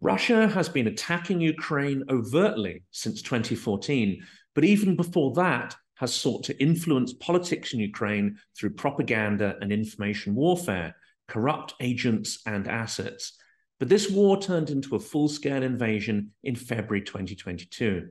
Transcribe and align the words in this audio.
Russia 0.00 0.46
has 0.48 0.68
been 0.68 0.86
attacking 0.86 1.40
Ukraine 1.40 2.04
overtly 2.10 2.82
since 2.90 3.22
2014, 3.22 4.22
but 4.54 4.64
even 4.64 4.94
before 4.96 5.32
that, 5.34 5.74
has 5.96 6.14
sought 6.14 6.44
to 6.44 6.62
influence 6.62 7.14
politics 7.14 7.72
in 7.72 7.80
Ukraine 7.80 8.36
through 8.56 8.70
propaganda 8.70 9.56
and 9.60 9.72
information 9.72 10.34
warfare, 10.34 10.94
corrupt 11.26 11.74
agents 11.80 12.40
and 12.46 12.68
assets. 12.68 13.32
But 13.78 13.88
this 13.88 14.10
war 14.10 14.40
turned 14.40 14.70
into 14.70 14.96
a 14.96 15.00
full 15.00 15.28
scale 15.28 15.62
invasion 15.62 16.32
in 16.44 16.54
February 16.54 17.02
2022. 17.02 18.08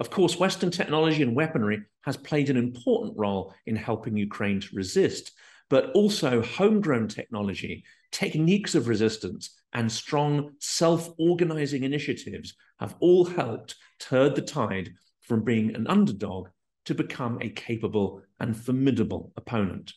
Of 0.00 0.10
course, 0.10 0.38
Western 0.38 0.70
technology 0.70 1.22
and 1.22 1.34
weaponry 1.34 1.82
has 2.02 2.16
played 2.16 2.50
an 2.50 2.56
important 2.56 3.14
role 3.16 3.54
in 3.66 3.76
helping 3.76 4.16
Ukraine 4.16 4.60
to 4.60 4.76
resist, 4.76 5.32
but 5.68 5.90
also 5.92 6.42
homegrown 6.42 7.08
technology, 7.08 7.84
techniques 8.12 8.74
of 8.74 8.88
resistance, 8.88 9.58
and 9.76 9.92
strong 9.92 10.52
self 10.58 11.10
organizing 11.18 11.84
initiatives 11.84 12.54
have 12.80 12.96
all 12.98 13.26
helped 13.26 13.76
turn 14.00 14.32
the 14.32 14.40
tide 14.40 14.90
from 15.20 15.44
being 15.44 15.74
an 15.74 15.86
underdog 15.86 16.48
to 16.86 16.94
become 16.94 17.38
a 17.42 17.50
capable 17.50 18.22
and 18.40 18.56
formidable 18.56 19.32
opponent. 19.36 19.92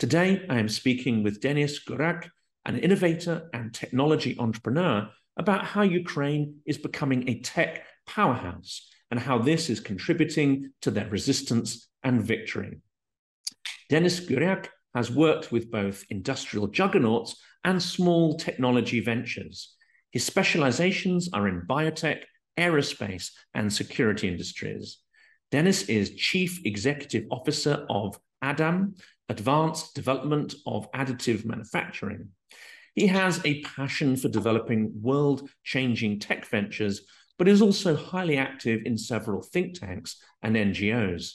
Today, 0.00 0.44
I 0.50 0.58
am 0.58 0.68
speaking 0.68 1.22
with 1.22 1.40
Denys 1.40 1.78
Gurak, 1.88 2.30
an 2.66 2.78
innovator 2.78 3.48
and 3.54 3.72
technology 3.72 4.36
entrepreneur, 4.40 5.08
about 5.36 5.66
how 5.66 5.82
Ukraine 5.82 6.56
is 6.66 6.78
becoming 6.78 7.28
a 7.28 7.40
tech 7.40 7.84
powerhouse 8.08 8.88
and 9.12 9.20
how 9.20 9.38
this 9.38 9.70
is 9.70 9.78
contributing 9.78 10.72
to 10.80 10.90
their 10.90 11.08
resistance 11.08 11.88
and 12.02 12.24
victory. 12.24 12.80
Denys 13.88 14.26
Gurak 14.28 14.66
has 14.96 15.12
worked 15.12 15.52
with 15.52 15.70
both 15.70 16.04
industrial 16.10 16.66
juggernauts 16.66 17.36
and 17.64 17.82
small 17.82 18.36
technology 18.36 19.00
ventures. 19.00 19.74
His 20.10 20.24
specializations 20.24 21.30
are 21.32 21.48
in 21.48 21.62
biotech, 21.62 22.22
aerospace, 22.58 23.30
and 23.54 23.72
security 23.72 24.28
industries. 24.28 24.98
Denys 25.50 25.88
is 25.88 26.14
Chief 26.14 26.60
Executive 26.64 27.24
Officer 27.30 27.86
of 27.88 28.18
ADAM, 28.42 28.94
Advanced 29.28 29.94
Development 29.94 30.54
of 30.66 30.90
Additive 30.92 31.44
Manufacturing. 31.44 32.28
He 32.94 33.06
has 33.06 33.40
a 33.44 33.62
passion 33.62 34.16
for 34.16 34.28
developing 34.28 34.92
world 35.00 35.48
changing 35.64 36.20
tech 36.20 36.46
ventures, 36.46 37.02
but 37.38 37.48
is 37.48 37.62
also 37.62 37.96
highly 37.96 38.36
active 38.36 38.82
in 38.84 38.98
several 38.98 39.42
think 39.42 39.78
tanks 39.78 40.22
and 40.42 40.56
NGOs. 40.56 41.32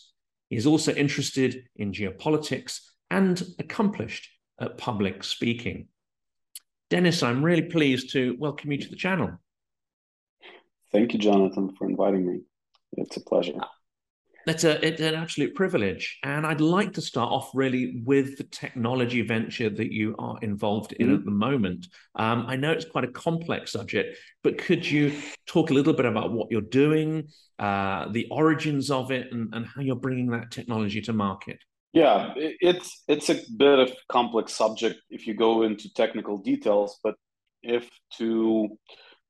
He 0.49 0.55
is 0.55 0.67
also 0.67 0.93
interested 0.93 1.63
in 1.75 1.91
geopolitics 1.91 2.81
and 3.09 3.41
accomplished 3.59 4.30
at 4.59 4.77
public 4.77 5.23
speaking. 5.23 5.87
Denys, 6.89 7.21
I'm 7.21 7.43
really 7.43 7.63
pleased 7.63 8.11
to 8.13 8.38
welcome 8.39 8.71
you 8.71 8.77
to 8.77 8.89
the 8.89 8.95
channel. 8.95 9.31
Thank 10.91 11.13
you, 11.13 11.19
Jonathan, 11.19 11.75
for 11.75 11.88
inviting 11.88 12.25
me. 12.25 12.41
It's 12.93 13.17
a 13.17 13.21
pleasure. 13.21 13.59
It's, 14.45 14.63
a, 14.63 14.85
it's 14.85 15.02
an 15.02 15.13
absolute 15.13 15.53
privilege. 15.53 16.17
And 16.23 16.45
I'd 16.45 16.61
like 16.61 16.93
to 16.93 17.02
start 17.02 17.30
off 17.30 17.52
really 17.53 18.02
with 18.05 18.38
the 18.38 18.45
technology 18.45 19.21
venture 19.21 19.69
that 19.69 19.91
you 19.91 20.15
are 20.17 20.38
involved 20.41 20.93
in 20.93 21.08
mm-hmm. 21.08 21.15
at 21.15 21.25
the 21.25 21.31
moment. 21.31 21.88
Um, 22.15 22.45
I 22.47 22.55
know 22.55 22.71
it's 22.71 22.85
quite 22.85 23.03
a 23.03 23.11
complex 23.11 23.73
subject, 23.73 24.17
but 24.43 24.58
could 24.58 24.89
you 24.89 25.13
talk 25.45 25.69
a 25.69 25.73
little 25.73 25.91
bit 25.91 26.05
about 26.05 26.31
what 26.31 26.47
you're 26.49 26.61
doing, 26.61 27.27
uh, 27.59 28.09
the 28.13 28.27
origins 28.31 28.89
of 28.89 29.11
it, 29.11 29.27
and, 29.33 29.53
and 29.53 29.65
how 29.65 29.81
you're 29.81 29.97
bringing 29.97 30.27
that 30.27 30.52
technology 30.52 31.02
to 31.02 31.11
market? 31.11 31.59
Yeah, 31.97 32.33
it's 32.37 33.03
it's 33.07 33.29
a 33.29 33.39
bit 33.57 33.79
of 33.79 33.91
complex 34.07 34.53
subject 34.53 34.99
if 35.09 35.25
you 35.25 35.33
go 35.33 35.63
into 35.63 35.91
technical 35.93 36.37
details, 36.37 36.99
but 37.03 37.15
if 37.63 37.89
to 38.19 38.77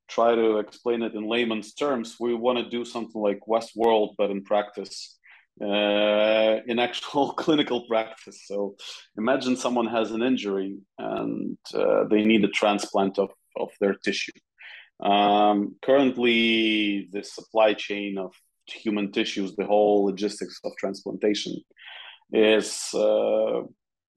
try 0.10 0.36
to 0.36 0.58
explain 0.58 1.02
it 1.02 1.16
in 1.16 1.30
layman's 1.30 1.74
terms, 1.74 2.18
we 2.20 2.34
want 2.34 2.58
to 2.58 2.70
do 2.70 2.84
something 2.84 3.22
like 3.22 3.40
Westworld, 3.48 4.16
but 4.18 4.32
in 4.32 4.44
practice, 4.44 5.18
uh, 5.62 6.56
in 6.68 6.78
actual 6.80 7.32
clinical 7.44 7.88
practice. 7.88 8.44
So 8.46 8.76
imagine 9.18 9.56
someone 9.56 9.88
has 9.88 10.12
an 10.12 10.22
injury 10.22 10.78
and 10.98 11.58
uh, 11.74 12.04
they 12.12 12.26
need 12.26 12.44
a 12.44 12.50
transplant 12.50 13.18
of, 13.18 13.30
of 13.56 13.70
their 13.80 13.94
tissue. 13.94 14.40
Um, 15.00 15.76
currently, 15.82 17.08
the 17.14 17.24
supply 17.24 17.76
chain 17.76 18.18
of 18.18 18.34
human 18.68 19.12
tissues, 19.12 19.56
the 19.56 19.66
whole 19.66 20.06
logistics 20.06 20.60
of 20.66 20.72
transplantation, 20.78 21.56
is 22.32 22.90
uh, 22.94 23.62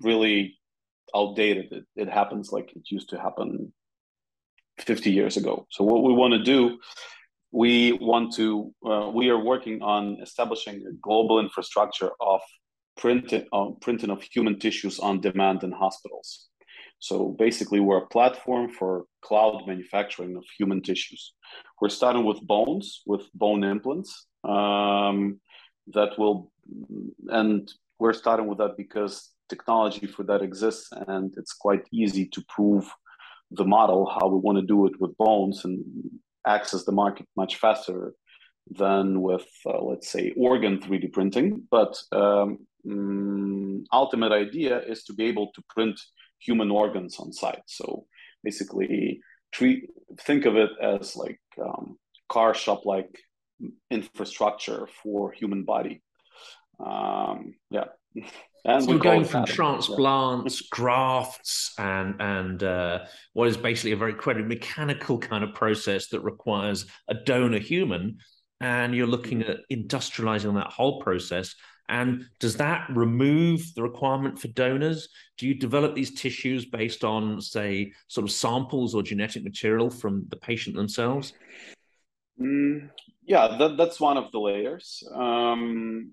really 0.01 0.59
outdated. 1.15 1.73
It, 1.73 1.85
it 1.97 2.09
happens 2.09 2.53
like 2.53 2.73
it 2.75 2.91
used 2.91 3.11
to 3.11 3.21
happen 3.21 3.73
50 4.79 5.11
years 5.11 5.37
ago. 5.37 5.67
So 5.71 5.85
what 5.85 6.03
we 6.03 6.13
want 6.13 6.33
to 6.35 6.43
do, 6.43 6.79
we 7.53 7.93
want 7.93 8.35
to, 8.37 8.73
uh, 8.87 9.11
we 9.13 9.29
are 9.29 9.39
working 9.39 9.83
on 9.83 10.19
establishing 10.23 10.85
a 10.87 10.93
global 11.03 11.41
infrastructure 11.41 12.11
of 12.21 12.41
printing, 12.97 13.47
uh, 13.53 13.71
printing 13.81 14.11
of 14.11 14.23
human 14.23 14.59
tissues 14.59 14.99
on 14.99 15.21
demand 15.21 15.63
in 15.65 15.73
hospitals. 15.73 16.49
So 17.01 17.35
basically, 17.39 17.81
we're 17.81 18.05
a 18.05 18.07
platform 18.09 18.71
for 18.71 19.05
cloud 19.23 19.67
manufacturing 19.67 20.37
of 20.37 20.45
human 20.59 20.83
tissues. 20.83 21.33
We're 21.81 21.89
starting 21.89 22.25
with 22.25 22.47
bones, 22.47 23.03
with 23.07 23.23
bone 23.33 23.65
implants 23.65 24.27
um, 24.45 25.41
that 25.95 26.19
will, 26.19 26.53
and 27.29 27.71
we're 28.01 28.13
starting 28.15 28.47
with 28.47 28.59
that 28.59 28.77
because 28.77 29.31
technology 29.49 30.07
for 30.07 30.23
that 30.25 30.43
exists 30.43 30.89
and 31.09 31.35
it's 31.37 31.53
quite 31.53 31.85
easy 31.93 32.27
to 32.27 32.43
prove 32.49 32.91
the 33.51 33.65
model 33.65 34.11
how 34.17 34.29
we 34.29 34.39
want 34.39 34.57
to 34.59 34.67
do 34.67 34.87
it 34.87 35.01
with 35.01 35.17
bones 35.19 35.65
and 35.65 35.85
access 36.47 36.85
the 36.85 36.93
market 36.93 37.27
much 37.37 37.57
faster 37.57 38.15
than 38.71 39.21
with 39.21 39.47
uh, 39.67 39.83
let's 39.83 40.09
say 40.09 40.33
organ 40.37 40.79
3d 40.79 41.13
printing. 41.13 41.63
But 41.71 42.01
um, 42.13 42.59
mm, 42.87 43.83
ultimate 43.93 44.33
idea 44.33 44.81
is 44.81 45.03
to 45.05 45.13
be 45.13 45.25
able 45.25 45.51
to 45.55 45.63
print 45.69 46.01
human 46.39 46.71
organs 46.71 47.19
on 47.19 47.33
site. 47.33 47.67
So 47.67 48.07
basically 48.45 49.21
treat 49.53 49.91
think 50.21 50.47
of 50.47 50.57
it 50.57 50.71
as 50.81 51.17
like 51.17 51.41
um, 51.61 51.99
car 52.29 52.55
shop 52.55 52.87
like 52.87 53.13
infrastructure 53.91 54.89
for 55.03 55.33
human 55.33 55.65
body 55.65 56.03
um, 56.85 57.55
yeah. 57.71 57.85
And 58.63 58.85
so 58.85 58.91
we're 58.91 58.99
going 58.99 59.25
from 59.25 59.47
transplants, 59.47 60.61
yeah. 60.61 60.67
grafts, 60.71 61.73
and 61.79 62.15
and 62.21 62.63
uh, 62.63 63.07
what 63.33 63.49
is 63.49 63.57
basically 63.57 63.93
a 63.93 63.97
very 63.97 64.13
quite 64.13 64.37
mechanical 64.37 65.19
kind 65.19 65.43
of 65.43 65.55
process 65.55 66.09
that 66.09 66.21
requires 66.21 66.85
a 67.09 67.15
donor 67.15 67.59
human, 67.59 68.19
and 68.61 68.95
you're 68.95 69.07
looking 69.07 69.43
at 69.43 69.61
industrializing 69.73 70.55
that 70.57 70.71
whole 70.71 71.01
process. 71.01 71.55
And 71.89 72.27
does 72.39 72.57
that 72.59 72.87
remove 72.91 73.63
the 73.75 73.83
requirement 73.83 74.39
for 74.39 74.49
donors? 74.49 75.09
Do 75.39 75.49
you 75.49 75.55
develop 75.55 75.95
these 75.95 76.15
tissues 76.15 76.67
based 76.67 77.03
on, 77.03 77.41
say, 77.41 77.93
sort 78.07 78.25
of 78.25 78.31
samples 78.31 78.95
or 78.95 79.03
genetic 79.03 79.43
material 79.43 79.91
from 79.91 80.27
the 80.29 80.37
patient 80.37 80.77
themselves? 80.77 81.33
Mm, 82.41 82.91
yeah, 83.25 83.57
that, 83.59 83.77
that's 83.77 83.99
one 83.99 84.17
of 84.17 84.31
the 84.31 84.39
layers. 84.39 85.03
Um, 85.13 86.11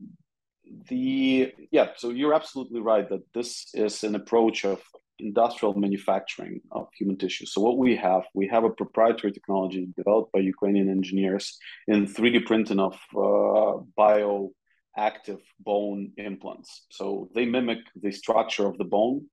the 0.90 1.54
yeah 1.72 1.90
so 1.96 2.10
you're 2.10 2.34
absolutely 2.34 2.82
right 2.82 3.10
that 3.10 3.22
this 3.34 3.68
is 3.74 4.04
an 4.04 4.16
approach 4.16 4.66
of 4.66 4.82
industrial 5.20 5.74
manufacturing 5.74 6.62
of 6.72 6.88
human 6.98 7.18
tissue. 7.18 7.46
So 7.46 7.62
what 7.62 7.78
we 7.78 7.96
have 7.96 8.24
we 8.34 8.48
have 8.48 8.64
a 8.64 8.70
proprietary 8.70 9.34
technology 9.34 9.88
developed 9.96 10.32
by 10.32 10.40
ukrainian 10.40 10.90
engineers 10.90 11.58
in 11.88 12.06
3d 12.06 12.46
printing 12.46 12.80
of 12.80 12.94
uh, 13.16 13.82
bioactive 13.98 15.42
bone 15.60 16.12
implants. 16.18 16.86
So 16.92 17.30
they 17.34 17.46
mimic 17.46 17.80
the 17.96 18.12
structure 18.12 18.68
of 18.68 18.78
the 18.78 18.86
bone 18.86 19.28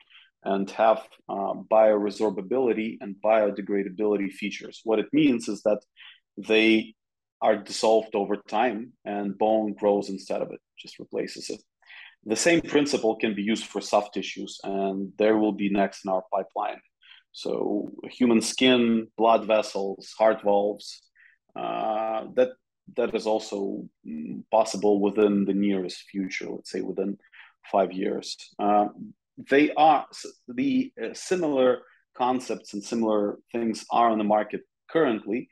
and 0.44 0.70
have 0.72 1.02
uh, 1.28 1.54
bioresorbability 1.70 2.98
and 3.00 3.16
biodegradability 3.24 4.30
features. 4.30 4.80
What 4.84 4.98
it 4.98 5.06
means 5.12 5.48
is 5.48 5.62
that 5.62 5.80
they 6.36 6.94
are 7.40 7.56
dissolved 7.56 8.14
over 8.14 8.36
time 8.48 8.92
and 9.04 9.36
bone 9.38 9.74
grows 9.74 10.08
instead 10.08 10.40
of 10.40 10.50
it, 10.50 10.60
just 10.78 10.98
replaces 10.98 11.50
it. 11.50 11.60
The 12.26 12.36
same 12.36 12.62
principle 12.62 13.16
can 13.16 13.34
be 13.34 13.42
used 13.42 13.66
for 13.66 13.80
soft 13.80 14.14
tissues, 14.14 14.58
and 14.64 15.12
there 15.18 15.36
will 15.36 15.52
be 15.52 15.68
next 15.68 16.04
in 16.04 16.10
our 16.10 16.22
pipeline. 16.32 16.80
So, 17.32 17.90
human 18.10 18.40
skin, 18.40 19.08
blood 19.18 19.46
vessels, 19.46 20.14
heart 20.18 20.40
valves, 20.42 21.02
uh, 21.54 22.24
that 22.34 22.52
that 22.96 23.14
is 23.14 23.26
also 23.26 23.84
mm, 24.06 24.42
possible 24.50 25.00
within 25.00 25.44
the 25.44 25.54
nearest 25.54 26.02
future. 26.10 26.48
Let's 26.48 26.70
say 26.70 26.80
within 26.80 27.18
five 27.70 27.92
years. 27.92 28.36
Uh, 28.58 28.86
they 29.50 29.72
are 29.72 30.06
the 30.48 30.92
uh, 31.02 31.14
similar 31.14 31.82
concepts 32.16 32.74
and 32.74 32.82
similar 32.82 33.38
things 33.52 33.84
are 33.90 34.10
on 34.10 34.18
the 34.18 34.24
market 34.24 34.62
currently, 34.90 35.48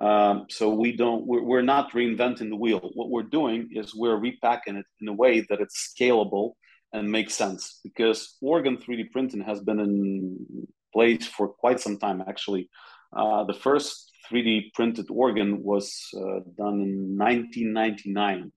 um, 0.00 0.46
so 0.48 0.70
we 0.70 0.96
don't, 0.96 1.26
we're, 1.26 1.42
we're 1.42 1.62
not 1.62 1.92
reinventing 1.92 2.48
the 2.48 2.56
wheel. 2.56 2.90
What 2.94 3.10
we're 3.10 3.22
doing 3.22 3.68
is 3.72 3.94
we're 3.94 4.16
repacking 4.16 4.76
it 4.76 4.86
in 5.00 5.08
a 5.08 5.12
way 5.12 5.40
that 5.48 5.60
it's 5.60 5.92
scalable 5.94 6.52
and 6.92 7.10
makes 7.10 7.34
sense 7.34 7.80
because 7.84 8.36
organ 8.40 8.76
3D 8.78 9.10
printing 9.12 9.42
has 9.42 9.60
been 9.60 9.78
in 9.78 10.66
place 10.92 11.26
for 11.26 11.48
quite 11.48 11.80
some 11.80 11.98
time. 11.98 12.22
Actually, 12.26 12.68
uh, 13.14 13.44
the 13.44 13.54
first 13.54 14.10
3D 14.30 14.72
printed 14.74 15.06
organ 15.10 15.62
was 15.62 16.08
uh, 16.16 16.40
done 16.56 16.80
in 16.80 17.18
1999, 17.18 18.52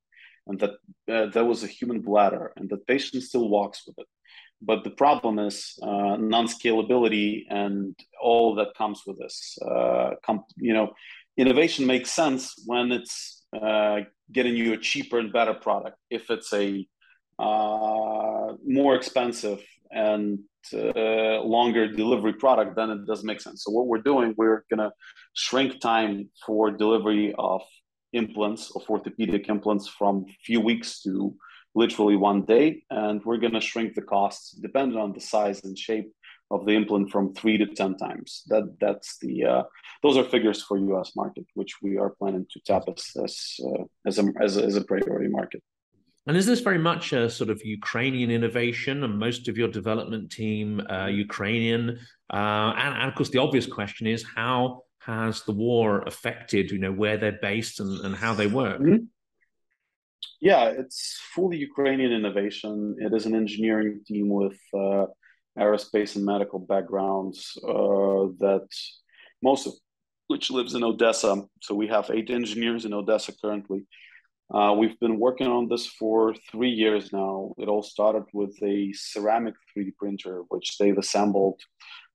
and 0.48 0.60
that 0.60 0.72
uh, 1.12 1.26
that 1.28 1.46
was 1.46 1.64
a 1.64 1.68
human 1.68 2.02
bladder, 2.02 2.54
and 2.56 2.70
the 2.70 2.78
patient 2.78 3.24
still 3.24 3.50
walks 3.50 3.84
with 3.86 3.98
it. 4.00 4.08
But 4.66 4.84
the 4.86 4.92
problem 4.92 5.40
is 5.40 5.78
uh, 5.82 6.16
non-scalability 6.16 7.44
and 7.50 7.96
all 8.22 8.56
that 8.56 8.76
comes 8.78 9.02
with 9.06 9.20
this. 9.20 9.58
Uh, 9.62 10.12
you 10.56 10.74
know, 10.74 10.94
innovation 11.38 11.86
makes 11.86 12.12
sense 12.12 12.54
when 12.66 12.92
it's 12.92 13.44
uh, 13.60 14.02
getting 14.32 14.56
you 14.56 14.74
a 14.74 14.78
cheaper 14.78 15.20
and 15.20 15.32
better 15.32 15.54
product. 15.54 15.98
If 16.10 16.30
it's 16.30 16.54
a 16.54 16.88
uh, 17.40 18.54
more 18.66 18.96
expensive 18.96 19.64
and 19.92 20.40
uh, 20.74 21.42
longer 21.42 21.88
delivery 21.88 22.34
product, 22.34 22.76
then 22.76 22.90
it 22.90 23.06
does 23.06 23.24
make 23.24 23.42
sense. 23.42 23.64
So 23.64 23.72
what 23.72 23.88
we're 23.88 24.02
doing, 24.02 24.34
we're 24.38 24.64
gonna 24.70 24.92
shrink 25.34 25.80
time 25.80 26.30
for 26.46 26.72
delivery 26.72 27.34
of 27.38 27.62
implants 28.14 28.72
of 28.76 28.84
orthopedic 28.90 29.50
implants 29.50 29.88
from 29.88 30.26
few 30.46 30.62
weeks 30.62 31.02
to 31.02 31.36
literally 31.76 32.16
one 32.16 32.44
day, 32.44 32.84
and 32.92 33.24
we're 33.26 33.38
gonna 33.38 33.60
shrink 33.60 33.96
the 33.96 34.02
costs 34.02 34.52
depending 34.52 34.98
on 34.98 35.12
the 35.14 35.20
size 35.20 35.64
and 35.64 35.78
shape 35.78 36.12
of 36.54 36.66
the 36.66 36.74
implant 36.74 37.12
from 37.12 37.34
three 37.34 37.58
to 37.58 37.68
ten 37.80 37.98
times. 37.98 38.44
That 38.48 38.66
that's 38.80 39.18
the 39.24 39.36
uh, 39.54 39.64
those 40.04 40.18
are 40.18 40.24
figures 40.24 40.62
for 40.64 40.78
U.S. 40.78 41.12
market, 41.16 41.46
which 41.56 41.74
we 41.82 41.98
are 41.98 42.12
planning 42.20 42.46
to 42.52 42.60
tap 42.68 42.84
as 42.94 43.04
as 43.26 43.34
uh, 43.68 43.84
as, 44.10 44.20
a, 44.20 44.26
as 44.46 44.58
a 44.58 44.64
as 44.70 44.76
a 44.76 44.84
priority 44.92 45.30
market. 45.40 45.62
And 46.26 46.38
is 46.38 46.46
this 46.46 46.62
very 46.62 46.78
much 46.78 47.12
a 47.12 47.30
sort 47.30 47.50
of 47.50 47.62
Ukrainian 47.66 48.30
innovation, 48.32 49.04
and 49.04 49.20
most 49.20 49.48
of 49.50 49.58
your 49.58 49.68
development 49.68 50.32
team 50.32 50.82
uh, 50.90 51.08
Ukrainian? 51.08 52.00
Uh, 52.32 52.72
and, 52.84 52.94
and, 53.00 53.10
of 53.10 53.16
course, 53.16 53.30
the 53.30 53.40
obvious 53.40 53.68
question 53.68 54.08
is 54.08 54.24
how 54.36 54.84
has 55.00 55.42
the 55.44 55.52
war 55.52 56.02
affected, 56.04 56.72
you 56.72 56.80
know, 56.80 56.94
where 56.94 57.18
they're 57.18 57.40
based 57.42 57.82
and, 57.82 57.92
and 58.06 58.16
how 58.16 58.34
they 58.34 58.48
work? 58.48 58.80
Mm-hmm. 58.80 59.04
Yeah, 60.40 60.66
it's 60.82 61.20
fully 61.36 61.58
Ukrainian 61.58 62.14
innovation. 62.14 62.96
It 63.00 63.14
is 63.14 63.26
an 63.26 63.36
engineering 63.36 64.02
team 64.08 64.30
with 64.30 64.60
uh, 64.74 65.06
aerospace 65.58 66.16
and 66.16 66.26
medical 66.26 66.60
backgrounds 66.60 67.58
uh, 67.68 68.28
that 68.40 68.68
most 69.42 69.68
of 69.68 69.74
which 70.28 70.50
lives 70.50 70.74
in 70.74 70.84
Odessa. 70.84 71.44
So 71.62 71.76
we 71.76 71.88
have 71.88 72.10
eight 72.14 72.30
engineers 72.30 72.86
in 72.86 72.94
Odessa 72.94 73.34
currently. 73.42 73.86
Uh, 74.54 74.74
we've 74.78 75.00
been 75.00 75.20
working 75.20 75.48
on 75.48 75.68
this 75.68 75.88
for 75.88 76.36
three 76.52 76.70
years 76.70 77.12
now. 77.12 77.54
It 77.58 77.68
all 77.68 77.84
started 77.84 78.24
with 78.34 78.56
a 78.64 78.94
ceramic 78.94 79.56
3D 79.76 79.96
printer, 79.98 80.44
which 80.50 80.78
they've 80.78 80.98
assembled 80.98 81.60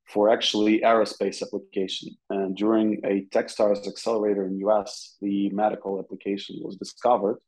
for 0.09 0.31
actually 0.31 0.81
aerospace 0.81 1.43
application. 1.43 2.17
And 2.31 2.57
during 2.57 3.01
a 3.05 3.27
Techstars 3.37 3.87
accelerator 3.87 4.47
in 4.47 4.59
US, 4.69 5.17
the 5.21 5.51
medical 5.51 5.99
application 5.99 6.57
was 6.63 6.77
discovered. 6.77 7.39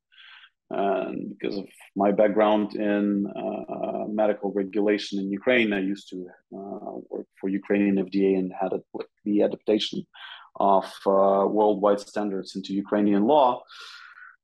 And 0.70 1.31
because 1.31 1.56
of 1.58 1.67
my 1.96 2.12
background 2.12 2.75
in 2.75 3.26
uh, 3.26 4.05
medical 4.08 4.52
regulation 4.52 5.19
in 5.19 5.31
Ukraine, 5.31 5.72
I 5.72 5.81
used 5.81 6.08
to 6.11 6.26
uh, 6.55 6.94
work 7.08 7.26
for 7.40 7.49
Ukrainian 7.49 7.96
FDA 7.96 8.38
and 8.38 8.52
had 8.52 8.72
a, 8.72 8.81
the 9.25 9.43
adaptation 9.43 10.06
of 10.56 10.84
uh, 11.06 11.44
worldwide 11.56 12.00
standards 12.00 12.55
into 12.56 12.72
Ukrainian 12.75 13.25
law 13.25 13.62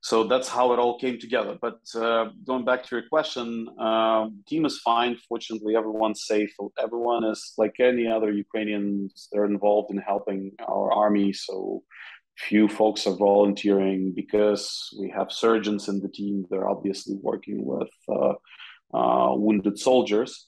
so 0.07 0.23
that's 0.23 0.49
how 0.49 0.73
it 0.73 0.79
all 0.79 1.01
came 1.01 1.19
together. 1.19 1.59
But 1.61 1.81
uh, 1.97 2.27
going 2.45 2.65
back 2.65 2.85
to 2.85 2.95
your 2.95 3.09
question, 3.09 3.69
uh, 3.77 4.29
team 4.47 4.65
is 4.65 4.79
fine. 4.79 5.17
Fortunately, 5.29 5.75
everyone's 5.75 6.27
safe. 6.27 6.55
Everyone 6.81 7.25
is 7.25 7.55
like 7.59 7.81
any 7.81 8.07
other 8.07 8.31
Ukrainians. 8.31 9.29
They're 9.33 9.47
involved 9.47 9.91
in 9.91 9.99
helping 9.99 10.53
our 10.69 10.93
army. 10.93 11.33
So 11.33 11.83
few 12.37 12.69
folks 12.69 13.07
are 13.07 13.17
volunteering 13.17 14.13
because 14.15 14.95
we 14.99 15.11
have 15.11 15.33
surgeons 15.33 15.89
in 15.89 16.01
the 16.01 16.09
team. 16.09 16.45
They're 16.51 16.69
obviously 16.69 17.17
working 17.21 17.65
with 17.65 17.89
uh, 18.09 18.35
uh 18.95 19.35
wounded 19.35 19.79
soldiers, 19.79 20.47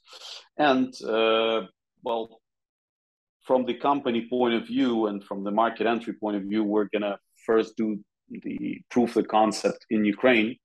and 0.56 0.94
uh, 1.02 1.62
well, 2.02 2.40
from 3.42 3.64
the 3.64 3.74
company 3.74 4.26
point 4.28 4.54
of 4.54 4.66
view 4.66 5.06
and 5.06 5.24
from 5.24 5.42
the 5.44 5.50
market 5.50 5.86
entry 5.86 6.14
point 6.14 6.36
of 6.36 6.42
view, 6.42 6.62
we're 6.62 6.88
gonna 6.92 7.18
first 7.46 7.76
do 7.76 7.98
the 8.30 8.80
proof 8.90 9.16
of 9.16 9.26
concept 9.28 9.86
in 9.90 10.04
Ukraine 10.04 10.56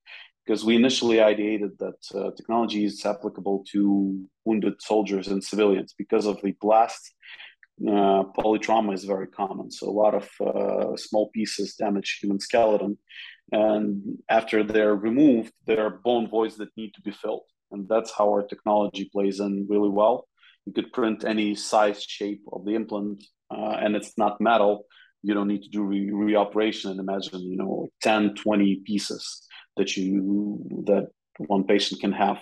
because 0.44 0.64
we 0.64 0.76
initially 0.76 1.16
ideated 1.16 1.78
that 1.78 2.00
uh, 2.14 2.30
technology 2.36 2.84
is 2.84 3.04
applicable 3.04 3.64
to 3.72 4.22
wounded 4.44 4.74
soldiers 4.80 5.28
and 5.28 5.42
civilians 5.42 5.94
because 5.96 6.26
of 6.26 6.40
the 6.42 6.54
blast. 6.60 7.14
Uh, 7.82 8.22
polytrauma 8.38 8.94
is 8.94 9.04
very 9.04 9.26
common, 9.26 9.70
so 9.70 9.88
a 9.88 9.90
lot 9.90 10.14
of 10.14 10.28
uh, 10.40 10.96
small 10.96 11.30
pieces 11.30 11.74
damage 11.74 12.18
human 12.20 12.38
skeleton, 12.38 12.96
and 13.50 14.18
after 14.28 14.62
they're 14.62 14.94
removed, 14.94 15.52
there 15.66 15.84
are 15.84 16.00
bone 16.04 16.28
voids 16.28 16.56
that 16.56 16.76
need 16.76 16.92
to 16.94 17.02
be 17.02 17.10
filled, 17.10 17.46
and 17.72 17.88
that's 17.88 18.12
how 18.16 18.26
our 18.28 18.42
technology 18.42 19.10
plays 19.12 19.40
in 19.40 19.66
really 19.68 19.88
well. 19.88 20.28
You 20.66 20.72
could 20.72 20.92
print 20.92 21.24
any 21.24 21.56
size, 21.56 22.02
shape 22.04 22.42
of 22.52 22.64
the 22.64 22.74
implant, 22.74 23.24
uh, 23.50 23.76
and 23.82 23.96
it's 23.96 24.16
not 24.16 24.40
metal, 24.40 24.86
you 25.24 25.32
don't 25.32 25.48
need 25.48 25.62
to 25.62 25.70
do 25.70 25.82
re- 25.82 26.10
reoperation 26.10 26.90
and 26.90 27.00
imagine 27.00 27.40
you 27.40 27.56
know 27.56 27.88
10 28.02 28.34
20 28.34 28.76
pieces 28.86 29.48
that 29.76 29.96
you 29.96 30.62
that 30.86 31.08
one 31.38 31.64
patient 31.64 32.00
can 32.00 32.12
have 32.12 32.38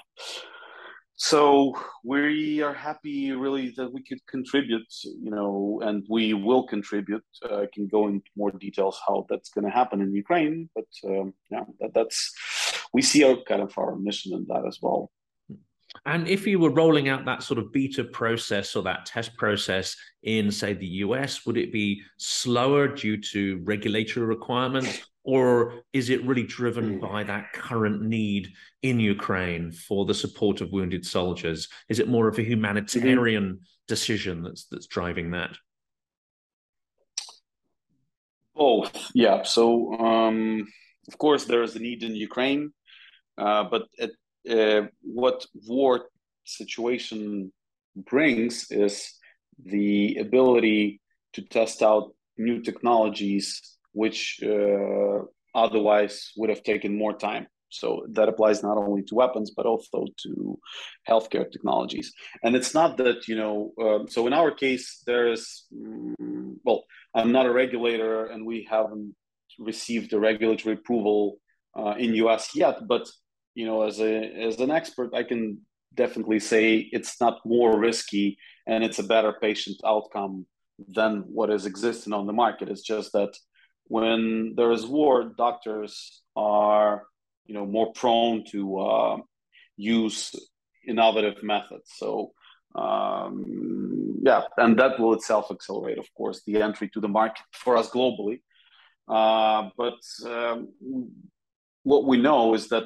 so 1.22 1.72
we 2.02 2.60
are 2.62 2.74
happy 2.74 3.30
really 3.30 3.72
that 3.76 3.92
we 3.92 4.02
could 4.02 4.18
contribute 4.26 4.92
you 5.04 5.30
know 5.30 5.80
and 5.84 6.04
we 6.08 6.34
will 6.34 6.64
contribute 6.66 7.24
uh, 7.48 7.58
i 7.58 7.66
can 7.72 7.86
go 7.86 8.08
into 8.08 8.28
more 8.36 8.50
details 8.50 9.00
how 9.06 9.24
that's 9.28 9.50
going 9.50 9.64
to 9.64 9.70
happen 9.70 10.00
in 10.00 10.12
ukraine 10.12 10.68
but 10.74 10.90
um, 11.06 11.32
yeah 11.48 11.62
that, 11.78 11.94
that's 11.94 12.34
we 12.92 13.00
see 13.00 13.22
our 13.22 13.36
kind 13.46 13.62
of 13.62 13.72
our 13.78 13.94
mission 13.94 14.32
in 14.34 14.44
that 14.48 14.66
as 14.66 14.78
well 14.82 15.12
and 16.06 16.26
if 16.26 16.44
you 16.44 16.58
were 16.58 16.70
rolling 16.70 17.08
out 17.08 17.24
that 17.26 17.44
sort 17.44 17.58
of 17.60 17.70
beta 17.70 18.02
process 18.02 18.74
or 18.74 18.82
that 18.82 19.04
test 19.04 19.36
process 19.36 19.94
in, 20.22 20.50
say, 20.50 20.72
the 20.72 20.86
US, 21.04 21.44
would 21.44 21.58
it 21.58 21.70
be 21.70 22.00
slower 22.16 22.88
due 22.88 23.18
to 23.32 23.60
regulatory 23.64 24.24
requirements? 24.24 25.02
Or 25.24 25.84
is 25.92 26.10
it 26.10 26.24
really 26.26 26.42
driven 26.42 26.94
hmm. 26.94 27.00
by 27.00 27.22
that 27.24 27.52
current 27.52 28.02
need 28.02 28.52
in 28.82 28.98
Ukraine 28.98 29.70
for 29.70 30.04
the 30.04 30.14
support 30.14 30.60
of 30.60 30.72
wounded 30.72 31.06
soldiers? 31.06 31.68
Is 31.88 32.00
it 32.00 32.08
more 32.08 32.28
of 32.28 32.38
a 32.38 32.42
humanitarian 32.42 33.44
mm-hmm. 33.44 33.64
decision 33.86 34.42
that's 34.42 34.66
that's 34.66 34.86
driving 34.86 35.30
that? 35.30 35.56
Both, 38.54 39.10
yeah. 39.14 39.42
So, 39.44 39.94
um, 39.94 40.66
of 41.08 41.18
course, 41.18 41.44
there 41.44 41.62
is 41.62 41.74
a 41.76 41.78
need 41.78 42.02
in 42.02 42.14
Ukraine, 42.14 42.72
uh, 43.38 43.64
but 43.64 43.82
at 43.98 44.10
uh, 44.48 44.88
what 45.02 45.46
war 45.66 46.06
situation 46.44 47.52
brings 47.96 48.66
is 48.70 49.14
the 49.64 50.16
ability 50.16 51.00
to 51.34 51.42
test 51.42 51.82
out 51.82 52.14
new 52.36 52.60
technologies 52.60 53.71
which 53.92 54.40
uh, 54.42 55.18
otherwise 55.54 56.32
would 56.36 56.50
have 56.50 56.62
taken 56.62 56.96
more 56.96 57.16
time 57.16 57.46
so 57.68 58.04
that 58.10 58.28
applies 58.28 58.62
not 58.62 58.76
only 58.76 59.02
to 59.02 59.14
weapons 59.14 59.52
but 59.56 59.66
also 59.66 60.06
to 60.22 60.58
healthcare 61.08 61.50
technologies 61.50 62.12
and 62.42 62.54
it's 62.54 62.74
not 62.74 62.96
that 62.96 63.28
you 63.28 63.36
know 63.36 63.72
um, 63.80 64.08
so 64.08 64.26
in 64.26 64.32
our 64.32 64.50
case 64.50 65.02
there's 65.06 65.66
mm, 65.74 66.54
well 66.64 66.84
i'm 67.14 67.32
not 67.32 67.46
a 67.46 67.52
regulator 67.52 68.26
and 68.26 68.44
we 68.44 68.66
haven't 68.70 69.14
received 69.58 70.10
the 70.10 70.20
regulatory 70.20 70.74
approval 70.74 71.38
uh, 71.78 71.94
in 71.98 72.14
us 72.14 72.54
yet 72.54 72.86
but 72.86 73.06
you 73.54 73.66
know, 73.66 73.82
as 73.82 74.00
a 74.00 74.24
as 74.46 74.58
an 74.60 74.70
expert, 74.70 75.14
I 75.14 75.22
can 75.22 75.58
definitely 75.94 76.40
say 76.40 76.88
it's 76.92 77.20
not 77.20 77.44
more 77.44 77.78
risky 77.78 78.38
and 78.66 78.82
it's 78.82 78.98
a 78.98 79.04
better 79.04 79.34
patient 79.40 79.76
outcome 79.84 80.46
than 80.88 81.24
what 81.26 81.50
is 81.50 81.66
existing 81.66 82.12
on 82.12 82.26
the 82.26 82.32
market. 82.32 82.70
It's 82.70 82.82
just 82.82 83.12
that 83.12 83.36
when 83.92 84.54
there 84.56 84.72
is 84.72 84.86
war, 84.86 85.14
doctors 85.36 86.22
are 86.34 86.94
you 87.46 87.54
know 87.56 87.66
more 87.66 87.92
prone 87.92 88.42
to 88.52 88.60
uh, 88.78 89.16
use 89.76 90.20
innovative 90.92 91.38
methods. 91.42 91.88
So 92.02 92.32
um, 92.74 93.34
yeah, 94.28 94.42
and 94.56 94.78
that 94.78 94.98
will 94.98 95.12
itself 95.12 95.44
accelerate, 95.50 95.98
of 95.98 96.08
course, 96.16 96.38
the 96.46 96.62
entry 96.62 96.88
to 96.94 97.00
the 97.00 97.12
market 97.20 97.44
for 97.52 97.76
us 97.76 97.90
globally. 97.90 98.40
Uh, 99.18 99.68
but 99.76 100.00
um, 100.24 100.68
what 101.82 102.06
we 102.06 102.16
know 102.16 102.54
is 102.54 102.68
that 102.68 102.84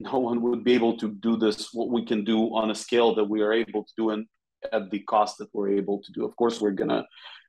no 0.00 0.18
one 0.18 0.42
would 0.42 0.64
be 0.64 0.74
able 0.80 0.96
to 0.96 1.08
do 1.26 1.36
this 1.36 1.72
what 1.72 1.90
we 1.96 2.02
can 2.10 2.24
do 2.24 2.38
on 2.60 2.70
a 2.70 2.80
scale 2.84 3.14
that 3.14 3.28
we 3.32 3.40
are 3.42 3.52
able 3.52 3.82
to 3.84 3.94
do 4.00 4.10
and 4.10 4.26
at 4.72 4.90
the 4.90 5.00
cost 5.00 5.38
that 5.38 5.50
we're 5.52 5.74
able 5.82 5.98
to 6.04 6.10
do 6.12 6.24
of 6.24 6.34
course 6.36 6.60
we're 6.60 6.78
going 6.82 6.96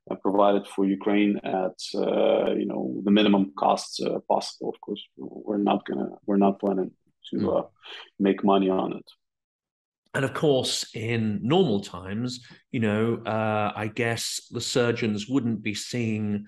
to 0.08 0.14
uh, 0.14 0.16
provide 0.16 0.66
for 0.66 0.84
ukraine 0.84 1.38
at 1.44 1.78
uh, 1.94 2.52
you 2.54 2.66
know 2.66 3.00
the 3.04 3.10
minimum 3.10 3.52
costs 3.56 4.00
uh, 4.02 4.18
possible 4.28 4.68
of 4.68 4.80
course 4.80 5.02
we're 5.16 5.58
not 5.58 5.84
to 5.86 5.94
we're 6.26 6.36
not 6.36 6.60
planning 6.60 6.90
to 7.30 7.36
mm. 7.36 7.68
make 8.18 8.44
money 8.44 8.68
on 8.68 8.92
it 8.92 9.08
and 10.14 10.24
of 10.24 10.34
course, 10.34 10.84
in 10.94 11.40
normal 11.42 11.80
times, 11.80 12.44
you 12.70 12.80
know, 12.80 13.22
uh, 13.24 13.72
I 13.74 13.86
guess 13.86 14.46
the 14.50 14.60
surgeons 14.60 15.26
wouldn't 15.26 15.62
be 15.62 15.74
seeing 15.74 16.46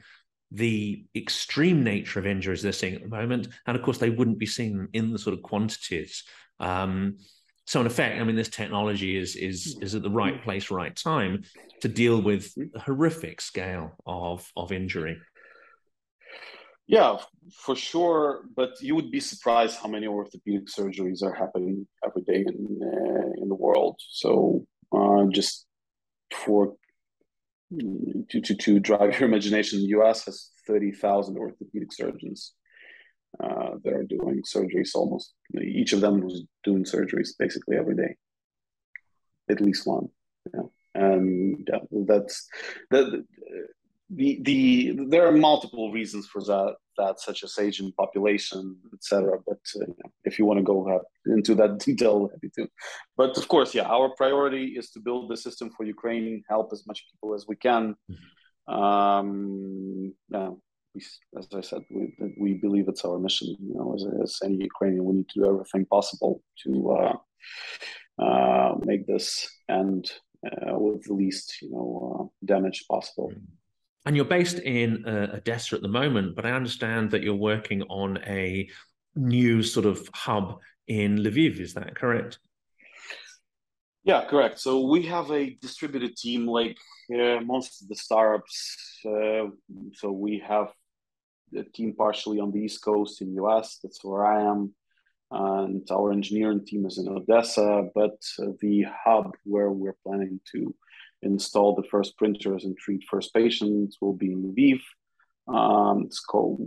the 0.51 1.05
extreme 1.17 1.83
nature 1.83 2.19
of 2.19 2.27
injuries 2.27 2.63
they're 2.63 2.73
seeing 2.73 2.95
at 2.95 3.03
the 3.03 3.09
moment, 3.09 3.49
and 3.67 3.77
of 3.77 3.83
course 3.83 3.99
they 3.99 4.11
wouldn't 4.11 4.39
be 4.39 4.47
seeing 4.47 4.77
them 4.77 4.89
in 4.93 5.13
the 5.13 5.19
sort 5.19 5.35
of 5.35 5.43
quantities. 5.43 6.25
Um, 6.61 7.17
so 7.66 7.80
in 7.80 7.87
effect, 7.87 8.21
I 8.21 8.25
mean, 8.25 8.37
this 8.37 8.49
technology 8.49 9.16
is 9.16 9.37
is 9.37 9.78
is 9.80 9.94
at 9.94 10.02
the 10.02 10.11
right 10.11 10.42
place, 10.42 10.71
right 10.71 10.94
time 10.94 11.42
to 11.80 11.88
deal 11.88 12.21
with 12.21 12.52
a 12.75 12.80
horrific 12.80 13.40
scale 13.40 13.97
of 14.06 14.50
of 14.56 14.71
injury. 14.71 15.16
Yeah, 16.87 17.16
for 17.50 17.75
sure. 17.75 18.44
But 18.54 18.80
you 18.83 18.94
would 18.94 19.11
be 19.11 19.21
surprised 19.21 19.78
how 19.78 19.88
many 19.88 20.06
orthopedic 20.06 20.66
surgeries 20.66 21.23
are 21.23 21.33
happening 21.33 21.87
every 22.06 22.23
day 22.23 22.44
in 22.47 22.80
uh, 22.83 23.42
in 23.42 23.49
the 23.49 23.54
world. 23.54 23.99
So 24.11 24.66
uh, 24.92 25.25
just 25.30 25.66
for 26.35 26.75
to, 27.80 28.40
to, 28.40 28.54
to 28.54 28.78
drive 28.78 29.18
your 29.18 29.28
imagination, 29.28 29.80
the 29.80 29.99
US 29.99 30.26
has 30.26 30.50
30,000 30.66 31.37
orthopedic 31.37 31.92
surgeons 31.92 32.52
uh, 33.43 33.71
that 33.83 33.93
are 33.93 34.05
doing 34.05 34.43
surgeries 34.43 34.95
almost. 34.95 35.35
Each 35.61 35.93
of 35.93 36.00
them 36.00 36.21
was 36.21 36.45
doing 36.62 36.85
surgeries 36.85 37.31
basically 37.38 37.76
every 37.76 37.97
day, 37.97 38.17
at 39.50 39.61
least 39.61 39.87
one. 39.87 40.09
Yeah. 40.53 40.62
And 40.95 41.69
yeah, 41.71 41.81
that's 42.07 42.47
that 42.91 43.25
the 44.11 44.38
the 44.43 44.99
there 45.09 45.26
are 45.26 45.33
multiple 45.33 45.91
reasons 45.91 46.26
for 46.26 46.43
that 46.43 46.75
that 46.99 47.21
such 47.21 47.43
as 47.43 47.59
aging 47.59 47.93
population 47.93 48.76
etc 48.93 49.38
but 49.47 49.59
uh, 49.81 49.87
if 50.25 50.38
you 50.38 50.45
want 50.45 50.59
to 50.59 50.62
go 50.62 51.00
into 51.26 51.55
that 51.55 51.79
detail 51.87 52.29
happy 52.33 52.50
to 52.55 52.69
but 53.17 53.37
of 53.37 53.49
course 53.49 53.75
yeah 53.75 53.85
our 53.85 54.11
priority 54.17 54.75
is 54.76 54.91
to 54.91 55.00
build 55.00 55.31
the 55.31 55.37
system 55.37 55.71
for 55.76 55.85
ukraine 55.85 56.43
help 56.49 56.71
as 56.73 56.87
much 56.87 57.05
people 57.11 57.35
as 57.35 57.47
we 57.49 57.57
can 57.57 57.95
mm-hmm. 58.11 58.75
um 58.75 60.14
yeah 60.29 60.50
we, 60.95 61.03
as 61.39 61.49
i 61.55 61.61
said 61.61 61.83
we, 61.91 62.15
we 62.39 62.55
believe 62.55 62.89
it's 62.89 63.05
our 63.05 63.19
mission 63.19 63.49
you 63.61 63.75
know 63.75 63.95
as, 63.95 64.07
as 64.23 64.39
any 64.45 64.63
ukrainian 64.63 65.05
we 65.05 65.15
need 65.15 65.29
to 65.29 65.41
do 65.41 65.47
everything 65.47 65.85
possible 65.87 66.43
to 66.63 66.93
uh, 66.93 67.17
uh, 68.23 68.75
make 68.85 69.07
this 69.07 69.49
end 69.69 70.11
uh, 70.47 70.79
with 70.79 71.03
the 71.05 71.13
least 71.13 71.61
you 71.63 71.71
know 71.71 72.31
uh, 72.31 72.47
damage 72.47 72.85
possible. 72.89 73.33
And 74.07 74.15
you're 74.15 74.27
based 74.27 74.59
in 74.59 75.05
uh, 75.07 75.31
Odessa 75.35 75.77
at 75.77 75.83
the 75.83 75.89
moment, 75.89 76.37
but 76.37 76.45
I 76.45 76.53
understand 76.53 77.11
that 77.13 77.23
you're 77.23 77.35
working 77.35 77.83
on 77.85 78.19
a 78.27 78.69
new 79.17 79.63
sort 79.63 79.87
of 79.87 80.07
hub 80.13 80.59
in 80.87 81.17
Lviv. 81.17 81.59
Is 81.59 81.73
that 81.75 81.97
correct? 81.97 82.39
Yeah, 84.03 84.27
correct. 84.27 84.61
So 84.61 84.87
we 84.87 85.03
have 85.07 85.31
a 85.31 85.57
distributed 85.63 86.17
team 86.17 86.47
like 86.47 86.77
uh, 87.11 87.41
most 87.41 87.81
of 87.81 87.89
the 87.89 87.97
startups. 87.97 88.77
Uh, 89.07 89.47
so 89.95 90.13
we 90.13 90.43
have 90.47 90.69
a 91.57 91.65
team 91.65 91.95
partially 91.97 92.41
on 92.41 92.51
the 92.51 92.61
East 92.61 92.83
Coast 92.85 93.23
in 93.23 93.35
US. 93.35 93.79
That's 93.83 94.05
where 94.05 94.27
I 94.27 94.43
am. 94.43 94.75
And 95.31 95.87
our 95.91 96.13
engineering 96.13 96.65
team 96.65 96.87
is 96.87 96.99
in 96.99 97.09
Odessa, 97.09 97.89
but 97.95 98.17
the 98.61 98.85
hub 99.05 99.33
where 99.45 99.71
we're 99.71 99.97
planning 100.07 100.41
to 100.53 100.75
install 101.23 101.75
the 101.75 101.89
first 101.91 102.17
printers 102.17 102.65
and 102.65 102.77
treat 102.77 103.03
first 103.11 103.33
patients 103.35 103.97
will 104.01 104.13
be 104.13 104.33
in 104.33 104.55
Lviv. 104.55 104.81
Um, 105.49 106.05
it's 106.07 106.21
called. 106.21 106.61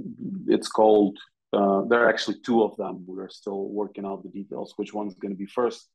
It's 0.47 0.67
called. 0.67 1.17
Uh, 1.53 1.83
there 1.83 2.03
are 2.03 2.09
actually 2.09 2.39
two 2.45 2.63
of 2.63 2.75
them. 2.77 3.05
We're 3.07 3.29
still 3.29 3.69
working 3.69 4.05
out 4.05 4.23
the 4.23 4.29
details. 4.29 4.73
Which 4.75 4.93
one's 4.93 5.15
going 5.15 5.33
to 5.33 5.37
be 5.37 5.45
first? 5.45 5.87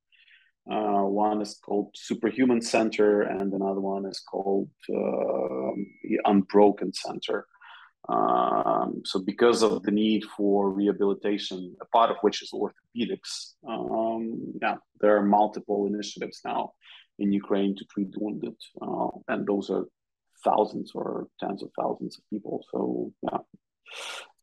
Uh, 0.71 1.03
one 1.03 1.43
is 1.43 1.59
called 1.63 1.91
Superhuman 1.95 2.63
Center, 2.63 3.23
and 3.23 3.53
another 3.53 3.81
one 3.81 4.07
is 4.07 4.21
called 4.21 4.71
uh, 4.89 5.73
the 6.05 6.21
Unbroken 6.25 6.93
Center. 6.93 7.47
Um, 8.09 9.03
so, 9.05 9.21
because 9.21 9.63
of 9.63 9.83
the 9.83 9.91
need 9.91 10.25
for 10.25 10.71
rehabilitation, 10.71 11.77
a 11.81 11.85
part 11.87 12.11
of 12.11 12.17
which 12.23 12.43
is 12.43 12.53
orthopedics, 12.53 13.55
um, 13.69 14.55
yeah, 14.61 14.77
there 15.01 15.17
are 15.17 15.23
multiple 15.23 15.87
initiatives 15.87 16.41
now 16.45 16.73
in 17.19 17.33
Ukraine 17.33 17.77
to 17.77 17.85
treat 17.85 18.09
wounded, 18.17 18.57
uh, 18.81 19.09
and 19.29 19.47
those 19.47 19.71
are 19.71 19.85
thousands 20.45 20.93
or 20.95 21.29
tens 21.39 21.63
of 21.63 21.71
thousands 21.81 22.19
of 22.19 22.25
people. 22.31 22.65
So 22.73 23.13
yeah. 23.23 23.39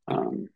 Um, 0.07 0.47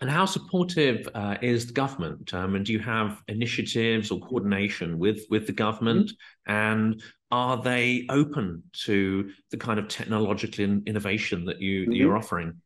and 0.00 0.10
how 0.10 0.24
supportive 0.24 1.06
uh, 1.14 1.36
is 1.42 1.66
the 1.66 1.74
government? 1.74 2.32
Um, 2.32 2.54
and 2.54 2.64
do 2.64 2.72
you 2.72 2.78
have 2.78 3.22
initiatives 3.28 4.10
or 4.10 4.18
coordination 4.20 4.98
with 4.98 5.26
with 5.28 5.46
the 5.46 5.52
government? 5.52 6.06
Mm-hmm. 6.48 6.52
And 6.52 7.02
are 7.30 7.62
they 7.62 8.06
open 8.08 8.62
to 8.84 9.30
the 9.50 9.56
kind 9.56 9.78
of 9.78 9.88
technological 9.88 10.64
in- 10.64 10.82
innovation 10.86 11.44
that 11.44 11.60
you 11.60 11.82
mm-hmm. 11.82 11.92
you're 11.92 12.16
offering? 12.16 12.60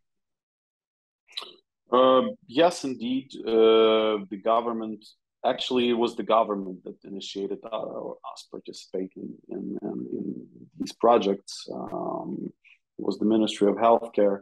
Uh, 1.92 2.23
yes, 2.47 2.85
indeed. 2.85 3.30
Uh, 3.47 4.25
the 4.30 4.40
government 4.42 5.04
actually 5.44 5.90
it 5.90 5.94
was 5.94 6.16
the 6.16 6.23
government 6.23 6.83
that 6.85 6.97
initiated 7.04 7.59
us 7.64 8.49
participating 8.50 9.35
in, 9.49 9.78
in, 9.83 10.06
in 10.12 10.47
these 10.78 10.92
projects. 10.92 11.68
Um, 11.73 12.50
it 12.99 13.04
was 13.04 13.18
the 13.18 13.26
Ministry 13.26 13.68
of 13.68 13.76
Healthcare. 13.76 14.40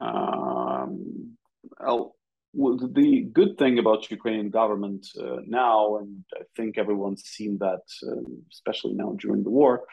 Um, 0.00 1.36
well, 1.80 2.14
the 2.54 3.28
good 3.32 3.58
thing 3.58 3.78
about 3.78 4.10
Ukrainian 4.10 4.50
government 4.50 5.06
uh, 5.20 5.36
now, 5.46 5.98
and 5.98 6.24
think 6.56 6.78
everyone's 6.78 7.24
seen 7.24 7.58
that, 7.58 7.82
uh, 8.06 8.22
especially 8.52 8.94
now 8.94 9.14
during 9.18 9.42
the 9.44 9.50
war, 9.50 9.84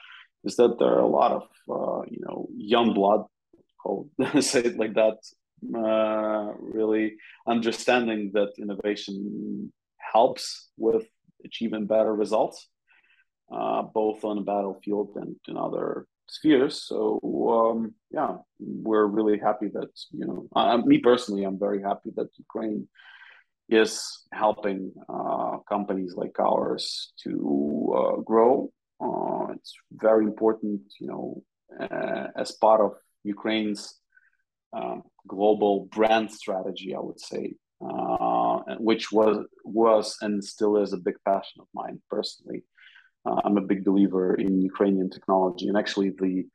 is 0.43 0.55
that 0.57 0.77
there 0.79 0.89
are 0.89 0.99
a 0.99 1.07
lot 1.07 1.31
of 1.31 1.43
uh, 1.69 2.01
you 2.09 2.19
know 2.21 2.47
young 2.55 2.93
blood, 2.93 3.25
called 3.81 4.09
say 4.39 4.61
it 4.61 4.77
like 4.77 4.93
that, 4.95 5.17
uh, 5.75 6.53
really 6.59 7.15
understanding 7.47 8.31
that 8.33 8.53
innovation 8.57 9.71
helps 9.97 10.69
with 10.77 11.05
achieving 11.43 11.85
better 11.85 12.13
results, 12.13 12.67
uh, 13.51 13.81
both 13.81 14.23
on 14.23 14.37
the 14.37 14.41
battlefield 14.41 15.11
and 15.15 15.35
in 15.47 15.57
other 15.57 16.07
spheres. 16.27 16.83
So 16.83 17.19
um, 17.49 17.93
yeah, 18.11 18.37
we're 18.59 19.05
really 19.05 19.39
happy 19.39 19.69
that 19.73 19.91
you 20.11 20.25
know, 20.25 20.83
me 20.85 20.99
personally, 20.99 21.43
I'm 21.43 21.59
very 21.59 21.81
happy 21.81 22.11
that 22.15 22.29
Ukraine 22.37 22.87
is 23.69 24.23
helping 24.31 24.93
uh, 25.09 25.57
companies 25.67 26.13
like 26.15 26.39
ours 26.39 27.13
to 27.23 27.93
uh, 27.97 28.21
grow. 28.21 28.71
Uh, 29.03 29.53
it's 29.53 29.73
very 29.91 30.25
important, 30.25 30.81
you 30.99 31.07
know, 31.07 31.43
uh, 31.79 32.27
as 32.35 32.51
part 32.51 32.81
of 32.81 32.91
Ukraine's 33.23 33.95
um, 34.73 35.03
global 35.27 35.87
brand 35.91 36.31
strategy. 36.31 36.95
I 36.95 36.99
would 36.99 37.19
say 37.19 37.55
uh, 37.81 38.75
which 38.77 39.11
was 39.11 39.45
was 39.63 40.17
and 40.21 40.43
still 40.43 40.77
is 40.77 40.93
a 40.93 40.97
big 40.97 41.15
passion 41.25 41.61
of 41.61 41.67
mine 41.73 42.01
personally. 42.09 42.63
Uh, 43.25 43.41
I'm 43.43 43.57
a 43.57 43.61
big 43.61 43.83
believer 43.83 44.35
in 44.35 44.61
Ukrainian 44.61 45.09
technology, 45.09 45.67
and 45.67 45.77
actually 45.77 46.11
the 46.11 46.45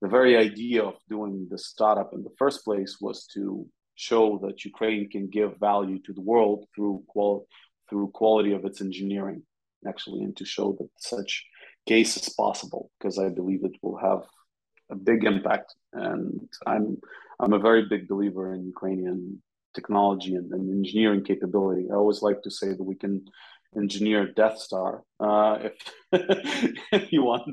the 0.00 0.08
very 0.08 0.36
idea 0.36 0.82
of 0.82 0.94
doing 1.08 1.46
the 1.50 1.58
startup 1.58 2.14
in 2.14 2.22
the 2.22 2.34
first 2.38 2.64
place 2.64 2.96
was 3.00 3.26
to 3.34 3.66
show 4.00 4.38
that 4.42 4.64
Ukraine 4.64 5.08
can 5.10 5.28
give 5.28 5.58
value 5.58 5.98
to 6.06 6.12
the 6.14 6.26
world 6.32 6.64
through 6.74 6.96
qual 7.06 7.46
through 7.88 8.08
quality 8.20 8.52
of 8.52 8.64
its 8.64 8.80
engineering, 8.80 9.42
actually, 9.90 10.22
and 10.22 10.36
to 10.36 10.44
show 10.44 10.68
that 10.78 10.90
such 10.96 11.44
case 11.86 12.16
is 12.16 12.28
possible 12.44 12.90
because 12.94 13.18
I 13.18 13.28
believe 13.28 13.62
it 13.64 13.76
will 13.82 13.98
have 13.98 14.22
a 14.90 14.96
big 15.10 15.24
impact. 15.24 15.74
And 15.92 16.48
I'm 16.66 16.86
I'm 17.40 17.52
a 17.52 17.66
very 17.68 17.84
big 17.92 18.08
believer 18.08 18.54
in 18.54 18.72
Ukrainian 18.74 19.42
technology 19.74 20.34
and, 20.34 20.48
and, 20.52 20.64
engineering 20.78 21.24
capability. 21.24 21.84
I 21.90 21.94
always 21.94 22.22
like 22.22 22.40
to 22.42 22.50
say 22.50 22.68
that 22.68 22.90
we 22.90 22.96
can 23.02 23.14
engineer 23.82 24.22
Death 24.40 24.58
Star 24.66 25.02
uh, 25.26 25.58
if 25.68 25.76
if 26.98 27.12
you 27.12 27.22
want. 27.30 27.44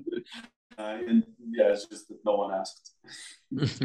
Uh, 0.78 0.98
and 1.08 1.24
yeah, 1.52 1.70
it's 1.70 1.86
just 1.86 2.08
that 2.08 2.18
no 2.26 2.36
one 2.36 2.54
asked. 2.54 2.92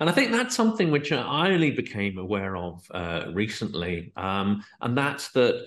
and 0.00 0.10
I 0.10 0.12
think 0.12 0.32
that's 0.32 0.54
something 0.54 0.90
which 0.90 1.10
I 1.10 1.50
only 1.50 1.70
became 1.70 2.18
aware 2.18 2.56
of 2.56 2.84
uh, 2.90 3.26
recently, 3.32 4.12
um, 4.16 4.62
and 4.80 4.96
that's 4.96 5.30
that 5.32 5.66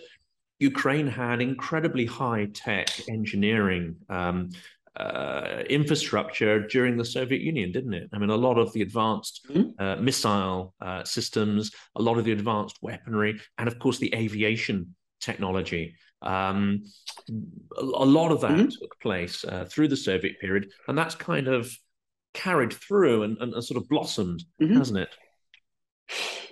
Ukraine 0.60 1.08
had 1.08 1.42
incredibly 1.42 2.06
high 2.06 2.48
tech 2.54 2.90
engineering 3.10 3.96
um, 4.10 4.50
uh, 4.96 5.64
infrastructure 5.70 6.68
during 6.68 6.98
the 6.98 7.06
Soviet 7.06 7.42
Union, 7.42 7.72
didn't 7.72 7.94
it? 7.94 8.10
I 8.14 8.20
mean, 8.20 8.30
a 8.30 8.36
lot 8.36 8.58
of 8.58 8.72
the 8.74 8.82
advanced 8.82 9.42
mm-hmm. 9.50 9.82
uh, 9.84 9.96
missile 9.96 10.76
uh, 10.82 11.04
systems, 11.04 11.72
a 11.96 12.02
lot 12.02 12.18
of 12.18 12.26
the 12.26 12.34
advanced 12.34 12.78
weaponry, 12.82 13.40
and 13.58 13.68
of 13.68 13.80
course 13.80 13.98
the 13.98 14.14
aviation 14.14 14.96
technology. 15.20 15.96
Um, 16.22 16.84
a, 17.78 17.82
a, 17.82 18.06
lot 18.06 18.32
of 18.32 18.42
that 18.42 18.52
mm-hmm. 18.52 18.68
took 18.68 19.00
place 19.02 19.44
uh, 19.44 19.66
through 19.66 19.88
the 19.88 19.98
Soviet 19.98 20.40
period, 20.40 20.70
and 20.88 20.98
that's 20.98 21.16
kind 21.16 21.48
of 21.48 21.72
carried 22.34 22.74
through 22.74 23.24
and, 23.24 23.38
and, 23.40 23.54
and 23.54 23.64
sort 23.64 23.82
of 23.82 23.90
blossomed, 23.90 24.44
mm-hmm. 24.62 24.78
hasn't 24.78 25.00
it? 25.00 25.10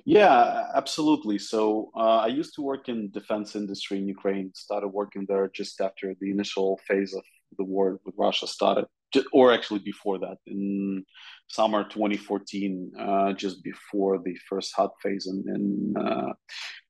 Yeah, 0.06 0.68
absolutely. 0.74 1.38
So 1.38 1.92
uh, 1.96 2.20
I 2.20 2.28
used 2.28 2.56
to 2.56 2.62
work 2.62 2.90
in 2.90 3.12
defense 3.12 3.56
industry 3.56 3.98
in 3.98 4.08
Ukraine. 4.08 4.52
Started 4.56 4.88
working 4.88 5.26
there 5.28 5.50
just 5.54 5.80
after 5.82 6.16
the 6.20 6.32
initial 6.32 6.80
phase 6.88 7.14
of 7.14 7.24
the 7.58 7.64
war 7.64 8.00
with 8.06 8.16
Russia 8.18 8.48
started, 8.48 8.86
or 9.34 9.54
actually 9.54 9.80
before 9.80 10.18
that, 10.20 10.38
in 10.48 11.04
summer 11.48 11.84
2014, 11.84 12.92
uh, 12.98 13.34
just 13.34 13.64
before 13.64 14.20
the 14.20 14.36
first 14.50 14.74
hot 14.76 14.92
phase 15.04 15.28
in 15.28 15.44
in, 15.56 15.94
uh, 16.04 16.34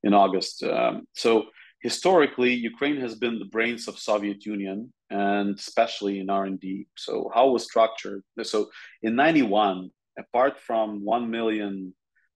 in 0.04 0.14
August. 0.14 0.64
Um, 0.64 1.08
so 1.14 1.46
historically, 1.82 2.54
Ukraine 2.54 3.00
has 3.02 3.16
been 3.16 3.40
the 3.40 3.46
brains 3.46 3.88
of 3.88 3.98
Soviet 3.98 4.46
Union, 4.46 4.94
and 5.10 5.58
especially 5.58 6.20
in 6.20 6.30
R 6.30 6.46
and 6.46 6.60
D. 6.60 6.88
So 6.98 7.32
how 7.34 7.50
was 7.50 7.64
structured? 7.64 8.24
So 8.44 8.70
in 9.02 9.16
'91, 9.16 9.90
apart 10.18 10.60
from 10.60 11.04
one 11.04 11.30
million 11.30 11.94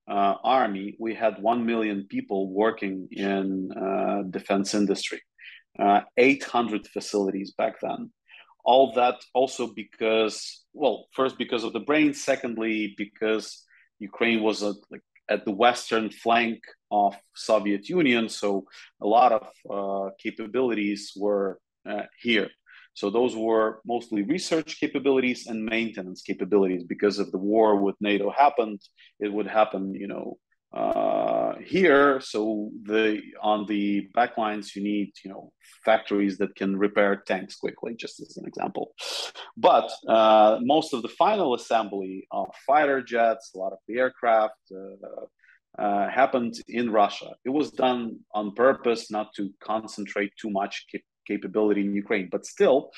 uh, 0.08 0.36
army, 0.44 0.96
we 1.00 1.14
had 1.16 1.42
one 1.42 1.66
million 1.66 2.08
people 2.10 2.52
working 2.52 3.08
in 3.12 3.72
uh, 3.72 4.24
defense 4.30 4.74
industry, 4.74 5.22
uh, 5.80 6.02
800 6.18 6.88
facilities 6.88 7.54
back 7.54 7.76
then 7.82 8.12
all 8.64 8.94
that 8.94 9.16
also 9.34 9.68
because 9.68 10.64
well 10.74 11.08
first 11.12 11.38
because 11.38 11.64
of 11.64 11.74
the 11.74 11.80
brain 11.80 12.14
secondly 12.14 12.94
because 12.98 13.64
ukraine 14.00 14.42
was 14.42 14.62
a, 14.64 14.74
like 14.90 15.02
at 15.30 15.46
the 15.46 15.52
western 15.52 16.10
flank 16.10 16.60
of 16.94 17.16
soviet 17.36 17.84
union 17.90 18.30
so 18.30 18.50
a 19.02 19.08
lot 19.18 19.32
of 19.40 19.46
uh, 19.78 20.10
capabilities 20.26 21.02
were 21.16 21.60
uh, 21.90 22.08
here 22.22 22.50
so 22.96 23.10
those 23.10 23.36
were 23.36 23.82
mostly 23.94 24.22
research 24.36 24.80
capabilities 24.80 25.48
and 25.48 25.66
maintenance 25.66 26.22
capabilities 26.22 26.84
because 26.84 27.16
if 27.20 27.30
the 27.32 27.44
war 27.54 27.70
with 27.86 27.96
nato 28.00 28.30
happened 28.30 28.80
it 29.20 29.32
would 29.36 29.48
happen 29.48 29.94
you 30.04 30.08
know 30.08 30.38
uh, 30.74 31.54
here. 31.64 32.20
So 32.20 32.72
the 32.84 33.22
on 33.42 33.66
the 33.68 34.10
backlines, 34.18 34.76
you 34.76 34.84
need 34.84 35.12
you 35.24 35.30
know 35.30 35.52
factories 35.86 36.38
that 36.40 36.56
can 36.56 36.76
repair 36.76 37.16
tanks 37.28 37.56
quickly, 37.56 37.96
just 37.96 38.20
as 38.20 38.38
an 38.38 38.48
example. 38.48 38.94
But 39.56 39.92
uh, 40.08 40.60
most 40.62 40.94
of 40.94 41.04
the 41.04 41.10
final 41.10 41.54
assembly 41.54 42.28
of 42.32 42.48
fighter 42.66 43.02
jets, 43.02 43.52
a 43.54 43.60
lot 43.60 43.74
of 43.74 43.80
the 43.88 44.00
aircraft. 44.00 44.56
Uh, 45.78 46.08
happened 46.08 46.54
in 46.68 46.92
Russia. 46.92 47.32
It 47.44 47.50
was 47.50 47.72
done 47.72 48.20
on 48.32 48.54
purpose, 48.54 49.10
not 49.10 49.34
to 49.38 49.50
concentrate 49.60 50.32
too 50.40 50.52
much 50.52 50.86
cap- 50.92 51.02
capability 51.28 51.82
in 51.82 51.96
Ukraine, 51.96 52.30
but 52.32 52.46
still, 52.46 52.92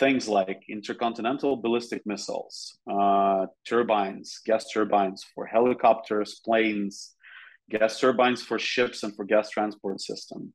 things 0.00 0.28
like 0.28 0.60
intercontinental 0.68 1.56
ballistic 1.56 2.02
missiles, 2.06 2.76
uh, 2.90 3.46
turbines, 3.64 4.40
gas 4.44 4.64
turbines 4.72 5.24
for 5.32 5.46
helicopters, 5.46 6.40
planes, 6.44 7.14
gas 7.70 8.00
turbines 8.00 8.42
for 8.42 8.58
ships 8.58 9.02
and 9.04 9.14
for 9.14 9.24
gas 9.24 9.50
transport 9.50 10.00
system, 10.00 10.52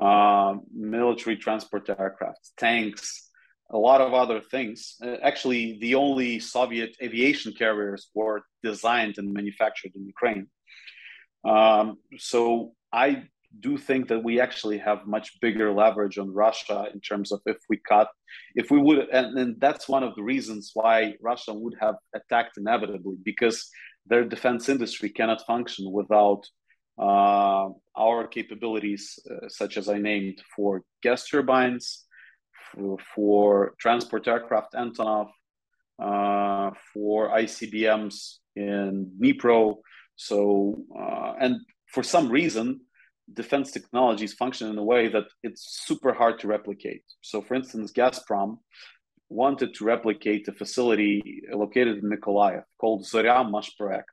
uh, 0.00 0.54
military 0.72 1.36
transport 1.36 1.88
aircraft, 1.88 2.50
tanks, 2.56 3.30
a 3.72 3.78
lot 3.78 4.00
of 4.00 4.14
other 4.14 4.40
things. 4.40 4.96
Uh, 5.02 5.16
actually, 5.22 5.78
the 5.80 5.94
only 5.94 6.38
Soviet 6.40 6.96
aviation 7.02 7.52
carriers 7.52 8.10
were 8.14 8.42
designed 8.62 9.18
and 9.18 9.32
manufactured 9.32 9.92
in 9.94 10.06
Ukraine. 10.06 10.48
Um, 11.44 11.98
so 12.18 12.72
I 12.92 13.24
do 13.58 13.76
think 13.76 14.08
that 14.08 14.22
we 14.22 14.40
actually 14.40 14.78
have 14.78 15.06
much 15.06 15.40
bigger 15.40 15.72
leverage 15.72 16.18
on 16.18 16.32
Russia 16.32 16.86
in 16.92 17.00
terms 17.00 17.32
of 17.32 17.40
if 17.46 17.56
we 17.68 17.78
cut, 17.78 18.08
if 18.54 18.70
we 18.70 18.78
would, 18.78 19.08
and, 19.10 19.36
and 19.38 19.60
that's 19.60 19.88
one 19.88 20.04
of 20.04 20.14
the 20.14 20.22
reasons 20.22 20.70
why 20.74 21.14
Russia 21.20 21.52
would 21.52 21.74
have 21.80 21.96
attacked 22.14 22.58
inevitably 22.58 23.16
because 23.24 23.68
their 24.06 24.24
defense 24.24 24.68
industry 24.68 25.08
cannot 25.10 25.44
function 25.46 25.90
without 25.90 26.46
uh, 26.98 27.68
our 27.96 28.26
capabilities, 28.28 29.18
uh, 29.30 29.48
such 29.48 29.76
as 29.76 29.88
I 29.88 29.98
named, 29.98 30.42
for 30.54 30.82
gas 31.02 31.26
turbines, 31.26 32.04
for, 32.72 32.98
for 33.14 33.74
transport 33.80 34.28
aircraft 34.28 34.74
Antonov, 34.74 35.30
uh, 36.00 36.70
for 36.92 37.30
ICBMs 37.30 38.36
in 38.56 39.10
Dnipro. 39.20 39.76
So, 40.20 40.84
uh, 40.94 41.32
and 41.40 41.60
for 41.86 42.02
some 42.02 42.28
reason, 42.28 42.80
defense 43.32 43.70
technologies 43.72 44.34
function 44.34 44.68
in 44.68 44.76
a 44.76 44.84
way 44.84 45.08
that 45.08 45.24
it's 45.42 45.82
super 45.86 46.12
hard 46.12 46.38
to 46.40 46.46
replicate. 46.46 47.04
So, 47.22 47.40
for 47.40 47.54
instance, 47.54 47.90
Gazprom 47.90 48.58
wanted 49.30 49.72
to 49.76 49.84
replicate 49.84 50.46
a 50.48 50.52
facility 50.52 51.42
located 51.50 51.96
in 52.02 52.10
Mykolaiv 52.10 52.64
called 52.78 53.04
Zorya 53.04 53.48
Mashproekt. 53.50 54.12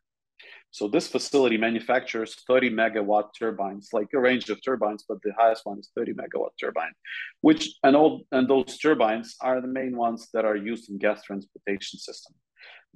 So 0.72 0.88
this 0.88 1.10
facility 1.10 1.58
manufactures 1.58 2.36
30 2.48 2.70
megawatt 2.70 3.30
turbines, 3.38 3.90
like 3.92 4.08
a 4.14 4.20
range 4.20 4.50
of 4.50 4.64
turbines, 4.64 5.04
but 5.10 5.18
the 5.24 5.34
highest 5.38 5.66
one 5.66 5.80
is 5.80 5.90
30 5.94 6.14
megawatt 6.14 6.52
turbine, 6.58 6.94
which 7.42 7.74
and 7.84 7.98
all 7.98 8.22
and 8.32 8.48
those 8.48 8.78
turbines 8.78 9.36
are 9.42 9.60
the 9.60 9.68
main 9.68 9.98
ones 9.98 10.30
that 10.34 10.46
are 10.46 10.56
used 10.56 10.90
in 10.90 11.00
gas 11.00 11.24
transportation 11.24 12.00
system. 12.00 12.34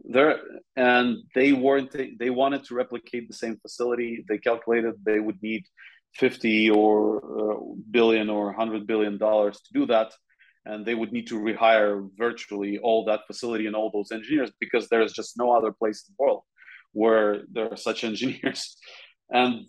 There 0.04 0.40
and 0.76 1.18
they 1.36 1.54
weren't 1.54 1.96
they 2.20 2.30
wanted 2.30 2.64
to 2.66 2.76
replicate 2.76 3.28
the 3.28 3.36
same 3.36 3.58
facility. 3.58 4.26
They 4.28 4.38
calculated 4.38 4.94
they 5.06 5.20
would 5.20 5.42
need 5.42 5.64
50 6.16 6.72
or 6.72 7.54
uh, 7.54 7.60
billion 7.92 8.30
or 8.30 8.48
100 8.48 8.88
billion 8.88 9.18
dollars 9.18 9.58
to 9.62 9.80
do 9.80 9.86
that. 9.88 10.12
And 10.66 10.86
they 10.86 10.96
would 10.96 11.12
need 11.12 11.28
to 11.28 11.40
rehire 11.40 12.08
virtually 12.18 12.78
all 12.78 13.06
that 13.06 13.22
facility 13.28 13.66
and 13.66 13.76
all 13.76 13.92
those 13.92 14.12
engineers 14.12 14.52
because 14.60 14.88
there's 14.90 15.14
just 15.14 15.38
no 15.38 15.52
other 15.52 15.72
place 15.72 16.04
in 16.08 16.14
the 16.14 16.24
world 16.24 16.44
where 16.94 17.44
there 17.52 17.72
are 17.72 17.78
such 17.78 18.04
engineers. 18.12 18.76
And 19.30 19.66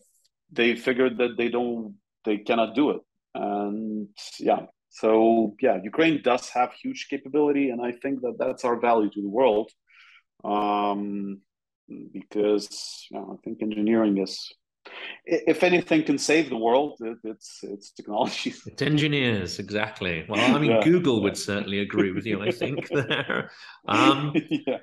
they 0.51 0.77
figured 0.77 1.19
that 1.19 1.37
they 1.37 1.49
don't 1.49 1.95
they 2.25 2.39
cannot 2.39 2.75
do 2.75 2.91
it. 2.91 3.01
And 3.35 4.09
yeah 4.39 4.67
so 4.93 5.57
yeah 5.61 5.79
ukraine 5.83 6.21
does 6.23 6.51
have 6.51 6.71
huge 6.75 7.07
capability 7.09 7.71
and 7.71 7.81
i 7.81 7.91
think 7.91 8.21
that 8.21 8.37
that's 8.39 8.65
our 8.65 8.79
value 8.79 9.11
to 9.11 9.23
the 9.23 9.29
world 9.29 9.71
um, 10.45 11.41
because 12.13 13.07
you 13.11 13.19
know, 13.19 13.37
i 13.39 13.43
think 13.45 13.63
engineering 13.63 14.19
is 14.19 14.53
if 15.25 15.63
anything 15.63 16.03
can 16.03 16.19
save 16.19 16.49
the 16.51 16.57
world, 16.57 16.99
it's 17.25 17.61
it's 17.63 17.93
technology. 17.93 18.55
It's 18.67 18.83
engineers, 18.83 19.59
exactly. 19.59 20.25
Well, 20.29 20.55
I 20.55 20.59
mean, 20.59 20.73
yeah, 20.73 20.81
Google 20.83 21.23
would 21.23 21.37
certainly 21.37 21.81
agree 21.81 22.13
with 22.13 22.27
you. 22.27 22.43
I 22.43 22.51
think 22.51 22.89
there. 22.93 23.51
Um, 23.87 24.35
yeah. 24.51 24.79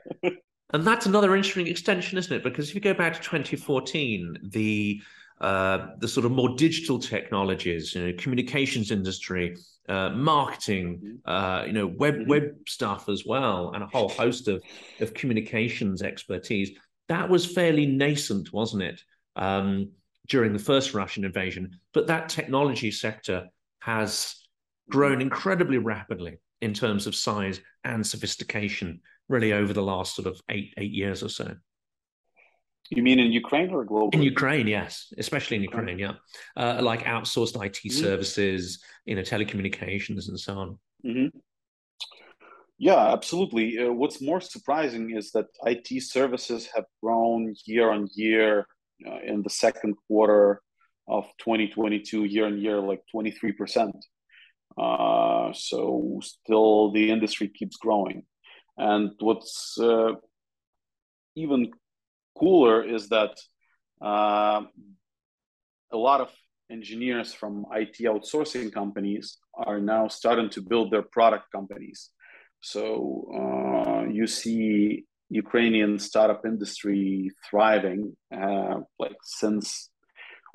And 0.72 0.86
that's 0.86 1.06
another 1.06 1.36
interesting 1.36 1.68
extension, 1.68 2.18
isn't 2.18 2.34
it? 2.34 2.44
Because 2.44 2.70
if 2.70 2.76
you 2.76 2.82
go 2.82 2.94
back 2.94 3.14
to 3.14 3.20
2014, 3.20 4.38
the 4.44 5.02
uh, 5.42 5.88
the 6.00 6.08
sort 6.08 6.26
of 6.26 6.32
more 6.32 6.56
digital 6.56 7.00
technologies, 7.00 7.96
you 7.96 8.06
know, 8.08 8.14
communications 8.18 8.92
industry, 8.92 9.56
uh, 9.88 10.10
marketing, 10.10 11.20
mm-hmm. 11.26 11.32
uh, 11.32 11.66
you 11.66 11.72
know, 11.72 11.88
web 11.88 12.16
mm-hmm. 12.16 12.30
web 12.30 12.44
stuff 12.68 13.08
as 13.08 13.26
well, 13.26 13.72
and 13.74 13.84
a 13.84 13.88
whole 13.88 14.10
host 14.10 14.48
of 14.48 14.62
of 15.00 15.14
communications 15.14 16.02
expertise. 16.02 16.72
That 17.08 17.30
was 17.30 17.46
fairly 17.46 17.86
nascent, 17.86 18.52
wasn't 18.54 18.84
it, 18.84 19.02
um, 19.36 19.92
during 20.28 20.54
the 20.54 20.60
first 20.60 20.94
Russian 20.94 21.26
invasion? 21.26 21.72
But 21.94 22.08
that 22.08 22.30
technology 22.30 22.92
sector 22.92 23.48
has 23.82 24.36
grown 24.90 25.22
incredibly 25.22 25.78
rapidly 25.78 26.38
in 26.62 26.74
terms 26.74 27.08
of 27.08 27.16
size 27.16 27.62
and 27.86 28.06
sophistication 28.06 29.00
really 29.30 29.54
over 29.54 29.72
the 29.72 29.82
last 29.82 30.16
sort 30.16 30.28
of 30.28 30.42
eight 30.50 30.74
eight 30.78 30.92
years 30.92 31.24
or 31.24 31.30
so. 31.30 31.56
You 32.90 33.04
mean 33.04 33.20
in 33.20 33.32
Ukraine 33.32 33.70
or 33.70 33.86
globally? 33.86 34.16
In 34.16 34.24
Ukraine, 34.24 34.68
yes, 34.68 35.14
especially 35.18 35.58
in 35.58 35.64
Ukraine, 35.64 36.00
yeah, 36.00 36.14
uh, 36.58 36.80
like 36.82 37.04
outsourced 37.04 37.56
IT 37.64 37.74
mm-hmm. 37.74 38.04
services, 38.06 38.84
you 39.06 39.16
know, 39.16 39.22
telecommunications 39.22 40.28
and 40.28 40.40
so 40.40 40.54
on. 40.58 40.80
Mm-hmm. 41.06 41.38
Yeah, 42.80 43.14
absolutely. 43.14 43.78
Uh, 43.78 43.92
what's 43.92 44.22
more 44.22 44.42
surprising 44.42 45.16
is 45.16 45.32
that 45.34 45.48
IT 45.66 46.02
services 46.02 46.70
have 46.74 46.86
grown 47.04 47.54
year 47.66 47.92
on 47.92 48.08
year 48.16 48.66
uh, 49.08 49.20
in 49.24 49.44
the 49.44 49.50
second 49.50 49.96
quarter 50.08 50.62
of 51.08 51.26
2022, 51.40 52.24
year 52.24 52.46
on 52.46 52.58
year, 52.58 52.80
like 52.80 53.02
23 53.12 53.52
percent. 53.52 53.98
Uh, 54.78 55.52
so 55.54 56.20
still, 56.24 56.92
the 56.92 57.12
industry 57.12 57.50
keeps 57.50 57.78
growing. 57.78 58.24
And 58.78 59.12
what's 59.20 59.78
uh, 59.80 60.14
even 61.36 61.72
cooler 62.40 62.84
is 62.84 63.10
that 63.10 63.34
uh, 64.02 64.62
a 65.92 65.98
lot 65.98 66.22
of 66.22 66.30
engineers 66.72 67.34
from 67.34 67.66
IT 67.74 67.98
outsourcing 68.02 68.72
companies 68.72 69.38
are 69.56 69.80
now 69.80 70.08
starting 70.08 70.50
to 70.52 70.62
build 70.62 70.92
their 70.92 71.02
product 71.02 71.46
companies. 71.52 72.12
So 72.62 72.84
uh, 73.40 74.04
you 74.10 74.28
see 74.28 75.06
Ukrainian 75.30 76.00
startup 76.00 76.46
industry 76.46 77.32
thriving. 77.50 78.16
Uh, 78.36 78.82
like 79.00 79.18
since 79.24 79.90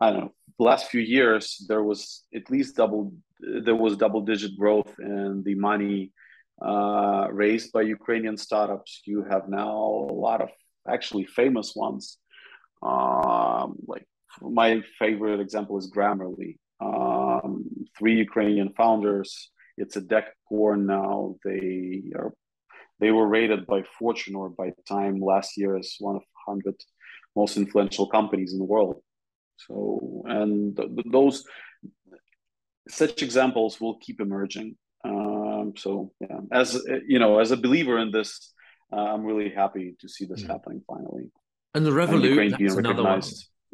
I 0.00 0.10
don't 0.10 0.20
know 0.20 0.34
last 0.58 0.90
few 0.90 1.00
years, 1.00 1.64
there 1.68 1.82
was 1.82 2.24
at 2.34 2.50
least 2.50 2.76
double 2.76 3.12
there 3.40 3.74
was 3.74 3.96
double 3.96 4.22
digit 4.22 4.56
growth 4.56 4.92
in 4.98 5.42
the 5.44 5.54
money 5.54 6.12
uh, 6.64 7.26
raised 7.30 7.72
by 7.72 7.82
Ukrainian 7.82 8.36
startups. 8.36 9.02
You 9.04 9.24
have 9.24 9.48
now 9.48 9.70
a 10.10 10.14
lot 10.26 10.40
of 10.40 10.50
actually 10.88 11.26
famous 11.26 11.74
ones. 11.74 12.18
Um, 12.82 13.76
like 13.86 14.06
my 14.40 14.82
favorite 14.98 15.40
example 15.40 15.78
is 15.78 15.90
Grammarly. 15.90 16.58
Um, 16.80 17.64
three 17.98 18.14
Ukrainian 18.14 18.72
founders. 18.76 19.50
It's 19.76 19.96
a 19.96 20.02
decacorn 20.02 20.86
now. 20.86 21.36
They 21.44 22.12
are 22.16 22.32
they 23.00 23.10
were 23.10 23.26
rated 23.26 23.66
by 23.66 23.82
Fortune 23.98 24.36
or 24.36 24.50
by 24.50 24.72
Time 24.88 25.20
last 25.20 25.56
year 25.56 25.76
as 25.76 25.96
one 25.98 26.16
of 26.16 26.22
100 26.46 26.74
most 27.34 27.56
influential 27.56 28.06
companies 28.06 28.52
in 28.52 28.58
the 28.58 28.64
world. 28.64 29.02
So, 29.56 30.22
and 30.26 30.76
th- 30.76 30.88
th- 30.94 31.06
those 31.10 31.44
such 32.88 33.22
examples 33.22 33.80
will 33.80 33.98
keep 33.98 34.20
emerging. 34.20 34.76
Um, 35.04 35.74
so, 35.76 36.12
yeah, 36.20 36.38
as 36.52 36.80
you 37.06 37.18
know, 37.18 37.38
as 37.38 37.50
a 37.50 37.56
believer 37.56 37.98
in 37.98 38.10
this, 38.10 38.53
uh, 38.94 39.14
I'm 39.14 39.24
really 39.24 39.50
happy 39.50 39.96
to 40.00 40.08
see 40.08 40.24
this 40.24 40.42
mm. 40.42 40.48
happening 40.48 40.82
finally. 40.86 41.30
And 41.74 41.84
the 41.84 41.90
Revolut, 41.90 42.40
and 42.40 42.52
that's 42.52 42.76
another 42.76 43.02
one. 43.02 43.22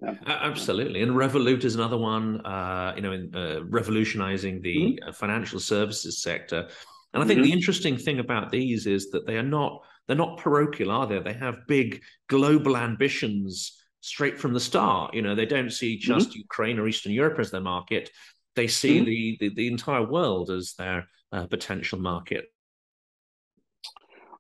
Yeah. 0.03 0.15
Absolutely, 0.27 1.03
and 1.03 1.13
Revolut 1.13 1.65
is 1.65 1.75
another 1.75 1.99
one. 1.99 2.45
Uh, 2.47 2.95
you 2.97 3.03
know, 3.03 3.13
in 3.13 3.35
uh, 3.35 3.61
revolutionizing 3.65 4.63
the 4.63 4.77
mm-hmm. 4.77 5.09
Uh, 5.09 5.13
financial 5.13 5.61
services 5.61 6.23
sector. 6.23 6.69
And 7.13 7.23
I 7.23 7.27
think 7.27 7.41
mm-hmm. 7.41 7.51
the 7.51 7.53
interesting 7.53 7.97
thing 7.97 8.21
about 8.21 8.51
these 8.51 8.87
is 8.87 9.11
that 9.11 9.27
they 9.27 9.37
are 9.37 9.43
not 9.43 9.83
they're 10.07 10.17
not 10.17 10.39
parochial, 10.39 10.91
are 10.91 11.07
they? 11.07 11.19
They 11.19 11.35
have 11.35 11.67
big 11.69 12.03
global 12.29 12.77
ambitions 12.77 13.77
straight 14.01 14.39
from 14.39 14.55
the 14.55 14.61
start. 14.61 15.15
You 15.15 15.23
know, 15.23 15.35
they 15.35 15.47
don't 15.47 15.71
see 15.71 15.97
mm-hmm. 15.97 16.13
just 16.13 16.31
mm-hmm. 16.31 16.41
Ukraine 16.41 16.79
or 16.79 16.89
Eastern 16.89 17.13
Europe 17.13 17.39
as 17.39 17.51
their 17.51 17.61
market. 17.61 18.11
They 18.57 18.67
see 18.67 18.97
mm-hmm. 18.97 19.05
the, 19.05 19.37
the, 19.41 19.55
the 19.55 19.69
entire 19.69 20.05
world 20.05 20.51
as 20.51 20.75
their 20.75 21.07
uh, 21.33 21.47
potential 21.47 21.99
market. 21.99 22.47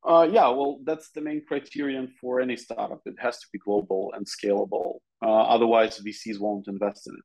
Uh, 0.08 0.26
yeah, 0.30 0.48
well, 0.48 0.80
that's 0.84 1.10
the 1.10 1.20
main 1.20 1.42
criterion 1.46 2.12
for 2.20 2.40
any 2.40 2.56
startup. 2.56 3.00
It 3.04 3.16
has 3.18 3.38
to 3.40 3.46
be 3.52 3.58
global 3.58 4.12
and 4.16 4.26
scalable. 4.26 4.98
Uh, 5.22 5.42
otherwise, 5.42 6.00
VCs 6.00 6.40
won't 6.40 6.68
invest 6.68 7.08
in 7.08 7.16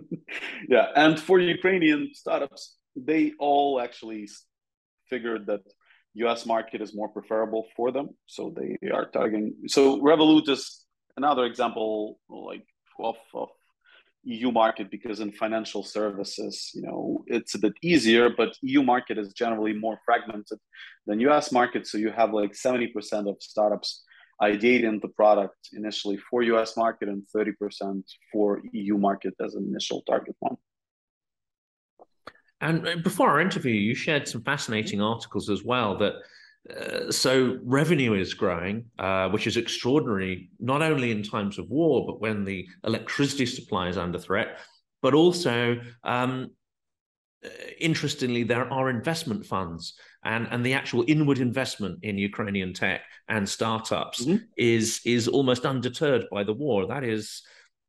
it. 0.00 0.08
yeah, 0.68 0.86
and 0.96 1.20
for 1.20 1.38
Ukrainian 1.38 2.10
startups, 2.14 2.76
they 2.96 3.32
all 3.38 3.80
actually 3.80 4.28
figured 5.10 5.46
that 5.46 5.60
US 6.14 6.46
market 6.46 6.80
is 6.80 6.94
more 6.94 7.08
preferable 7.08 7.66
for 7.76 7.92
them. 7.92 8.08
So 8.26 8.54
they 8.56 8.88
are 8.88 9.06
targeting. 9.06 9.54
So 9.68 10.00
Revolut 10.00 10.48
is 10.48 10.84
another 11.16 11.44
example 11.44 12.18
like 12.28 12.66
of, 12.98 13.16
of 13.34 13.48
EU 14.26 14.50
market 14.50 14.90
because 14.90 15.20
in 15.20 15.30
financial 15.30 15.82
services, 15.82 16.70
you 16.74 16.82
know, 16.82 17.24
it's 17.26 17.54
a 17.54 17.58
bit 17.58 17.74
easier, 17.80 18.28
but 18.28 18.56
EU 18.62 18.82
market 18.82 19.18
is 19.18 19.32
generally 19.32 19.72
more 19.72 19.98
fragmented 20.04 20.58
than 21.06 21.20
US 21.20 21.52
market. 21.52 21.86
So 21.86 21.96
you 21.96 22.10
have 22.10 22.32
like 22.32 22.52
70% 22.52 22.92
of 23.30 23.36
startups 23.40 24.02
ideating 24.42 25.00
the 25.00 25.08
product 25.08 25.56
initially 25.72 26.18
for 26.28 26.42
US 26.42 26.76
market 26.76 27.08
and 27.08 27.22
30% 27.34 28.02
for 28.32 28.60
EU 28.72 28.98
market 28.98 29.34
as 29.44 29.54
an 29.54 29.64
initial 29.68 30.02
target 30.02 30.36
one. 30.40 30.56
And 32.60 32.86
uh, 32.86 32.96
before 32.96 33.30
our 33.30 33.40
interview, 33.40 33.74
you 33.74 33.94
shared 33.94 34.26
some 34.28 34.42
fascinating 34.42 35.00
articles 35.00 35.48
as 35.50 35.62
well 35.62 35.96
that 35.98 36.14
uh, 36.74 37.10
so 37.10 37.58
revenue 37.62 38.14
is 38.14 38.34
growing, 38.34 38.86
uh, 38.98 39.28
which 39.28 39.46
is 39.46 39.56
extraordinary, 39.56 40.50
not 40.58 40.82
only 40.82 41.10
in 41.10 41.22
times 41.22 41.58
of 41.58 41.68
war, 41.68 42.06
but 42.06 42.20
when 42.20 42.44
the 42.44 42.66
electricity 42.84 43.46
supply 43.46 43.88
is 43.88 43.96
under 43.96 44.18
threat, 44.18 44.58
but 45.02 45.14
also, 45.14 45.80
um, 46.02 46.50
uh, 47.44 47.48
interestingly, 47.80 48.42
there 48.42 48.72
are 48.72 48.90
investment 48.90 49.46
funds 49.46 49.94
and, 50.24 50.48
and 50.50 50.66
the 50.66 50.74
actual 50.74 51.04
inward 51.06 51.38
investment 51.38 52.00
in 52.02 52.18
Ukrainian 52.18 52.72
tech 52.72 53.02
and 53.28 53.48
startups 53.48 54.24
mm-hmm. 54.24 54.44
is 54.56 55.00
is 55.04 55.28
almost 55.28 55.64
undeterred 55.64 56.24
by 56.32 56.42
the 56.42 56.52
war. 56.52 56.86
That 56.86 57.04
is 57.04 57.42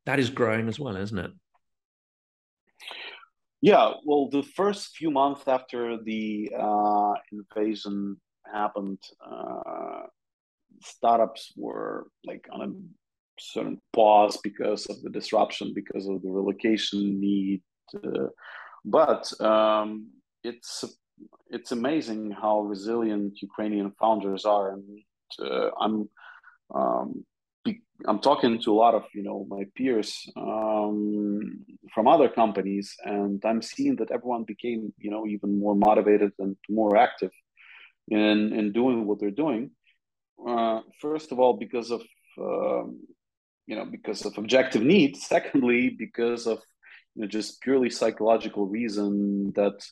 that 0.06 0.18
is 0.18 0.30
growing 0.30 0.68
as 0.68 0.78
well, 0.78 0.96
isn't 0.96 1.18
it? 1.18 1.30
Yeah, 3.60 3.94
well, 4.04 4.28
the 4.28 4.44
first 4.44 4.96
few 4.96 5.10
months 5.10 5.48
after 5.48 6.00
the 6.00 6.52
uh, 6.56 7.14
invasion 7.32 8.20
happened, 8.52 8.98
uh, 9.24 10.02
startups 10.80 11.52
were 11.56 12.08
like 12.24 12.46
on 12.52 12.62
a 12.62 12.72
certain 13.40 13.80
pause 13.92 14.38
because 14.42 14.86
of 14.86 15.02
the 15.02 15.10
disruption, 15.10 15.72
because 15.74 16.06
of 16.08 16.22
the 16.22 16.30
relocation 16.30 17.20
need. 17.20 17.62
Uh, 17.94 18.28
but 18.84 19.30
um, 19.40 20.08
it's 20.44 20.84
it's 21.50 21.72
amazing 21.72 22.30
how 22.30 22.60
resilient 22.60 23.42
Ukrainian 23.42 23.92
founders 24.00 24.44
are, 24.44 24.72
and 24.72 24.84
uh, 25.44 25.70
I'm 25.80 26.08
um, 26.74 27.24
I'm 28.06 28.20
talking 28.20 28.60
to 28.62 28.72
a 28.72 28.80
lot 28.84 28.94
of 28.94 29.04
you 29.14 29.22
know 29.22 29.46
my 29.48 29.64
peers 29.76 30.30
um, 30.36 31.64
from 31.92 32.06
other 32.06 32.28
companies, 32.28 32.94
and 33.04 33.42
I'm 33.44 33.62
seeing 33.62 33.96
that 33.96 34.10
everyone 34.10 34.44
became 34.44 34.92
you 34.98 35.10
know 35.10 35.26
even 35.26 35.58
more 35.58 35.74
motivated 35.74 36.32
and 36.38 36.56
more 36.68 36.96
active 36.96 37.32
in 38.10 38.52
in 38.52 38.72
doing 38.72 39.06
what 39.06 39.20
they're 39.20 39.30
doing. 39.30 39.70
Uh, 40.46 40.80
first 41.00 41.32
of 41.32 41.38
all, 41.38 41.54
because 41.54 41.90
of 41.90 42.02
um, 42.38 43.00
you 43.66 43.76
know 43.76 43.84
because 43.84 44.24
of 44.24 44.36
objective 44.38 44.82
need. 44.82 45.16
Secondly, 45.16 45.90
because 45.90 46.46
of 46.46 46.58
you 47.14 47.22
know, 47.22 47.28
just 47.28 47.60
purely 47.60 47.90
psychological 47.90 48.66
reason 48.66 49.52
that 49.54 49.84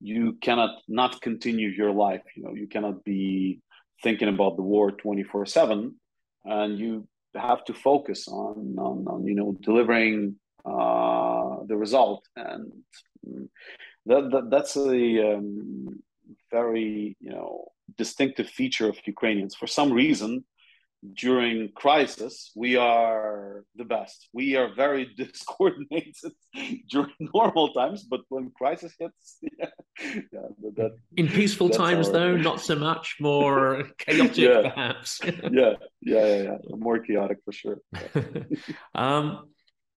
you 0.00 0.38
cannot 0.40 0.80
not 0.88 1.20
continue 1.20 1.68
your 1.68 1.92
life. 1.92 2.22
You 2.36 2.42
know 2.44 2.54
you 2.54 2.66
cannot 2.66 3.04
be 3.04 3.60
thinking 4.02 4.28
about 4.28 4.56
the 4.56 4.62
war 4.62 4.90
24 4.90 5.44
7 5.44 5.94
and 6.44 6.78
you 6.78 7.06
have 7.34 7.64
to 7.64 7.74
focus 7.74 8.28
on 8.28 8.76
on, 8.78 9.06
on 9.06 9.26
you 9.26 9.34
know 9.34 9.56
delivering 9.60 10.36
uh, 10.64 11.56
the 11.66 11.76
result, 11.76 12.26
and 12.36 12.72
that, 14.06 14.30
that 14.30 14.50
that's 14.50 14.76
a 14.76 15.34
um, 15.34 16.02
very 16.50 17.16
you 17.20 17.30
know 17.30 17.66
distinctive 17.96 18.48
feature 18.48 18.88
of 18.88 18.96
Ukrainians. 19.06 19.54
For 19.54 19.66
some 19.66 19.92
reason, 19.92 20.44
during 21.14 21.70
crisis, 21.74 22.52
we 22.54 22.76
are 22.76 23.64
the 23.76 23.84
best. 23.84 24.28
We 24.32 24.56
are 24.56 24.74
very 24.74 25.10
discoordinated 25.16 26.32
during 26.90 27.14
normal 27.34 27.72
times, 27.72 28.04
but 28.04 28.20
when 28.28 28.50
crisis 28.50 28.94
hits, 28.98 29.38
yeah, 29.42 29.66
yeah 30.32 30.40
that, 30.76 30.96
in 31.16 31.28
peaceful 31.28 31.70
times, 31.70 32.08
our... 32.08 32.12
though, 32.12 32.36
not 32.36 32.60
so 32.60 32.76
much. 32.76 33.16
More 33.20 33.90
chaotic, 33.98 34.36
yeah. 34.36 34.62
perhaps. 34.62 35.20
yeah, 35.24 35.32
yeah, 35.50 35.72
yeah, 36.02 36.42
yeah, 36.42 36.56
more 36.76 36.98
chaotic 36.98 37.38
for 37.44 37.52
sure. 37.52 37.78
Um, 38.94 39.48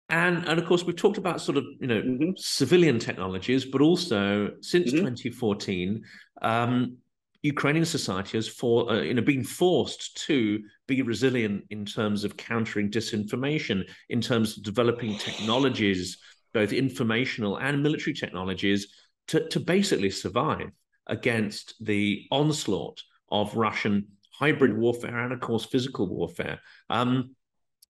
and 0.10 0.48
and 0.48 0.60
of 0.60 0.66
course, 0.66 0.84
we've 0.84 0.96
talked 0.96 1.18
about 1.18 1.42
sort 1.42 1.58
of 1.58 1.66
you 1.80 1.88
know 1.88 2.02
mm-hmm. 2.02 2.32
civilian 2.36 3.00
technologies, 3.00 3.66
but 3.66 3.82
also 3.82 4.52
since 4.62 4.90
mm-hmm. 4.90 5.06
2014. 5.06 6.04
Um, 6.42 6.98
Ukrainian 7.44 7.86
society 7.86 8.38
has 8.38 8.48
for, 8.48 8.90
uh, 8.90 9.02
you 9.02 9.14
know, 9.14 9.22
been 9.22 9.44
forced 9.44 10.16
to 10.28 10.62
be 10.88 11.02
resilient 11.02 11.66
in 11.70 11.86
terms 11.86 12.24
of 12.24 12.38
countering 12.38 12.90
disinformation, 12.90 13.84
in 14.10 14.22
terms 14.22 14.58
of 14.58 14.64
developing 14.64 15.18
technologies, 15.18 16.18
both 16.54 16.72
informational 16.72 17.58
and 17.58 17.84
military 17.84 18.14
technologies, 18.14 18.88
to, 19.28 19.48
to 19.50 19.60
basically 19.60 20.10
survive 20.10 20.72
against 21.08 21.76
the 21.82 22.26
onslaught 22.32 23.02
of 23.30 23.56
Russian 23.58 24.08
hybrid 24.32 24.78
warfare 24.78 25.20
and, 25.20 25.34
of 25.34 25.42
course, 25.42 25.66
physical 25.66 26.08
warfare. 26.08 26.60
Um, 26.90 27.36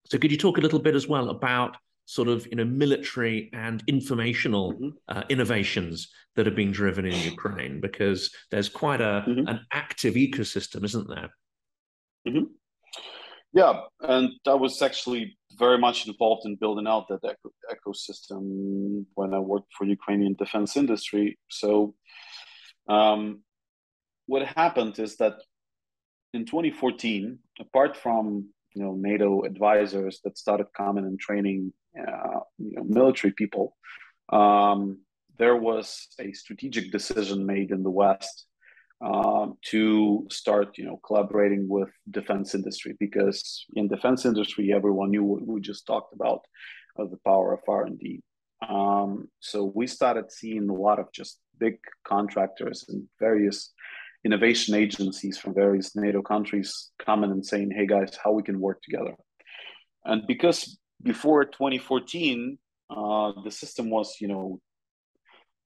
so, 0.05 0.17
could 0.17 0.31
you 0.31 0.37
talk 0.37 0.57
a 0.57 0.61
little 0.61 0.79
bit 0.79 0.95
as 0.95 1.07
well 1.07 1.29
about 1.29 1.77
sort 2.05 2.27
of 2.27 2.45
you 2.47 2.55
know 2.55 2.65
military 2.65 3.49
and 3.53 3.83
informational 3.87 4.73
mm-hmm. 4.73 4.89
uh, 5.07 5.23
innovations 5.29 6.09
that 6.35 6.47
are 6.47 6.51
being 6.51 6.71
driven 6.71 7.05
in 7.05 7.19
Ukraine 7.21 7.79
because 7.79 8.31
there's 8.51 8.69
quite 8.69 9.01
a 9.01 9.23
mm-hmm. 9.27 9.47
an 9.47 9.61
active 9.71 10.15
ecosystem, 10.15 10.83
isn't 10.83 11.07
there? 11.07 11.29
Mm-hmm. 12.27 12.45
Yeah, 13.53 13.81
and 14.01 14.31
I 14.47 14.55
was 14.55 14.81
actually 14.81 15.37
very 15.59 15.77
much 15.77 16.07
involved 16.07 16.45
in 16.45 16.55
building 16.55 16.87
out 16.87 17.07
that 17.09 17.23
eco- 17.23 17.53
ecosystem 17.71 19.05
when 19.13 19.33
I 19.33 19.39
worked 19.39 19.71
for 19.77 19.85
Ukrainian 19.85 20.33
defense 20.33 20.75
industry. 20.75 21.37
So, 21.49 21.93
um, 22.89 23.43
what 24.25 24.47
happened 24.47 24.97
is 24.97 25.17
that 25.17 25.35
in 26.33 26.45
2014, 26.45 27.37
apart 27.59 27.95
from 27.95 28.49
you 28.73 28.83
know 28.83 28.95
NATO 28.95 29.43
advisors 29.43 30.19
that 30.23 30.37
started 30.37 30.67
coming 30.75 31.05
and 31.05 31.19
training 31.19 31.71
uh, 31.99 32.39
you 32.57 32.75
know, 32.75 32.83
military 32.83 33.33
people, 33.33 33.75
um, 34.29 34.99
there 35.37 35.55
was 35.55 36.07
a 36.19 36.31
strategic 36.33 36.91
decision 36.91 37.45
made 37.45 37.71
in 37.71 37.83
the 37.83 37.89
West 37.89 38.45
uh, 39.03 39.47
to 39.65 40.25
start, 40.31 40.77
you 40.77 40.85
know, 40.85 40.99
collaborating 41.05 41.67
with 41.67 41.89
defense 42.09 42.55
industry 42.55 42.95
because 42.99 43.65
in 43.75 43.87
defense 43.87 44.25
industry, 44.25 44.71
everyone 44.73 45.11
knew 45.11 45.23
what 45.23 45.45
we 45.45 45.59
just 45.59 45.85
talked 45.85 46.13
about 46.13 46.41
of 46.97 47.11
the 47.11 47.17
power 47.25 47.53
of 47.53 47.59
R 47.67 47.85
and 47.85 47.99
D. 47.99 48.21
Um, 48.67 49.27
so 49.39 49.71
we 49.75 49.87
started 49.87 50.31
seeing 50.31 50.69
a 50.69 50.73
lot 50.73 50.99
of 50.99 51.11
just 51.11 51.39
big 51.59 51.75
contractors 52.07 52.85
and 52.87 53.03
various 53.19 53.73
innovation 54.23 54.73
agencies 54.73 55.37
from 55.37 55.53
various 55.53 55.95
NATO 55.95 56.21
countries 56.21 56.91
coming 57.03 57.31
and 57.31 57.45
saying, 57.45 57.71
"Hey 57.71 57.87
guys, 57.87 58.17
how 58.23 58.31
we 58.31 58.43
can 58.43 58.59
work 58.59 58.81
together." 58.81 59.15
And 60.05 60.25
because 60.27 60.79
before 61.03 61.45
2014, 61.45 62.57
uh, 62.89 63.31
the 63.43 63.51
system 63.51 63.89
was, 63.89 64.17
you 64.19 64.27
know, 64.27 64.59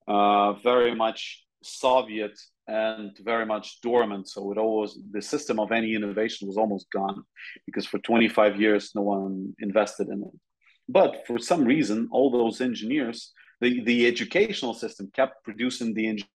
uh, 0.06 0.54
very 0.54 0.94
much 0.94 1.44
Soviet 1.62 2.38
and 2.66 3.16
very 3.24 3.46
much 3.46 3.80
dormant. 3.82 4.28
So 4.28 4.52
it 4.52 4.58
always 4.58 4.98
the 5.10 5.22
system 5.22 5.58
of 5.58 5.72
any 5.72 5.94
innovation 5.94 6.46
was 6.46 6.56
almost 6.56 6.86
gone 6.92 7.24
because 7.66 7.86
for 7.86 7.98
25 7.98 8.60
years 8.60 8.92
no 8.94 9.02
one 9.02 9.54
invested 9.60 10.08
in 10.08 10.22
it. 10.22 10.40
But 10.88 11.26
for 11.26 11.38
some 11.38 11.64
reason, 11.64 12.08
all 12.10 12.30
those 12.30 12.60
engineers, 12.60 13.32
the, 13.60 13.82
the 13.84 14.06
educational 14.06 14.74
system 14.74 15.10
kept 15.14 15.44
producing 15.44 15.92
the 15.94 16.06
engineers. 16.08 16.28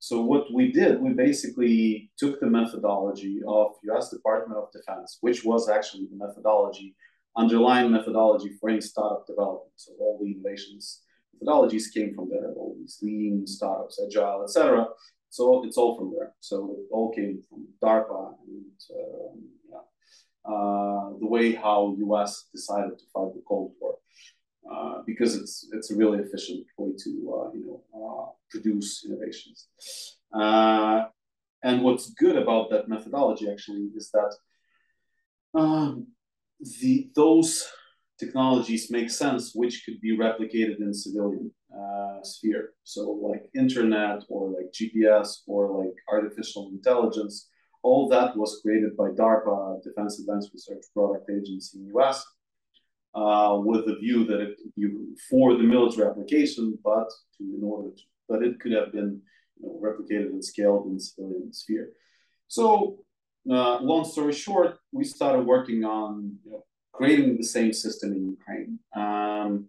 So 0.00 0.20
what 0.22 0.52
we 0.52 0.72
did, 0.72 1.00
we 1.00 1.12
basically 1.12 2.10
took 2.16 2.40
the 2.40 2.46
methodology 2.46 3.40
of 3.46 3.72
U.S. 3.84 4.10
Department 4.10 4.58
of 4.58 4.70
Defense, 4.72 5.18
which 5.20 5.44
was 5.44 5.68
actually 5.68 6.06
the 6.10 6.24
methodology, 6.24 6.94
underlying 7.36 7.90
methodology 7.90 8.50
for 8.60 8.70
any 8.70 8.80
startup 8.80 9.26
development. 9.26 9.72
So 9.76 9.92
all 10.00 10.18
the 10.20 10.32
innovations 10.32 11.02
methodologies 11.38 11.92
came 11.92 12.14
from 12.14 12.28
there, 12.30 12.52
all 12.56 12.76
these 12.78 12.98
lean 13.02 13.46
startups, 13.46 14.00
agile, 14.04 14.44
etc. 14.44 14.86
So 15.30 15.64
it's 15.64 15.76
all 15.76 15.98
from 15.98 16.12
there. 16.16 16.32
So 16.40 16.76
it 16.78 16.92
all 16.92 17.12
came 17.12 17.42
from 17.48 17.66
DARPA 17.82 18.34
and 18.46 18.64
um, 18.96 19.48
yeah, 19.70 20.52
uh, 20.52 21.10
the 21.20 21.26
way 21.26 21.52
how 21.52 21.94
US 21.98 22.46
decided 22.52 22.98
to 22.98 23.04
fight 23.12 23.34
the 23.34 23.42
Cold 23.46 23.72
War. 23.80 23.98
Uh, 24.70 25.02
because 25.06 25.34
it's 25.34 25.66
it's 25.72 25.90
a 25.90 25.96
really 25.96 26.18
efficient 26.18 26.66
way 26.76 26.92
to 26.98 27.10
uh, 27.10 27.50
you 27.54 27.64
know 27.66 27.82
uh, 27.94 28.30
produce 28.50 29.04
innovations. 29.06 29.66
Uh, 30.32 31.04
and 31.62 31.82
what's 31.82 32.10
good 32.10 32.36
about 32.36 32.70
that 32.70 32.88
methodology 32.88 33.50
actually 33.50 33.88
is 33.96 34.10
that 34.10 34.34
um, 35.58 36.06
the 36.80 37.10
those 37.14 37.66
technologies 38.18 38.90
make 38.90 39.10
sense 39.10 39.52
which 39.54 39.82
could 39.84 40.00
be 40.00 40.16
replicated 40.16 40.80
in 40.80 40.92
civilian 40.92 41.50
uh, 41.72 42.22
sphere. 42.22 42.70
So 42.84 43.10
like 43.10 43.48
internet 43.54 44.22
or 44.28 44.50
like 44.50 44.72
GPS 44.72 45.42
or 45.46 45.84
like 45.84 45.94
artificial 46.10 46.68
intelligence, 46.72 47.48
all 47.82 48.08
that 48.08 48.36
was 48.36 48.60
created 48.62 48.96
by 48.96 49.10
DARPA, 49.10 49.82
Defense 49.82 50.18
Advanced 50.18 50.50
Research 50.52 50.84
Product 50.94 51.30
Agency 51.30 51.78
in 51.78 51.92
US, 51.96 52.24
uh, 53.14 53.58
with 53.60 53.86
the 53.86 53.96
view 53.96 54.24
that 54.26 54.40
it 54.40 54.56
could 54.56 54.74
be 54.74 54.88
for 55.30 55.54
the 55.54 55.62
military 55.62 56.08
application, 56.08 56.76
but 56.84 57.08
to 57.36 57.44
in 57.44 57.62
order 57.62 57.90
to, 57.90 58.02
but 58.28 58.42
it 58.42 58.58
could 58.60 58.72
have 58.72 58.92
been 58.92 59.20
you 59.60 59.68
know, 59.68 59.80
replicated 59.82 60.30
and 60.30 60.44
scaled 60.44 60.86
in 60.86 60.98
civilian 60.98 61.52
sphere. 61.52 61.90
So 62.48 62.98
uh, 63.50 63.80
long 63.80 64.04
story 64.04 64.32
short, 64.32 64.78
we 64.92 65.04
started 65.04 65.46
working 65.46 65.84
on 65.84 66.36
you 66.44 66.52
know, 66.52 66.64
creating 66.92 67.36
the 67.36 67.44
same 67.44 67.72
system 67.72 68.12
in 68.12 68.36
Ukraine. 68.38 68.78
Um, 68.94 69.68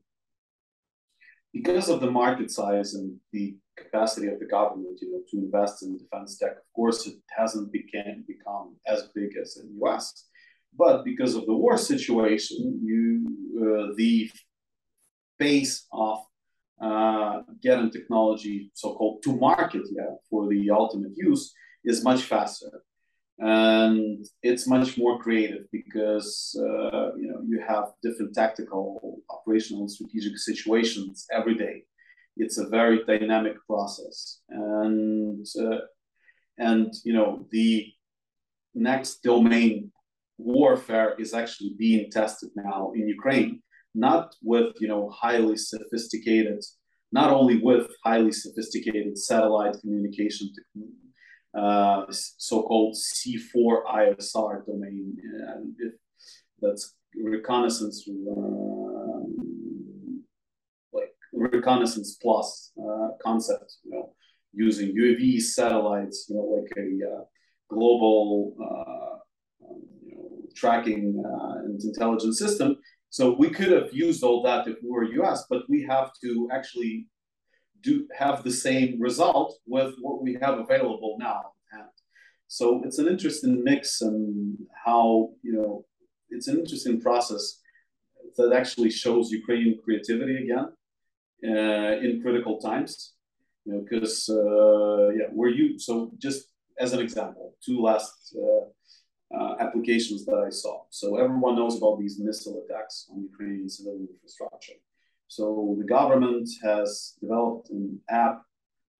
because 1.54 1.90
of 1.90 2.00
the 2.00 2.12
market 2.12 2.52
size 2.52 2.94
and 2.94 3.18
the 3.32 3.56
capacity 3.78 4.28
of 4.28 4.40
the 4.40 4.46
government, 4.46 5.00
you 5.02 5.12
know, 5.12 5.22
to 5.30 5.38
invest 5.38 5.84
in 5.84 5.98
defense 5.98 6.38
tech, 6.38 6.52
of 6.52 6.74
course, 6.76 7.08
it 7.08 7.16
hasn't 7.36 7.72
became, 7.72 8.24
become 8.28 8.76
as 8.86 9.10
big 9.16 9.32
as 9.42 9.58
in 9.58 9.68
the 9.68 9.86
US. 9.86 10.26
But 10.78 11.04
because 11.04 11.36
of 11.36 11.46
the 11.46 11.56
war 11.56 11.78
situation, 11.78 12.80
you 12.84 13.04
uh, 13.60 13.94
the 13.96 14.30
pace 15.40 15.88
of 15.92 16.20
uh, 16.82 17.42
getting 17.62 17.90
technology, 17.90 18.72
so-called 18.74 19.24
to 19.24 19.36
market, 19.36 19.84
yeah, 19.92 20.14
for 20.30 20.48
the 20.48 20.70
ultimate 20.70 21.14
use, 21.16 21.54
is 21.84 22.04
much 22.04 22.24
faster 22.24 22.84
and 23.40 24.26
it's 24.44 24.68
much 24.68 24.98
more 24.98 25.18
creative 25.20 25.66
because 25.72 26.56
uh, 26.60 27.16
you 27.16 27.28
know 27.28 27.42
you 27.48 27.64
have 27.66 27.94
different 28.04 28.36
tactical, 28.36 29.22
operational, 29.30 29.88
strategic 29.88 30.38
situations 30.38 31.26
every 31.32 31.56
day. 31.56 31.84
It's 32.36 32.58
a 32.58 32.68
very 32.68 33.04
dynamic 33.06 33.56
process, 33.66 34.42
and 34.50 35.46
uh, 35.58 35.80
and 36.58 36.94
you 37.06 37.14
know 37.14 37.46
the 37.52 37.88
next 38.76 39.24
domain 39.24 39.92
warfare 40.38 41.16
is 41.18 41.34
actually 41.34 41.76
being 41.78 42.12
tested 42.12 42.50
now 42.56 42.92
in 42.94 43.08
Ukraine, 43.08 43.62
not 43.96 44.36
with 44.44 44.74
you 44.82 44.90
know 44.90 45.10
highly 45.12 45.56
sophisticated, 45.56 46.62
not 47.14 47.32
only 47.32 47.58
with 47.58 47.88
highly 48.04 48.34
sophisticated 48.34 49.18
satellite 49.18 49.80
communication 49.82 50.50
technology 50.54 51.09
uh, 51.58 52.06
so-called 52.10 52.96
C4 52.96 53.84
ISR 53.86 54.66
domain, 54.66 55.18
if 55.80 55.94
that's 56.62 56.96
reconnaissance, 57.16 58.08
uh, 58.08 59.20
like 60.94 61.14
reconnaissance 61.34 62.18
plus 62.22 62.72
uh, 62.80 63.10
concept, 63.22 63.76
you 63.84 63.92
know, 63.92 64.14
using 64.54 64.96
UAV 64.96 65.42
satellites, 65.42 66.28
you 66.30 66.36
know, 66.36 66.42
like 66.42 66.72
a 66.78 67.12
uh, 67.12 67.24
global 67.70 68.56
uh, 68.60 69.66
um, 69.70 69.82
you 70.06 70.16
know, 70.16 70.30
tracking 70.56 71.22
uh, 71.26 71.60
and 71.66 71.82
intelligence 71.82 72.40
system. 72.40 72.78
So 73.10 73.36
we 73.38 73.50
could 73.50 73.72
have 73.72 73.90
used 73.92 74.24
all 74.24 74.44
that 74.44 74.68
if 74.68 74.78
we 74.84 74.90
were 74.90 75.04
US, 75.24 75.46
but 75.50 75.64
we 75.70 75.86
have 75.90 76.12
to 76.22 76.50
actually 76.52 77.08
do 77.82 78.08
have 78.18 78.44
the 78.44 78.52
same 78.52 79.00
result 79.00 79.58
with 79.66 79.96
what 80.02 80.22
we 80.22 80.38
have 80.42 80.60
available 80.60 81.18
now. 81.20 81.54
and 81.72 81.84
So 82.48 82.82
it's 82.86 83.00
an 83.00 83.08
interesting 83.08 83.64
mix 83.64 84.02
and 84.02 84.58
how 84.86 85.32
you 85.42 85.54
know 85.54 85.86
it's 86.30 86.48
an 86.48 86.60
interesting 86.60 87.02
process 87.02 87.62
that 88.38 88.54
actually 88.54 88.92
shows 88.92 89.32
Ukrainian 89.32 89.78
creativity 89.84 90.36
again 90.44 90.68
uh, 91.52 91.94
in 92.06 92.22
critical 92.22 92.60
times. 92.60 93.14
You 93.66 93.74
know, 93.74 93.82
because 93.82 94.30
uh, 94.30 95.10
yeah, 95.18 95.28
where 95.32 95.50
you 95.50 95.78
so 95.80 96.12
just 96.18 96.42
as 96.80 96.94
an 96.94 97.00
example, 97.00 97.56
two 97.66 97.82
last 97.82 98.36
uh, 98.36 98.66
uh, 99.38 99.56
applications 99.60 100.26
that 100.26 100.40
I 100.48 100.50
saw. 100.50 100.84
So 100.90 101.18
everyone 101.18 101.56
knows 101.56 101.78
about 101.78 102.00
these 102.00 102.20
missile 102.20 102.64
attacks 102.64 103.08
on 103.12 103.22
Ukrainian 103.22 103.70
civilian 103.70 104.08
infrastructure. 104.12 104.74
So 105.30 105.76
the 105.78 105.86
government 105.86 106.50
has 106.64 107.16
developed 107.22 107.70
an 107.70 108.02
app 108.10 108.42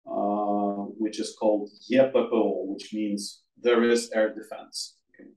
uh, 0.08 0.86
which 1.02 1.20
is 1.20 1.36
called 1.40 1.70
ePPO, 1.92 2.68
which 2.68 2.94
means 2.94 3.42
there 3.60 3.84
is 3.84 4.12
air 4.14 4.34
defense. 4.34 4.98
Okay. 5.10 5.30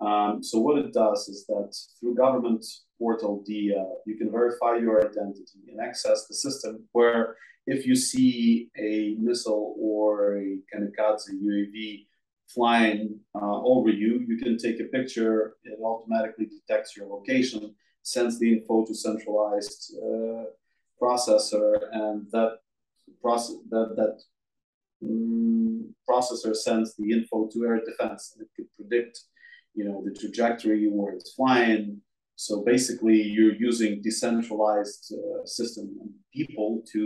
Um, 0.00 0.42
so 0.42 0.60
what 0.60 0.78
it 0.78 0.94
does 0.94 1.28
is 1.28 1.44
that 1.46 1.76
through 2.00 2.14
government 2.14 2.64
portal 2.98 3.44
Diia, 3.46 3.84
you 4.06 4.16
can 4.16 4.32
verify 4.32 4.76
your 4.76 4.98
identity 4.98 5.60
and 5.68 5.78
access 5.78 6.26
the 6.26 6.34
system 6.34 6.84
where 6.92 7.36
if 7.66 7.86
you 7.86 7.94
see 7.94 8.70
a 8.78 9.14
missile 9.20 9.76
or 9.78 10.38
a 10.38 10.56
kamikaze 10.74 11.32
UAV 11.44 12.06
flying 12.48 13.20
uh, 13.34 13.60
over 13.62 13.90
you, 13.90 14.24
you 14.26 14.38
can 14.38 14.56
take 14.56 14.80
a 14.80 14.84
picture, 14.84 15.56
it 15.64 15.78
automatically 15.84 16.46
detects 16.46 16.96
your 16.96 17.06
location, 17.08 17.74
sends 18.14 18.34
the 18.38 18.48
info 18.56 18.84
to 18.86 18.94
centralized 18.94 19.80
uh, 20.06 20.44
processor, 21.00 21.72
and 21.92 22.16
that 22.34 22.52
process 23.22 23.56
that 23.72 23.88
that 24.00 24.16
um, 25.04 25.94
processor 26.08 26.54
sends 26.66 26.88
the 26.98 27.08
info 27.16 27.48
to 27.52 27.58
air 27.68 27.80
defense, 27.90 28.22
and 28.30 28.38
it 28.44 28.50
could 28.54 28.70
predict, 28.78 29.14
you 29.78 29.84
know, 29.86 29.98
the 30.06 30.14
trajectory 30.20 30.82
where 30.96 31.12
it's 31.16 31.32
flying. 31.38 32.00
So 32.46 32.52
basically, 32.72 33.20
you're 33.34 33.58
using 33.70 34.02
decentralized 34.08 35.04
uh, 35.20 35.44
system 35.58 35.86
and 36.00 36.10
people 36.38 36.70
to 36.92 37.02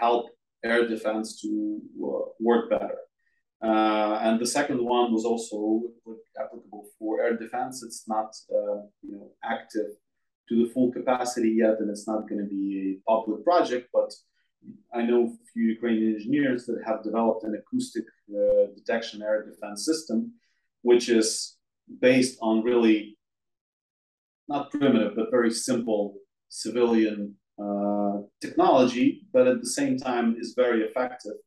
help 0.00 0.24
air 0.64 0.82
defense 0.94 1.40
to 1.42 1.50
uh, 2.08 2.26
work 2.48 2.64
better. 2.74 2.98
Uh, 3.62 4.14
and 4.26 4.40
the 4.40 4.50
second 4.58 4.80
one 4.96 5.12
was 5.16 5.24
also 5.24 5.58
applicable 6.42 6.84
for 6.98 7.10
air 7.22 7.36
defense. 7.44 7.74
It's 7.86 8.02
not, 8.14 8.30
uh, 8.58 8.80
you 9.06 9.12
know, 9.14 9.26
active 9.44 9.90
to 10.50 10.66
the 10.66 10.72
full 10.72 10.90
capacity 10.92 11.50
yet, 11.50 11.78
and 11.78 11.88
it's 11.88 12.08
not 12.08 12.28
going 12.28 12.40
to 12.40 12.50
be 12.50 12.98
a 12.98 13.10
public 13.10 13.44
project, 13.44 13.88
but 13.92 14.12
I 14.92 15.02
know 15.02 15.20
a 15.26 15.46
few 15.52 15.64
Ukrainian 15.76 16.14
engineers 16.16 16.66
that 16.66 16.82
have 16.84 17.04
developed 17.04 17.44
an 17.44 17.54
acoustic 17.54 18.04
uh, 18.28 18.66
detection 18.76 19.22
air 19.22 19.46
defense 19.46 19.86
system, 19.86 20.18
which 20.82 21.08
is 21.08 21.56
based 22.00 22.36
on 22.42 22.64
really 22.64 23.16
not 24.48 24.70
primitive, 24.72 25.12
but 25.14 25.30
very 25.30 25.52
simple 25.52 26.14
civilian 26.48 27.36
uh, 27.64 28.16
technology, 28.40 29.22
but 29.32 29.46
at 29.46 29.60
the 29.60 29.72
same 29.78 29.96
time 29.96 30.36
is 30.36 30.54
very 30.64 30.80
effective 30.82 31.38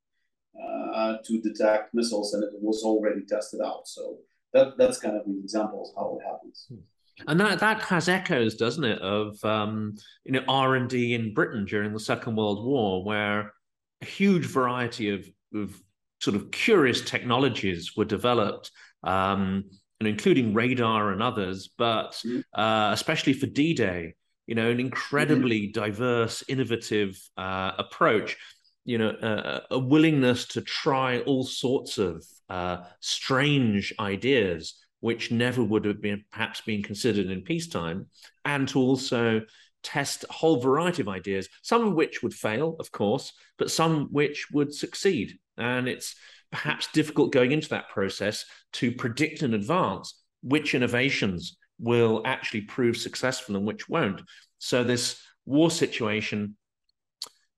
uh, 0.96 1.18
to 1.26 1.42
detect 1.42 1.94
missiles, 1.94 2.34
and 2.34 2.44
it 2.44 2.52
was 2.62 2.84
already 2.84 3.24
tested 3.34 3.60
out. 3.70 3.86
So 3.96 4.20
that 4.54 4.78
that's 4.78 5.00
kind 5.06 5.18
of 5.18 5.26
an 5.26 5.42
example 5.44 5.82
of 5.84 5.90
how 5.98 6.18
it 6.18 6.24
happens. 6.26 6.68
Hmm 6.70 6.93
and 7.28 7.40
that 7.40 7.60
that 7.60 7.82
has 7.84 8.10
echoes, 8.10 8.56
doesn't 8.56 8.84
it, 8.84 9.00
of 9.00 9.44
um, 9.46 9.96
you 10.26 10.32
know 10.32 10.44
R 10.48 10.76
and 10.76 10.90
D 10.90 11.14
in 11.14 11.34
Britain 11.34 11.66
during 11.66 11.94
the 11.94 12.00
Second 12.00 12.36
World 12.36 12.66
War, 12.66 13.04
where 13.04 13.54
a 14.02 14.06
huge 14.06 14.46
variety 14.46 15.10
of, 15.10 15.28
of 15.54 15.80
sort 16.20 16.36
of 16.36 16.52
curious 16.52 17.02
technologies 17.02 17.96
were 17.96 18.06
developed, 18.06 18.72
um, 19.04 19.64
and 20.00 20.08
including 20.08 20.54
radar 20.54 21.12
and 21.12 21.22
others, 21.22 21.70
but 21.78 22.14
mm-hmm. 22.26 22.40
uh, 22.60 22.92
especially 22.92 23.34
for 23.34 23.46
D 23.46 23.74
Day, 23.74 24.16
you 24.48 24.56
know, 24.56 24.70
an 24.70 24.80
incredibly 24.80 25.68
mm-hmm. 25.68 25.82
diverse, 25.82 26.44
innovative 26.48 27.18
uh, 27.38 27.72
approach. 27.78 28.38
you 28.86 28.98
know, 28.98 29.10
uh, 29.10 29.62
a 29.72 29.80
willingness 29.80 30.46
to 30.46 30.62
try 30.62 31.20
all 31.20 31.44
sorts 31.44 31.98
of 31.98 32.26
uh, 32.50 32.78
strange 33.00 33.94
ideas 34.00 34.83
which 35.04 35.32
never 35.32 35.62
would 35.62 35.84
have 35.84 36.02
been 36.02 36.24
perhaps 36.32 36.62
been 36.62 36.82
considered 36.82 37.26
in 37.26 37.42
peacetime, 37.42 38.08
and 38.46 38.70
to 38.70 38.80
also 38.80 39.42
test 39.84 40.24
a 40.24 40.32
whole 40.32 40.62
variety 40.62 41.02
of 41.02 41.10
ideas, 41.10 41.50
some 41.62 41.86
of 41.86 41.94
which 41.94 42.24
would 42.24 42.34
fail, 42.34 42.78
of 42.80 42.90
course, 42.90 43.34
but 43.58 43.70
some 43.70 44.08
which 44.14 44.50
would 44.54 44.74
succeed. 44.74 45.38
And 45.58 45.90
it's 45.90 46.16
perhaps 46.54 46.88
difficult 46.94 47.34
going 47.34 47.52
into 47.52 47.68
that 47.68 47.90
process 47.90 48.46
to 48.80 48.94
predict 48.94 49.44
in 49.44 49.54
advance 49.54 50.24
which 50.42 50.74
innovations 50.74 51.58
will 51.80 52.22
actually 52.24 52.62
prove 52.62 52.96
successful 52.96 53.58
and 53.58 53.68
which 53.68 53.90
won't. 53.90 54.22
So 54.60 54.86
this 54.86 55.22
war 55.46 55.70
situation 55.70 56.56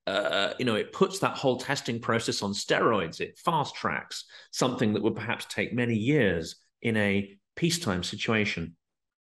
uh, 0.07 0.53
you 0.59 0.65
know, 0.65 0.75
it 0.75 0.93
puts 0.93 1.17
that 1.17 1.35
whole 1.35 1.57
testing 1.57 1.99
process 1.99 2.43
on 2.43 2.53
steroids. 2.53 3.21
It 3.21 3.39
fast 3.39 3.73
tracks 3.73 4.25
something 4.51 4.93
that 4.93 5.01
would 5.01 5.15
perhaps 5.15 5.45
take 5.45 5.73
many 5.73 5.95
years 5.95 6.55
in 6.85 6.95
a 6.97 7.35
peacetime 7.55 8.03
situation. 8.03 8.75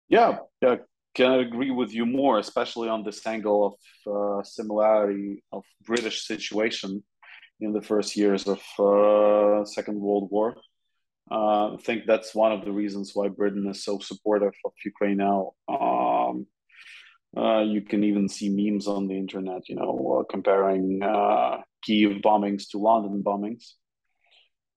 Yeah, 0.09 0.37
yeah, 0.61 0.75
can 1.15 1.31
I 1.31 1.37
agree 1.37 1.71
with 1.71 1.91
you 1.91 2.05
more, 2.05 2.37
especially 2.37 2.87
on 2.87 3.03
this 3.03 3.25
angle 3.25 3.59
of 3.69 3.75
uh, 4.13 4.43
similarity 4.43 5.43
of 5.51 5.63
British 5.83 6.17
situation 6.31 7.03
in 7.59 7.73
the 7.73 7.81
first 7.81 8.15
years 8.15 8.43
of 8.47 8.61
uh, 8.77 9.65
Second 9.65 9.99
World 9.99 10.27
War. 10.29 10.49
Uh, 11.31 11.73
I 11.73 11.77
think 11.85 12.03
that's 12.05 12.35
one 12.35 12.51
of 12.51 12.63
the 12.63 12.71
reasons 12.71 13.11
why 13.15 13.27
Britain 13.27 13.67
is 13.67 13.83
so 13.83 13.97
supportive 13.99 14.53
of 14.63 14.73
Ukraine 14.85 15.17
now. 15.17 15.39
Um, 15.67 16.45
uh, 17.35 17.63
you 17.73 17.81
can 17.81 18.03
even 18.03 18.29
see 18.29 18.49
memes 18.49 18.87
on 18.87 19.07
the 19.07 19.17
internet, 19.17 19.67
you 19.67 19.75
know, 19.79 19.93
uh, 20.13 20.23
comparing 20.31 21.01
uh, 21.01 21.57
Kiev 21.83 22.21
bombings 22.21 22.69
to 22.69 22.77
London 22.77 23.23
bombings. 23.27 23.65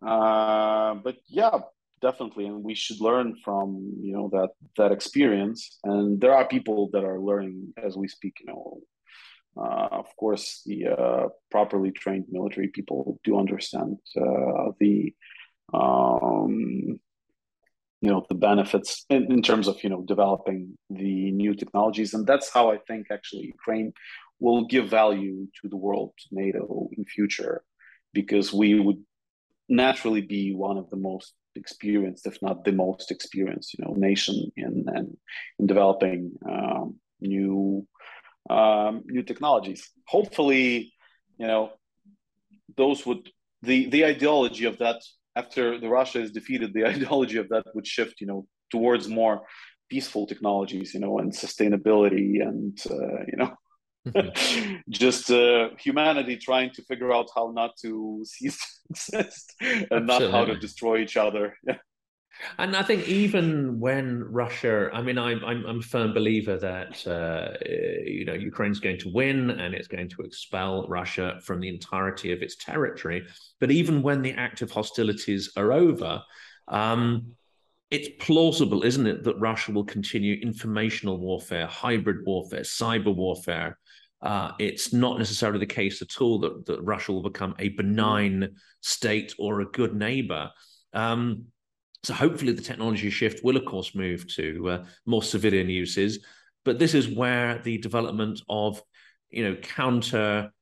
But 0.01 1.17
yeah, 1.29 1.59
definitely, 2.01 2.47
and 2.47 2.63
we 2.63 2.75
should 2.75 3.01
learn 3.01 3.37
from 3.45 3.95
you 4.01 4.13
know 4.13 4.29
that 4.33 4.51
that 4.77 4.93
experience. 4.93 5.79
And 5.85 6.21
there 6.21 6.35
are 6.35 6.47
people 6.47 6.91
that 6.93 7.05
are 7.05 7.21
learning 7.21 7.75
as 7.77 7.97
we 7.97 8.09
speak. 8.09 8.35
You 8.41 8.47
know, 8.53 8.81
uh, 9.57 9.89
of 9.93 10.07
course, 10.17 10.63
the 10.67 10.89
uh, 10.89 11.29
properly 11.51 11.91
trained 11.91 12.27
military 12.31 12.69
people 12.69 13.19
do 13.25 13.39
understand 13.39 13.99
the 14.15 15.15
um, 15.73 17.01
you 18.01 18.11
know 18.11 18.25
the 18.29 18.35
benefits 18.35 19.05
in, 19.11 19.31
in 19.31 19.43
terms 19.43 19.69
of 19.69 19.83
you 19.85 19.91
know 19.91 20.03
developing 20.03 20.77
the 20.89 21.31
new 21.33 21.55
technologies 21.55 22.15
and 22.15 22.27
that's 22.27 22.53
how 22.53 22.71
i 22.71 22.79
think 22.89 23.07
actually 23.11 23.43
ukraine 23.43 23.93
will 24.39 24.67
give 24.67 24.89
value 24.89 25.47
to 25.61 25.69
the 25.69 25.77
world 25.77 26.13
to 26.19 26.29
nato 26.33 26.89
in 26.97 27.05
future 27.05 27.63
because 28.13 28.53
we 28.53 28.81
would 28.81 29.03
naturally 29.71 30.21
be 30.21 30.55
one 30.55 30.77
of 30.77 30.91
the 30.91 30.97
most 30.97 31.35
experienced 31.57 32.27
if 32.27 32.41
not 32.43 32.65
the 32.65 32.73
most 32.73 33.11
experienced 33.11 33.75
you 33.75 33.85
know 33.85 33.95
nation 33.95 34.51
in 34.57 34.85
in, 34.97 35.17
in 35.59 35.67
developing 35.67 36.33
um, 36.49 36.97
new 37.21 37.87
um, 38.49 39.03
new 39.07 39.23
technologies 39.23 39.91
hopefully 40.07 40.93
you 41.39 41.47
know 41.47 41.71
those 42.77 43.05
would 43.07 43.31
the 43.63 43.89
the 43.91 44.05
ideology 44.05 44.65
of 44.65 44.79
that 44.79 45.01
after 45.37 45.79
the 45.79 45.89
Russia 45.89 46.21
is 46.21 46.31
defeated, 46.31 46.73
the 46.73 46.87
ideology 46.95 47.39
of 47.39 47.49
that 47.49 47.65
would 47.75 47.87
shift, 47.87 48.21
you 48.21 48.27
know, 48.27 48.47
towards 48.71 49.09
more 49.09 49.43
peaceful 49.89 50.27
technologies, 50.27 50.95
you 50.95 51.01
know, 51.01 51.19
and 51.19 51.33
sustainability 51.33 52.43
and 52.43 52.79
uh, 52.91 53.23
you 53.31 53.37
know. 53.37 53.53
just 54.89 55.31
uh, 55.31 55.71
humanity 55.79 56.37
trying 56.37 56.71
to 56.71 56.83
figure 56.83 57.13
out 57.13 57.29
how 57.35 57.53
not 57.55 57.77
to 57.83 58.23
cease 58.25 58.59
to 58.59 58.69
exist 58.91 59.55
and 59.61 59.87
Absolutely. 59.93 60.07
not 60.07 60.31
how 60.31 60.45
to 60.45 60.59
destroy 60.59 60.99
each 60.99 61.17
other. 61.17 61.57
Yeah. 61.67 61.77
And 62.59 62.75
I 62.75 62.83
think 62.83 63.07
even 63.07 63.81
when 63.81 64.25
Russia, 64.25 64.89
I 64.95 65.03
mean, 65.03 65.19
I'm 65.19 65.45
I'm, 65.45 65.67
I'm 65.67 65.79
a 65.81 65.83
firm 65.83 66.15
believer 66.15 66.57
that 66.57 67.07
uh, 67.07 67.53
you 68.07 68.25
know 68.25 68.33
Ukraine's 68.33 68.81
going 68.81 68.99
to 69.01 69.13
win 69.13 69.51
and 69.51 69.75
it's 69.75 69.89
going 69.89 70.09
to 70.09 70.23
expel 70.23 70.87
Russia 70.89 71.39
from 71.43 71.61
the 71.61 71.69
entirety 71.69 72.33
of 72.33 72.41
its 72.41 72.57
territory. 72.57 73.27
But 73.59 73.71
even 73.71 74.01
when 74.01 74.23
the 74.23 74.33
active 74.33 74.71
hostilities 74.71 75.53
are 75.57 75.73
over, 75.73 76.23
um, 76.69 77.35
it's 77.91 78.09
plausible, 78.21 78.85
isn't 78.85 79.07
it, 79.07 79.25
that 79.25 79.39
Russia 79.41 79.73
will 79.73 79.85
continue 79.85 80.41
informational 80.41 81.19
warfare, 81.19 81.67
hybrid 81.67 82.25
warfare, 82.25 82.61
cyber 82.61 83.15
warfare. 83.15 83.77
Uh, 84.23 84.53
it's 84.59 84.93
not 84.93 85.19
necessarily 85.19 85.59
the 85.59 85.67
case 85.67 86.03
at 86.03 86.21
all 86.21 86.39
that, 86.41 86.67
that 86.67 86.83
Russia 86.83 87.13
will 87.13 87.23
become 87.23 87.55
a 87.59 87.71
benign 87.71 88.55
state 88.81 89.35
or 89.39 89.61
a 89.61 89.67
good 89.67 89.95
neighbor. 89.95 90.51
Um, 90.93 91.47
so 92.03 92.15
hopefully 92.15 92.53
the 92.53 92.63
technology 92.63 93.11
shift 93.11 93.45
will, 93.45 93.57
of 93.57 93.65
course, 93.65 93.95
move 93.95 94.27
to 94.35 94.71
uh, 94.71 94.85
more 95.07 95.23
civilian 95.23 95.69
uses. 95.69 96.25
But 96.65 96.79
this 96.79 96.95
is 96.95 97.09
where 97.09 97.59
the 97.59 97.79
development 97.79 98.43
of, 98.49 98.83
you 99.31 99.45
know, 99.45 99.57
counter 99.57 100.53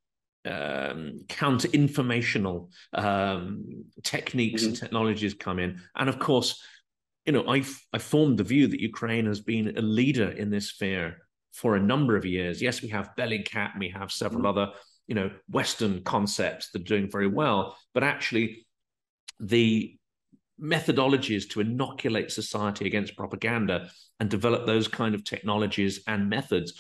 um, 0.45 1.21
counter 1.29 1.69
informational 1.73 2.71
um, 2.95 3.85
techniques 4.03 4.63
mm-hmm. 4.63 4.69
and 4.71 4.79
technologies 4.79 5.35
come 5.35 5.59
in. 5.59 5.81
And 5.97 6.09
of 6.09 6.19
course, 6.19 6.63
you 7.27 7.33
know, 7.33 7.45
I 7.49 7.65
I 7.93 7.99
formed 7.99 8.39
the 8.39 8.45
view 8.45 8.69
that 8.69 8.81
Ukraine 8.81 9.27
has 9.27 9.41
been 9.41 9.77
a 9.77 9.83
leader 9.83 10.31
in 10.31 10.51
this 10.51 10.69
sphere 10.69 11.19
for 11.59 11.75
a 11.75 11.81
number 11.81 12.17
of 12.17 12.25
years. 12.25 12.63
Yes, 12.63 12.83
we 12.83 12.89
have 12.89 13.11
Bellingcat, 13.19 13.77
we 13.79 13.89
have 13.89 14.13
several 14.13 14.43
mm-hmm. 14.43 14.59
other, 14.59 14.73
you 15.09 15.17
know, 15.17 15.29
Western 15.51 16.03
concepts 16.05 16.71
that 16.71 16.83
are 16.83 16.85
doing 16.85 17.11
very 17.11 17.27
well, 17.27 17.77
but 17.95 18.05
actually 18.05 18.65
the 19.41 19.97
methodologies 20.61 21.49
to 21.51 21.61
inoculate 21.61 22.31
society 22.31 22.87
against 22.87 23.17
propaganda 23.17 23.91
and 24.21 24.31
develop 24.31 24.67
those 24.67 24.87
kind 24.87 25.15
of 25.17 25.25
technologies 25.25 26.01
and 26.07 26.29
methods. 26.29 26.75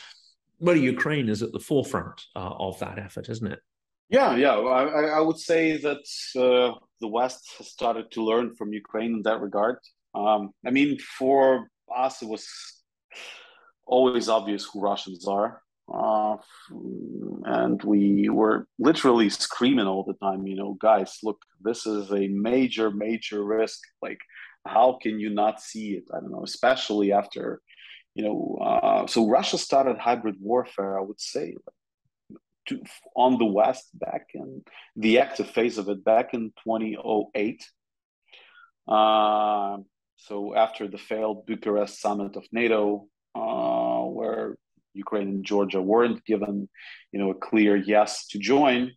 Well, 0.60 0.76
Ukraine 0.76 1.28
is 1.28 1.42
at 1.42 1.52
the 1.52 1.60
forefront 1.60 2.20
uh, 2.36 2.54
of 2.58 2.78
that 2.78 2.98
effort, 2.98 3.28
isn't 3.28 3.50
it? 3.50 3.60
Yeah, 4.10 4.36
yeah. 4.36 4.54
I, 4.54 5.18
I 5.18 5.20
would 5.20 5.38
say 5.38 5.76
that 5.76 6.04
uh, 6.36 6.78
the 7.00 7.08
West 7.08 7.52
has 7.58 7.68
started 7.68 8.10
to 8.12 8.24
learn 8.24 8.54
from 8.54 8.72
Ukraine 8.72 9.12
in 9.14 9.22
that 9.22 9.40
regard. 9.40 9.78
Um, 10.14 10.50
I 10.66 10.70
mean, 10.70 10.98
for 11.18 11.68
us, 11.94 12.22
it 12.22 12.28
was 12.28 12.46
always 13.88 14.28
obvious 14.28 14.64
who 14.64 14.80
Russians 14.80 15.26
are. 15.26 15.62
Uh, 15.92 16.36
and 17.44 17.82
we 17.82 18.28
were 18.28 18.66
literally 18.78 19.30
screaming 19.30 19.86
all 19.86 20.04
the 20.04 20.26
time, 20.26 20.46
you 20.46 20.54
know, 20.54 20.76
guys, 20.80 21.18
look, 21.22 21.40
this 21.62 21.86
is 21.86 22.12
a 22.12 22.28
major, 22.28 22.90
major 22.90 23.42
risk. 23.42 23.80
Like, 24.02 24.20
how 24.66 24.98
can 25.00 25.18
you 25.18 25.30
not 25.30 25.62
see 25.62 25.92
it? 25.92 26.04
I 26.14 26.20
don't 26.20 26.30
know, 26.30 26.44
especially 26.44 27.12
after, 27.12 27.62
you 28.14 28.24
know, 28.24 28.58
uh, 28.62 29.06
so 29.06 29.28
Russia 29.28 29.56
started 29.56 29.96
hybrid 29.96 30.36
warfare, 30.40 30.98
I 30.98 31.02
would 31.02 31.20
say, 31.20 31.54
to, 32.66 32.82
on 33.16 33.38
the 33.38 33.46
West 33.46 33.88
back 33.94 34.26
in 34.34 34.62
the 34.94 35.20
active 35.20 35.48
phase 35.48 35.78
of 35.78 35.88
it 35.88 36.04
back 36.04 36.34
in 36.34 36.52
2008. 36.64 37.66
Uh, 38.86 39.78
so 40.16 40.54
after 40.54 40.86
the 40.86 40.98
failed 40.98 41.46
Bucharest 41.46 42.00
summit 42.00 42.36
of 42.36 42.44
NATO, 42.52 43.08
uh, 43.34 43.77
Ukraine 44.98 45.28
and 45.28 45.44
Georgia 45.44 45.80
weren't 45.80 46.24
given, 46.24 46.68
you 47.12 47.18
know, 47.18 47.30
a 47.30 47.34
clear 47.48 47.74
yes 47.76 48.26
to 48.30 48.38
join. 48.38 48.92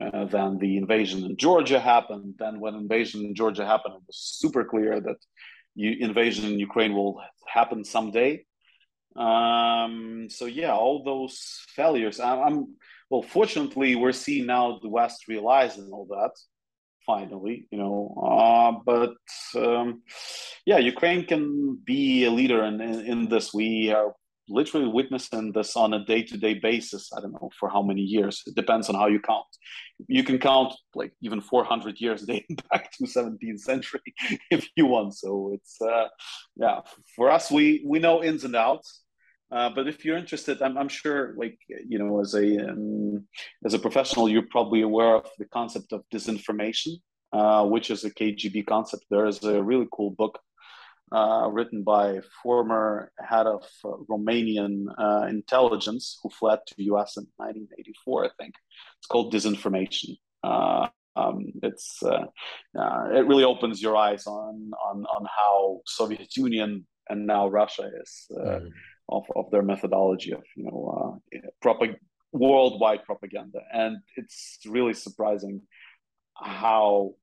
Uh, 0.00 0.24
then 0.24 0.58
the 0.58 0.78
invasion 0.82 1.24
in 1.28 1.36
Georgia 1.36 1.78
happened. 1.78 2.34
Then 2.38 2.54
when 2.60 2.74
invasion 2.74 3.20
in 3.26 3.34
Georgia 3.34 3.66
happened, 3.66 3.94
it 3.96 4.06
was 4.06 4.16
super 4.16 4.64
clear 4.64 5.00
that 5.00 5.20
you, 5.74 5.90
invasion 6.00 6.44
in 6.50 6.58
Ukraine 6.58 6.94
will 6.94 7.20
happen 7.46 7.84
someday. 7.84 8.44
Um, 9.16 10.28
so 10.30 10.46
yeah, 10.46 10.72
all 10.72 11.04
those 11.04 11.36
failures. 11.78 12.20
I, 12.20 12.40
I'm 12.46 12.58
well. 13.10 13.22
Fortunately, 13.22 13.90
we're 13.96 14.12
seeing 14.12 14.46
now 14.46 14.78
the 14.80 14.88
West 14.88 15.28
realizing 15.28 15.90
all 15.92 16.06
that 16.16 16.32
finally, 17.06 17.66
you 17.70 17.78
know. 17.78 18.14
Uh, 18.30 18.72
but 18.84 19.16
um, 19.56 20.02
yeah, 20.64 20.78
Ukraine 20.78 21.26
can 21.26 21.78
be 21.84 22.24
a 22.24 22.30
leader 22.30 22.64
in, 22.64 22.80
in, 22.80 22.94
in 23.12 23.28
this. 23.28 23.52
We 23.52 23.90
are 23.92 24.14
literally 24.50 24.88
witnessing 24.88 25.52
this 25.52 25.76
on 25.76 25.94
a 25.94 26.04
day-to-day 26.04 26.54
basis 26.54 27.10
i 27.16 27.20
don't 27.20 27.32
know 27.32 27.50
for 27.58 27.68
how 27.68 27.82
many 27.82 28.00
years. 28.00 28.42
It 28.46 28.54
depends 28.54 28.88
on 28.88 28.94
how 28.94 29.06
you 29.06 29.20
count. 29.20 29.46
You 30.08 30.24
can 30.24 30.38
count 30.38 30.74
like 30.94 31.12
even 31.20 31.40
400 31.40 32.00
years 32.00 32.22
dating 32.26 32.58
back 32.70 32.92
to 32.92 33.04
17th 33.04 33.60
century 33.60 34.14
if 34.50 34.68
you 34.76 34.86
want. 34.86 35.14
So 35.14 35.52
it's 35.54 35.80
uh, 35.80 36.08
yeah 36.56 36.80
for 37.16 37.30
us 37.30 37.50
we 37.50 37.82
we 37.86 37.98
know 37.98 38.22
ins 38.22 38.44
and 38.44 38.56
outs. 38.56 39.02
Uh, 39.52 39.68
but 39.68 39.88
if 39.88 40.04
you're 40.04 40.16
interested, 40.16 40.62
I'm, 40.62 40.78
I'm 40.78 40.88
sure, 40.88 41.34
like 41.36 41.58
you 41.88 41.98
know, 41.98 42.20
as 42.20 42.34
a 42.34 42.70
um, 42.70 43.26
as 43.66 43.74
a 43.74 43.80
professional, 43.80 44.28
you're 44.28 44.46
probably 44.48 44.82
aware 44.82 45.16
of 45.16 45.28
the 45.40 45.44
concept 45.46 45.92
of 45.92 46.04
disinformation, 46.14 46.92
uh, 47.32 47.66
which 47.66 47.90
is 47.90 48.04
a 48.04 48.14
KGB 48.14 48.64
concept. 48.64 49.06
There 49.10 49.26
is 49.26 49.42
a 49.42 49.60
really 49.60 49.88
cool 49.90 50.10
book 50.10 50.38
uh, 51.12 51.48
written 51.50 51.82
by 51.82 52.20
former 52.42 53.10
head 53.18 53.46
of 53.46 53.64
uh, 53.84 53.88
Romanian 54.08 54.86
uh, 54.98 55.26
intelligence 55.26 56.18
who 56.22 56.30
fled 56.30 56.60
to 56.66 56.82
US 56.94 57.16
in 57.16 57.26
1984, 57.36 58.24
I 58.24 58.28
think. 58.38 58.54
It's 58.98 59.06
called 59.06 59.32
Disinformation. 59.32 60.16
Uh, 60.42 60.88
um, 61.16 61.46
it's 61.62 62.02
uh, 62.02 62.26
uh, 62.78 63.04
it 63.12 63.26
really 63.26 63.44
opens 63.44 63.82
your 63.82 63.96
eyes 63.96 64.26
on 64.26 64.70
on 64.88 65.04
on 65.04 65.26
how 65.36 65.80
Soviet 65.86 66.36
Union 66.36 66.86
and 67.08 67.26
now 67.26 67.48
Russia 67.48 67.90
is 68.00 68.26
mm. 68.30 68.70
of 69.08 69.24
of 69.34 69.50
their 69.50 69.62
methodology 69.62 70.32
of 70.32 70.44
you 70.56 70.64
know 70.64 71.20
propag- 71.62 71.96
worldwide 72.32 73.04
propaganda, 73.04 73.60
and 73.72 73.98
it's 74.16 74.58
really 74.66 74.94
surprising 74.94 75.62
how 76.36 77.14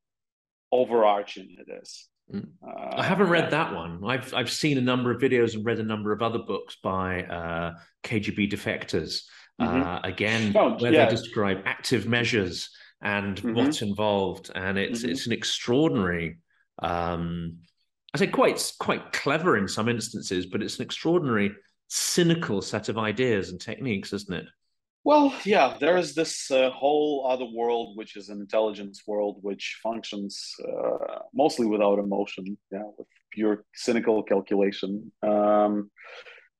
overarching 0.71 1.55
it 1.57 1.71
is. 1.81 2.07
Mm. 2.33 2.47
Uh, 2.61 2.95
I 2.97 3.03
haven't 3.03 3.29
read 3.29 3.51
that 3.51 3.73
one. 3.73 4.03
I've 4.05 4.33
I've 4.33 4.51
seen 4.51 4.77
a 4.77 4.81
number 4.81 5.11
of 5.11 5.21
videos 5.21 5.55
and 5.55 5.65
read 5.65 5.79
a 5.79 5.83
number 5.83 6.11
of 6.11 6.21
other 6.21 6.39
books 6.39 6.77
by 6.83 7.23
uh, 7.23 7.75
KGB 8.03 8.51
defectors. 8.51 9.21
Mm-hmm. 9.61 9.81
Uh, 9.81 9.99
again, 10.03 10.53
oh, 10.55 10.77
where 10.77 10.93
yeah. 10.93 11.05
they 11.05 11.11
describe 11.11 11.61
active 11.65 12.05
measures 12.05 12.69
and 13.01 13.37
mm-hmm. 13.37 13.55
what's 13.55 13.81
involved, 13.81 14.51
and 14.53 14.77
it's 14.77 15.01
mm-hmm. 15.01 15.11
it's 15.11 15.25
an 15.25 15.33
extraordinary. 15.33 16.37
Um, 16.79 17.59
I 18.13 18.19
say 18.19 18.27
quite 18.27 18.71
quite 18.79 19.11
clever 19.13 19.57
in 19.57 19.67
some 19.67 19.89
instances, 19.89 20.45
but 20.45 20.61
it's 20.61 20.77
an 20.77 20.85
extraordinary 20.85 21.51
cynical 21.87 22.61
set 22.61 22.89
of 22.89 22.97
ideas 22.97 23.49
and 23.49 23.59
techniques, 23.59 24.13
isn't 24.13 24.33
it? 24.33 24.45
Well, 25.07 25.33
yeah, 25.45 25.77
there 25.79 25.95
is 25.95 26.15
this 26.15 26.51
uh, 26.51 26.69
whole 26.69 27.25
other 27.31 27.45
world, 27.45 27.95
which 27.95 28.17
is 28.17 28.27
an 28.27 28.41
intelligence 28.41 29.03
world, 29.07 29.37
which 29.41 29.79
functions 29.81 30.53
uh, 30.67 31.19
mostly 31.33 31.65
without 31.65 31.97
emotion, 31.97 32.57
yeah, 32.73 32.83
with 32.97 33.07
pure 33.31 33.63
cynical 33.73 34.21
calculation. 34.21 35.09
Um, 35.23 35.91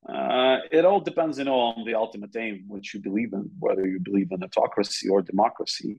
uh, 0.08 0.60
it 0.72 0.86
all 0.86 1.02
depends, 1.02 1.40
you 1.40 1.44
know, 1.44 1.60
on 1.60 1.84
the 1.86 1.96
ultimate 1.96 2.34
aim 2.38 2.64
which 2.70 2.94
you 2.94 3.02
believe 3.02 3.34
in, 3.34 3.52
whether 3.60 3.86
you 3.86 4.00
believe 4.00 4.32
in 4.32 4.42
autocracy 4.42 5.10
or 5.10 5.22
democracy. 5.22 5.98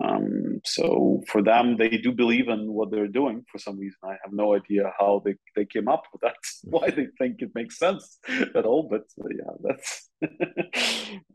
Um, 0.00 0.60
so 0.64 1.22
for 1.28 1.42
them, 1.42 1.76
they 1.76 1.90
do 1.90 2.12
believe 2.12 2.48
in 2.48 2.72
what 2.72 2.90
they're 2.90 3.08
doing 3.08 3.44
for 3.50 3.58
some 3.58 3.78
reason. 3.78 3.98
I 4.02 4.16
have 4.22 4.32
no 4.32 4.54
idea 4.54 4.92
how 4.98 5.22
they, 5.24 5.34
they 5.56 5.64
came 5.64 5.88
up 5.88 6.04
with 6.12 6.22
that, 6.22 6.36
why 6.64 6.90
they 6.90 7.08
think 7.18 7.42
it 7.42 7.50
makes 7.54 7.78
sense 7.78 8.18
at 8.54 8.64
all. 8.64 8.88
But 8.88 9.02
uh, 9.22 9.28
yeah, 9.30 9.52
that's 9.62 10.08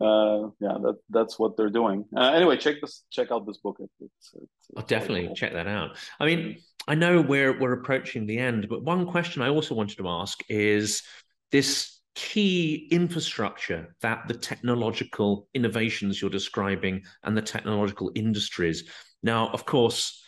uh, 0.01 0.49
yeah, 0.59 0.78
that 0.82 0.97
that's 1.09 1.38
what 1.38 1.57
they're 1.57 1.70
doing. 1.70 2.05
Uh, 2.16 2.32
anyway, 2.32 2.57
check 2.57 2.78
this, 2.82 3.03
check 3.11 3.32
out 3.32 3.45
this 3.45 3.57
book. 3.57 3.78
It's, 3.80 3.93
it's, 3.99 4.32
it's 4.34 4.68
I'll 4.76 4.84
definitely 4.84 5.28
cool. 5.28 5.36
check 5.36 5.53
that 5.53 5.68
out. 5.68 5.97
I 6.20 6.26
mean, 6.26 6.57
I 6.88 6.95
know 6.95 7.22
we're 7.22 7.59
we're 7.59 7.74
approaching 7.74 8.26
the 8.26 8.39
end, 8.39 8.68
but 8.70 8.84
one 8.84 9.05
question 9.05 9.41
I 9.41 9.49
also 9.49 9.76
wanted 9.76 9.97
to 9.97 10.07
ask 10.07 10.39
is 10.49 11.03
this 11.51 11.95
key 12.16 12.88
infrastructure 12.91 13.95
that 14.01 14.28
the 14.28 14.34
technological 14.34 15.47
innovations 15.53 16.22
you're 16.22 16.32
describing 16.32 17.03
and 17.24 17.38
the 17.38 17.41
technological 17.41 18.11
industries. 18.16 18.89
Now, 19.22 19.49
of 19.49 19.66
course, 19.66 20.22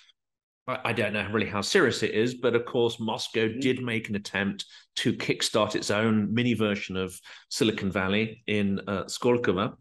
I 0.67 0.91
don't 0.91 1.13
know 1.13 1.25
really 1.31 1.47
how 1.47 1.61
serious 1.61 2.03
it 2.03 2.11
is, 2.11 2.35
but 2.35 2.53
of 2.53 2.65
course, 2.65 2.99
Moscow 2.99 3.47
mm-hmm. 3.47 3.59
did 3.59 3.81
make 3.81 4.09
an 4.09 4.15
attempt 4.15 4.65
to 4.97 5.13
kickstart 5.13 5.75
its 5.75 5.89
own 5.89 6.33
mini 6.33 6.55
version 6.55 6.97
of 6.97 7.17
Silicon 7.49 7.89
Valley 7.89 8.43
in 8.47 8.81
uh, 8.85 9.03
Skolkovo, 9.05 9.75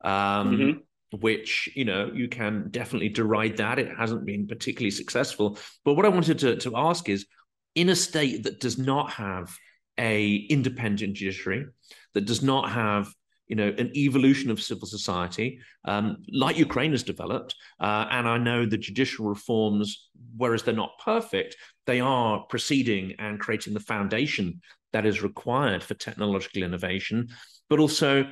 um, 0.00 0.56
mm-hmm. 0.56 1.18
which 1.20 1.68
you 1.74 1.84
know 1.84 2.10
you 2.14 2.26
can 2.28 2.68
definitely 2.70 3.10
deride 3.10 3.58
that. 3.58 3.78
It 3.78 3.94
hasn't 3.94 4.24
been 4.24 4.46
particularly 4.46 4.90
successful. 4.90 5.58
But 5.84 5.94
what 5.94 6.06
I 6.06 6.10
wanted 6.10 6.38
to, 6.38 6.56
to 6.56 6.74
ask 6.74 7.10
is, 7.10 7.26
in 7.74 7.90
a 7.90 7.96
state 7.96 8.44
that 8.44 8.60
does 8.60 8.78
not 8.78 9.10
have 9.10 9.54
a 10.00 10.34
independent 10.48 11.14
judiciary 11.14 11.66
that 12.14 12.24
does 12.24 12.42
not 12.42 12.70
have 12.70 13.12
you 13.46 13.56
know 13.56 13.74
an 13.78 13.90
evolution 13.96 14.50
of 14.50 14.62
civil 14.62 14.86
society 14.86 15.60
um, 15.84 16.18
like 16.32 16.56
Ukraine 16.56 16.92
has 16.92 17.02
developed, 17.02 17.54
uh, 17.80 18.06
and 18.10 18.26
I 18.28 18.38
know 18.38 18.64
the 18.64 18.78
judicial 18.78 19.26
reforms, 19.26 20.08
whereas 20.36 20.62
they're 20.62 20.74
not 20.74 20.98
perfect, 21.04 21.56
they 21.86 22.00
are 22.00 22.44
proceeding 22.48 23.14
and 23.18 23.40
creating 23.40 23.74
the 23.74 23.80
foundation 23.80 24.60
that 24.92 25.06
is 25.06 25.22
required 25.22 25.82
for 25.82 25.94
technological 25.94 26.62
innovation. 26.62 27.28
But 27.68 27.78
also, 27.78 28.30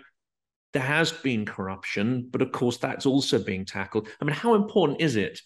there 0.73 0.83
has 0.83 1.12
been 1.12 1.47
corruption, 1.47 2.29
but 2.31 2.43
of 2.43 2.53
course 2.53 2.77
that's 2.77 3.07
also 3.07 3.39
being 3.39 3.64
tackled. 3.64 4.09
I 4.21 4.25
mean, 4.25 4.35
how 4.35 4.55
important 4.55 5.01
is 5.01 5.16
it 5.16 5.41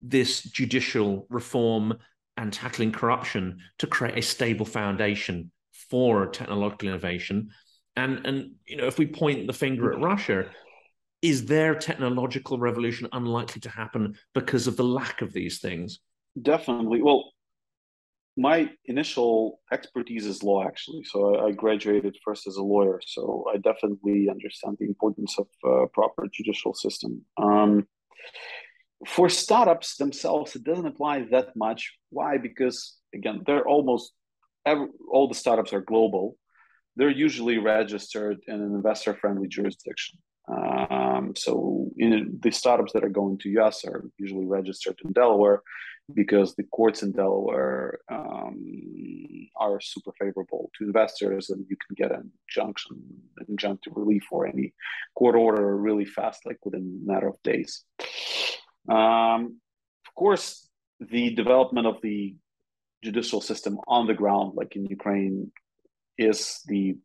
this 0.00 0.42
judicial 0.42 1.26
reform 1.30 1.98
and 2.36 2.52
tackling 2.52 2.92
corruption 2.92 3.58
to 3.78 3.86
create 3.86 4.18
a 4.18 4.22
stable 4.22 4.66
foundation 4.66 5.50
for 5.90 6.26
technological 6.26 6.88
innovation. 6.88 7.50
And 7.96 8.26
and 8.26 8.52
you 8.66 8.76
know, 8.76 8.86
if 8.86 8.98
we 8.98 9.06
point 9.06 9.46
the 9.46 9.52
finger 9.52 9.92
at 9.92 10.00
Russia, 10.00 10.46
is 11.22 11.46
their 11.46 11.74
technological 11.74 12.58
revolution 12.58 13.08
unlikely 13.12 13.60
to 13.62 13.70
happen 13.70 14.16
because 14.34 14.66
of 14.66 14.76
the 14.76 14.84
lack 14.84 15.22
of 15.22 15.32
these 15.32 15.58
things? 15.58 16.00
Definitely. 16.40 17.00
Well, 17.00 17.32
my 18.36 18.70
initial 18.86 19.60
expertise 19.72 20.26
is 20.26 20.42
law, 20.42 20.66
actually. 20.66 21.04
So 21.04 21.46
I, 21.46 21.52
graduated 21.52 22.16
first 22.24 22.46
as 22.46 22.56
a 22.56 22.62
lawyer. 22.62 23.00
So 23.06 23.44
I 23.52 23.58
definitely 23.58 24.28
understand 24.28 24.76
the 24.80 24.86
importance 24.86 25.38
of 25.38 25.46
uh, 25.64 25.86
proper 25.94 26.26
judicial 26.32 26.74
system. 26.74 27.24
Um, 27.40 27.86
for 29.06 29.28
startups 29.28 29.96
themselves, 29.96 30.56
it 30.56 30.64
doesn't 30.64 30.86
apply 30.86 31.26
that 31.30 31.56
much. 31.56 31.92
Why? 32.10 32.38
Because 32.38 32.96
again, 33.14 33.42
they're 33.46 33.66
almost 33.66 34.12
every, 34.66 34.88
all 35.10 35.28
the 35.28 35.34
startups 35.34 35.72
are 35.72 35.80
global. 35.80 36.36
They're 36.96 37.10
usually 37.10 37.58
registered 37.58 38.38
in 38.46 38.54
an 38.54 38.74
investor-friendly 38.74 39.48
jurisdiction. 39.48 40.18
Um, 40.46 41.32
so 41.36 41.90
in, 41.96 42.38
the 42.42 42.50
startups 42.50 42.92
that 42.92 43.04
are 43.04 43.08
going 43.08 43.38
to 43.38 43.48
US 43.60 43.84
are 43.84 44.04
usually 44.18 44.46
registered 44.46 44.96
in 45.04 45.12
Delaware 45.12 45.62
because 46.12 46.54
the 46.54 46.64
courts 46.64 47.02
in 47.02 47.12
Delaware 47.12 47.98
um, 48.10 49.48
are 49.56 49.80
super 49.80 50.12
favorable 50.20 50.70
to 50.76 50.84
investors, 50.84 51.48
and 51.48 51.64
you 51.70 51.76
can 51.76 51.94
get 51.96 52.12
an 52.12 52.30
injunction, 52.46 53.02
injunctive 53.48 53.96
relief 53.96 54.24
or 54.30 54.46
any 54.46 54.74
court 55.16 55.34
order 55.34 55.76
really 55.76 56.04
fast, 56.04 56.44
like 56.44 56.58
within 56.64 57.00
a 57.02 57.10
matter 57.10 57.28
of 57.28 57.42
days. 57.42 57.84
Um, 58.88 59.60
of 60.06 60.14
course, 60.14 60.68
the 61.00 61.34
development 61.34 61.86
of 61.86 61.96
the 62.02 62.34
judicial 63.02 63.40
system 63.40 63.78
on 63.86 64.06
the 64.06 64.14
ground, 64.14 64.52
like 64.54 64.76
in 64.76 64.86
Ukraine, 64.86 65.52
is 66.18 66.60
the 66.66 66.96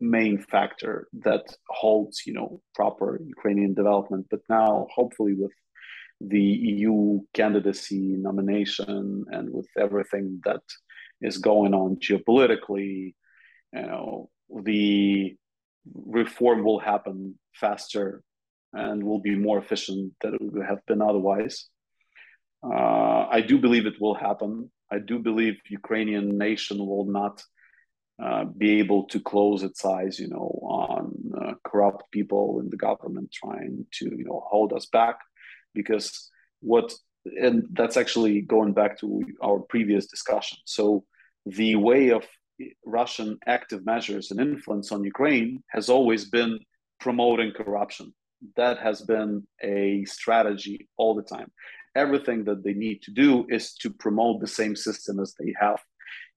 main 0.00 0.38
factor 0.38 1.08
that 1.20 1.44
holds, 1.68 2.22
you 2.26 2.34
know, 2.34 2.60
proper 2.74 3.20
Ukrainian 3.24 3.74
development. 3.74 4.26
But 4.30 4.40
now, 4.48 4.86
hopefully, 4.94 5.34
with 5.34 5.52
the 6.20 6.40
EU 6.40 7.20
candidacy 7.34 8.16
nomination 8.28 9.24
and 9.30 9.52
with 9.52 9.68
everything 9.78 10.40
that 10.44 10.62
is 11.20 11.38
going 11.38 11.74
on 11.74 11.96
geopolitically, 11.96 13.14
you 13.72 13.86
know, 13.90 14.30
the 14.62 15.36
reform 15.94 16.64
will 16.64 16.78
happen 16.78 17.38
faster 17.54 18.22
and 18.72 19.02
will 19.02 19.20
be 19.20 19.34
more 19.34 19.58
efficient 19.58 20.12
than 20.20 20.34
it 20.34 20.42
would 20.42 20.66
have 20.66 20.84
been 20.86 21.02
otherwise. 21.02 21.68
Uh, 22.64 23.26
I 23.30 23.40
do 23.40 23.58
believe 23.58 23.86
it 23.86 24.00
will 24.00 24.14
happen. 24.14 24.70
I 24.90 24.98
do 24.98 25.18
believe 25.18 25.56
Ukrainian 25.68 26.38
nation 26.38 26.78
will 26.78 27.06
not 27.06 27.42
uh, 28.22 28.44
be 28.44 28.78
able 28.78 29.04
to 29.08 29.20
close 29.20 29.62
its 29.62 29.84
eyes, 29.84 30.18
you 30.18 30.28
know, 30.28 30.48
on 30.62 31.12
uh, 31.40 31.52
corrupt 31.64 32.10
people 32.10 32.60
in 32.60 32.70
the 32.70 32.76
government 32.76 33.30
trying 33.32 33.86
to, 33.92 34.04
you 34.04 34.24
know, 34.24 34.42
hold 34.46 34.72
us 34.72 34.86
back, 34.86 35.16
because 35.74 36.30
what, 36.60 36.94
and 37.24 37.66
that's 37.72 37.96
actually 37.96 38.40
going 38.40 38.72
back 38.72 38.98
to 39.00 39.22
our 39.42 39.58
previous 39.60 40.06
discussion. 40.06 40.58
So 40.64 41.04
the 41.44 41.76
way 41.76 42.10
of 42.10 42.24
Russian 42.86 43.38
active 43.46 43.84
measures 43.84 44.30
and 44.30 44.40
influence 44.40 44.90
on 44.92 45.04
Ukraine 45.04 45.62
has 45.68 45.88
always 45.90 46.24
been 46.30 46.58
promoting 47.00 47.52
corruption 47.52 48.14
that 48.56 48.78
has 48.78 49.02
been 49.02 49.46
a 49.62 50.04
strategy 50.04 50.88
all 50.96 51.14
the 51.14 51.22
time. 51.22 51.50
Everything 51.94 52.44
that 52.44 52.62
they 52.62 52.74
need 52.74 53.02
to 53.02 53.10
do 53.10 53.46
is 53.48 53.74
to 53.74 53.90
promote 53.90 54.40
the 54.40 54.46
same 54.46 54.76
system 54.76 55.18
as 55.20 55.34
they 55.38 55.54
have. 55.58 55.80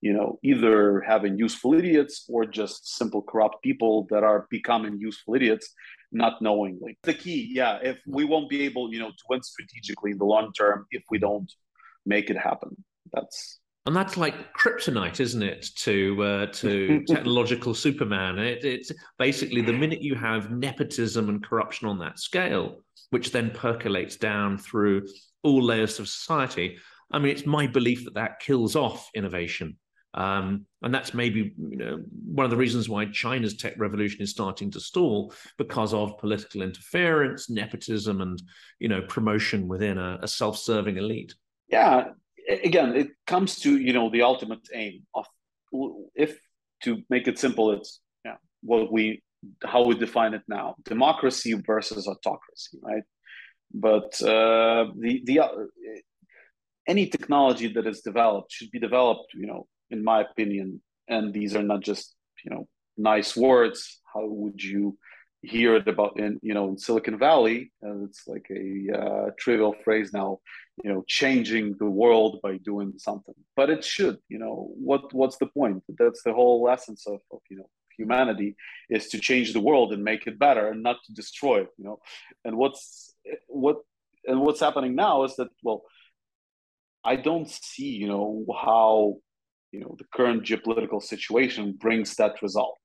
You 0.02 0.14
know, 0.14 0.40
either 0.44 1.02
having 1.02 1.38
useful 1.38 1.74
idiots 1.74 2.26
or 2.30 2.46
just 2.46 2.96
simple 2.96 3.22
corrupt 3.22 3.62
people 3.62 4.08
that 4.10 4.24
are 4.24 4.48
becoming 4.50 4.98
useful 4.98 5.36
idiots, 5.36 5.74
not 6.12 6.42
knowingly. 6.42 6.98
The 7.04 7.14
key, 7.14 7.52
yeah, 7.54 7.80
if 7.82 7.98
we 8.08 8.24
won't 8.24 8.50
be 8.50 8.64
able, 8.64 8.94
you 8.94 9.00
know, 9.00 9.10
to 9.10 9.24
win 9.30 9.44
strategically 9.44 10.12
in 10.12 10.18
the 10.18 10.26
long 10.26 10.54
term 10.54 10.86
if 10.92 11.04
we 11.12 11.18
don't 11.18 11.52
make 12.06 12.30
it 12.30 12.38
happen. 12.38 12.84
That's 13.12 13.60
and 13.86 13.96
that's 13.96 14.18
like 14.18 14.54
kryptonite, 14.54 15.20
isn't 15.20 15.42
it? 15.42 15.68
To 15.78 16.24
uh, 16.24 16.46
to 16.48 17.04
technological 17.08 17.74
Superman. 17.74 18.38
It, 18.38 18.64
it's 18.64 18.92
basically 19.18 19.62
the 19.62 19.74
minute 19.74 20.02
you 20.02 20.16
have 20.16 20.52
nepotism 20.52 21.30
and 21.30 21.44
corruption 21.44 21.88
on 21.88 22.00
that 22.00 22.20
scale, 22.20 22.84
which 23.10 23.32
then 23.32 23.52
percolates 23.52 24.18
down 24.18 24.58
through 24.58 25.08
all 25.44 25.64
layers 25.64 26.00
of 26.00 26.08
society. 26.08 26.78
I 27.12 27.20
mean, 27.20 27.32
it's 27.32 27.46
my 27.46 27.68
belief 27.68 28.06
that 28.06 28.14
that 28.16 28.40
kills 28.40 28.76
off 28.76 29.10
innovation. 29.16 29.78
Um, 30.14 30.66
and 30.82 30.94
that's 30.94 31.14
maybe 31.14 31.54
you 31.58 31.78
know 31.78 32.00
one 32.26 32.44
of 32.44 32.50
the 32.50 32.58
reasons 32.58 32.90
why 32.90 33.06
China's 33.06 33.56
tech 33.58 33.76
revolution 33.78 34.22
is 34.22 34.32
starting 34.32 34.72
to 34.72 34.80
stall 34.80 35.34
because 35.58 35.94
of 35.94 36.18
political 36.18 36.64
interference, 36.64 37.50
nepotism, 37.50 38.22
and 38.22 38.42
you 38.80 38.88
know 38.88 39.02
promotion 39.04 39.68
within 39.68 39.98
a, 39.98 40.20
a 40.22 40.28
self-serving 40.28 40.98
elite. 40.98 41.36
Yeah, 41.68 42.10
again, 42.50 42.96
it 42.96 43.10
comes 43.28 43.60
to 43.62 43.78
you 43.78 43.94
know 43.94 44.10
the 44.10 44.24
ultimate 44.24 44.68
aim 44.74 45.06
of 45.14 45.26
if 46.16 46.40
to 46.84 47.04
make 47.10 47.28
it 47.28 47.38
simple, 47.40 47.72
it's 47.72 48.02
yeah 48.26 48.38
what 48.62 48.92
we 48.92 49.22
how 49.64 49.84
we 49.84 49.96
define 49.96 50.34
it 50.34 50.44
now: 50.48 50.76
democracy 50.86 51.54
versus 51.54 52.08
autocracy, 52.08 52.80
right? 52.82 53.04
But 53.74 54.22
uh, 54.22 54.92
the 54.98 55.22
the 55.26 55.40
uh, 55.40 55.50
any 56.88 57.08
technology 57.08 57.68
that 57.74 57.86
is 57.86 58.02
developed 58.02 58.52
should 58.52 58.72
be 58.72 58.80
developed, 58.80 59.34
you 59.34 59.46
know, 59.46 59.68
in 59.92 60.04
my 60.04 60.22
opinion. 60.22 60.82
And 61.08 61.34
these 61.34 61.56
are 61.56 61.64
not 61.64 61.82
just 61.82 62.16
you 62.44 62.52
know 62.52 62.68
nice 62.98 63.36
words. 63.36 64.00
How 64.14 64.26
would 64.26 64.62
you 64.64 64.98
hear 65.42 65.76
it 65.76 65.88
about 65.88 66.20
in 66.20 66.40
you 66.42 66.54
know 66.54 66.70
in 66.70 66.78
Silicon 66.78 67.18
Valley? 67.18 67.72
Uh, 67.84 68.04
it's 68.06 68.24
like 68.28 68.48
a 68.52 69.00
uh, 69.00 69.30
trivial 69.38 69.76
phrase 69.84 70.12
now. 70.14 70.40
You 70.84 70.94
know, 70.94 71.04
changing 71.08 71.76
the 71.80 71.90
world 71.90 72.40
by 72.42 72.58
doing 72.58 72.94
something, 72.98 73.36
but 73.56 73.70
it 73.70 73.84
should. 73.84 74.18
You 74.30 74.40
know, 74.40 74.72
what 74.76 75.14
what's 75.14 75.38
the 75.38 75.48
point? 75.48 75.84
That's 75.98 76.24
the 76.24 76.34
whole 76.34 76.70
essence 76.70 77.06
of, 77.08 77.20
of 77.32 77.40
you 77.50 77.58
know 77.58 77.70
humanity 77.98 78.56
is 78.90 79.10
to 79.10 79.20
change 79.20 79.52
the 79.52 79.60
world 79.60 79.92
and 79.92 80.04
make 80.04 80.26
it 80.26 80.40
better 80.40 80.70
and 80.70 80.82
not 80.82 80.98
to 81.06 81.14
destroy 81.14 81.62
it. 81.62 81.70
You 81.78 81.86
know, 81.86 82.00
and 82.46 82.58
what's 82.58 83.14
what 83.48 83.78
and 84.26 84.42
what's 84.42 84.62
happening 84.62 84.96
now 84.96 85.24
is 85.24 85.36
that 85.36 85.50
well 85.64 85.84
I 87.04 87.16
don't 87.16 87.50
see, 87.50 87.90
you 87.90 88.08
know, 88.08 88.46
how 88.62 89.18
you 89.72 89.82
know 89.82 89.96
the 89.98 90.06
current 90.14 90.44
geopolitical 90.44 91.02
situation 91.02 91.78
brings 91.80 92.16
that 92.16 92.42
result. 92.42 92.80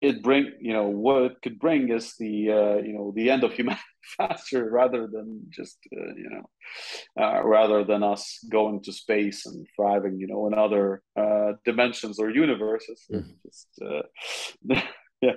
It 0.00 0.22
bring, 0.22 0.52
you 0.60 0.72
know, 0.72 0.88
what 0.88 1.22
it 1.22 1.42
could 1.42 1.58
bring 1.58 1.90
is 1.90 2.14
the, 2.18 2.52
uh, 2.52 2.76
you 2.76 2.92
know, 2.92 3.12
the 3.16 3.30
end 3.30 3.42
of 3.42 3.52
humanity 3.52 3.82
faster 4.16 4.70
rather 4.70 5.08
than 5.08 5.42
just, 5.50 5.78
uh, 5.92 6.14
you 6.16 6.30
know, 6.30 7.22
uh, 7.22 7.44
rather 7.44 7.84
than 7.84 8.02
us 8.02 8.38
going 8.50 8.82
to 8.84 8.92
space 8.92 9.46
and 9.46 9.66
thriving, 9.74 10.18
you 10.18 10.28
know, 10.28 10.46
in 10.46 10.54
other 10.54 11.02
uh, 11.18 11.52
dimensions 11.64 12.20
or 12.20 12.30
universes. 12.30 13.06
Mm. 13.12 13.34
Just, 13.44 13.68
uh, 13.84 14.80
yeah. 15.20 15.32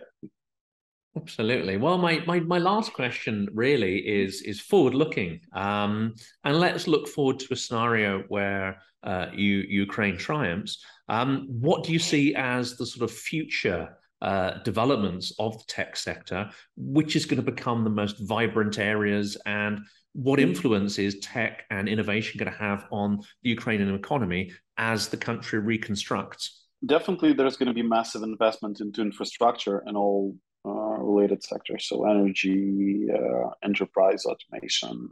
Absolutely. 1.18 1.76
Well, 1.76 1.98
my, 1.98 2.24
my 2.26 2.40
my 2.40 2.58
last 2.58 2.94
question 2.94 3.50
really 3.54 3.98
is 3.98 4.42
is 4.44 4.62
forward 4.62 4.94
looking, 4.94 5.42
um, 5.54 6.16
and 6.46 6.58
let's 6.58 6.88
look 6.88 7.06
forward 7.06 7.38
to 7.40 7.54
a 7.54 7.56
scenario 7.58 8.24
where 8.30 8.82
uh, 9.04 9.28
you, 9.34 9.58
Ukraine 9.68 10.18
triumphs. 10.18 10.84
Um, 11.10 11.48
what 11.50 11.84
do 11.84 11.92
you 11.92 12.00
see 12.00 12.34
as 12.36 12.78
the 12.78 12.86
sort 12.86 13.10
of 13.10 13.16
future 13.16 13.98
uh, 14.22 14.60
developments 14.64 15.34
of 15.40 15.58
the 15.58 15.64
tech 15.68 15.96
sector? 15.98 16.50
Which 16.76 17.16
is 17.16 17.26
going 17.26 17.44
to 17.44 17.52
become 17.52 17.84
the 17.84 17.90
most 17.90 18.18
vibrant 18.20 18.80
areas, 18.80 19.38
and 19.46 19.80
what 20.14 20.40
influence 20.40 21.00
is 21.00 21.20
tech 21.20 21.64
and 21.70 21.88
innovation 21.88 22.38
going 22.38 22.52
to 22.52 22.58
have 22.58 22.86
on 22.92 23.20
the 23.44 23.50
Ukrainian 23.50 23.96
economy 23.96 24.52
as 24.78 25.08
the 25.08 25.18
country 25.18 25.60
reconstructs? 25.60 26.66
Definitely, 26.86 27.34
there's 27.34 27.58
going 27.58 27.68
to 27.68 27.74
be 27.74 27.84
massive 27.84 28.24
investment 28.24 28.82
into 28.82 29.02
infrastructure 29.02 29.84
and 29.86 29.96
all 29.96 30.36
uh, 30.64 30.70
related 30.70 31.44
sectors. 31.44 31.88
So 31.88 32.06
energy, 32.06 33.08
uh, 33.12 33.50
enterprise 33.64 34.26
automation, 34.26 35.10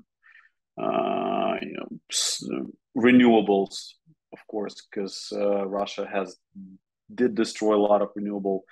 uh, 0.80 1.56
you 1.62 1.76
know, 1.78 2.68
renewables, 2.96 3.94
of 4.32 4.40
course, 4.48 4.76
because 4.92 5.34
Russia 5.66 6.08
has 6.12 6.38
did 7.16 7.34
destroy 7.34 7.76
a 7.76 7.86
lot 7.90 8.04
of 8.04 8.10
renewable 8.16 8.64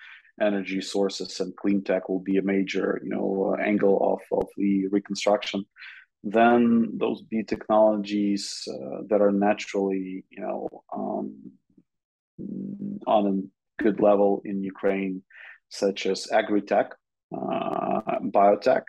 energy 0.41 0.81
sources 0.81 1.39
and 1.39 1.55
clean 1.55 1.83
tech 1.83 2.09
will 2.09 2.19
be 2.19 2.37
a 2.37 2.41
major 2.41 2.99
you 3.03 3.09
know 3.09 3.55
uh, 3.57 3.61
angle 3.61 3.97
of, 4.13 4.37
of 4.39 4.47
the 4.57 4.87
reconstruction. 4.87 5.65
Then 6.23 6.97
those 6.97 7.21
b 7.21 7.43
technologies 7.43 8.67
uh, 8.67 9.01
that 9.09 9.21
are 9.21 9.31
naturally 9.31 10.25
you 10.29 10.41
know 10.41 10.67
um, 10.93 11.35
on 13.07 13.23
a 13.27 13.83
good 13.83 13.99
level 13.99 14.41
in 14.45 14.63
ukraine 14.63 15.23
such 15.69 16.05
as 16.05 16.31
agri-tech, 16.31 16.93
uh, 17.35 18.19
biotech, 18.21 18.83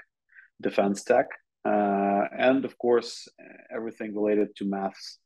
defense 0.63 1.03
tech, 1.03 1.27
uh, 1.65 2.23
and 2.39 2.65
of 2.65 2.79
course 2.79 3.27
everything 3.75 4.15
related 4.15 4.55
to 4.57 4.65
maths 4.65 5.19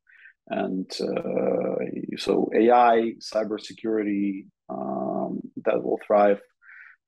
and 0.49 0.91
uh, 1.01 1.77
so 2.17 2.51
AI, 2.55 3.15
cybersecurity 3.21 4.47
that 5.65 5.83
will 5.83 6.01
thrive. 6.07 6.41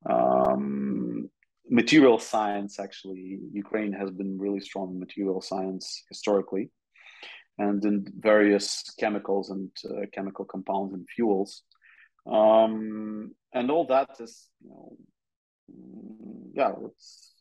Um, 0.08 1.30
material 1.68 2.18
science, 2.18 2.78
actually, 2.78 3.40
Ukraine 3.52 3.92
has 3.92 4.10
been 4.10 4.38
really 4.38 4.60
strong 4.60 4.90
in 4.90 5.00
material 5.00 5.40
science 5.40 6.04
historically, 6.08 6.70
and 7.58 7.84
in 7.84 8.06
various 8.18 8.92
chemicals 8.98 9.50
and 9.50 9.70
uh, 9.88 10.06
chemical 10.12 10.44
compounds 10.44 10.92
and 10.94 11.06
fuels 11.14 11.62
um, 12.26 13.34
and 13.52 13.70
all 13.70 13.86
that 13.86 14.10
is 14.20 14.48
you 14.62 14.70
know 14.70 14.96
yeah 16.54 16.72
it's 16.86 17.32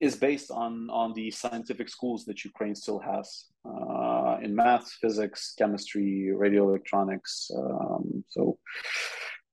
is 0.00 0.16
based 0.16 0.50
on 0.50 0.88
on 0.90 1.12
the 1.14 1.30
scientific 1.30 1.88
schools 1.88 2.24
that 2.26 2.44
Ukraine 2.44 2.74
still 2.74 2.98
has 2.98 3.46
uh, 3.64 4.36
in 4.42 4.54
math, 4.54 4.90
physics, 5.00 5.54
chemistry, 5.58 6.32
radio 6.34 6.68
electronics. 6.68 7.50
Um, 7.56 8.22
so 8.28 8.58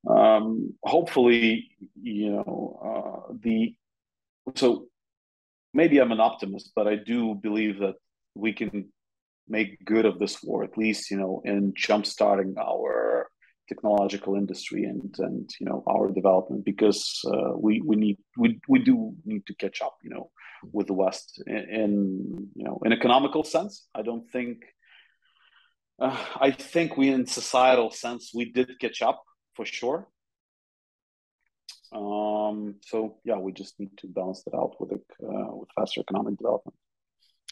um, 0.08 0.74
hopefully, 0.84 1.70
you 2.02 2.32
know, 2.32 3.26
uh, 3.30 3.34
the 3.42 3.76
so 4.56 4.88
maybe 5.74 6.00
I'm 6.00 6.12
an 6.12 6.20
optimist, 6.20 6.72
but 6.76 6.88
I 6.88 6.96
do 6.96 7.36
believe 7.36 7.80
that 7.80 7.96
we 8.36 8.54
can 8.54 8.90
make 9.48 9.84
good 9.86 10.06
of 10.06 10.20
this 10.20 10.42
war, 10.44 10.64
at 10.64 10.78
least 10.78 11.12
you 11.12 11.18
know, 11.18 11.42
in 11.46 11.74
jumpstarting 11.74 12.58
our 12.58 13.28
technological 13.70 14.36
industry 14.36 14.84
and 14.84 15.16
and 15.20 15.50
you 15.60 15.66
know 15.66 15.84
our 15.88 16.12
development 16.12 16.66
because 16.66 17.22
uh, 17.28 17.54
we 17.58 17.82
we 17.82 17.96
need 17.96 18.18
we 18.38 18.60
we 18.68 18.80
do 18.80 19.14
need 19.26 19.46
to 19.46 19.56
catch 19.56 19.82
up 19.82 19.96
you 20.04 20.10
know 20.10 20.30
with 20.74 20.88
the 20.88 20.94
West 20.94 21.42
in, 21.48 21.56
in 21.56 22.48
you 22.56 22.66
know 22.66 22.80
in 22.86 22.92
economical 22.92 23.44
sense. 23.44 23.88
I 23.96 24.02
don't 24.02 24.30
think. 24.32 24.64
Uh, 26.00 26.18
I 26.42 26.50
think 26.50 26.98
we, 26.98 27.10
in 27.10 27.28
societal 27.28 27.92
sense, 27.92 28.32
we 28.34 28.52
did 28.52 28.68
catch 28.82 29.04
up 29.04 29.24
for 29.56 29.66
sure. 29.66 30.08
Um, 31.92 32.76
so 32.82 33.18
yeah, 33.24 33.38
we 33.38 33.52
just 33.52 33.80
need 33.80 33.96
to 33.98 34.08
balance 34.08 34.44
that 34.44 34.56
out 34.56 34.80
with 34.80 34.92
a, 34.92 35.26
uh, 35.26 35.56
with 35.56 35.70
faster 35.76 36.02
economic 36.02 36.38
development 36.38 36.76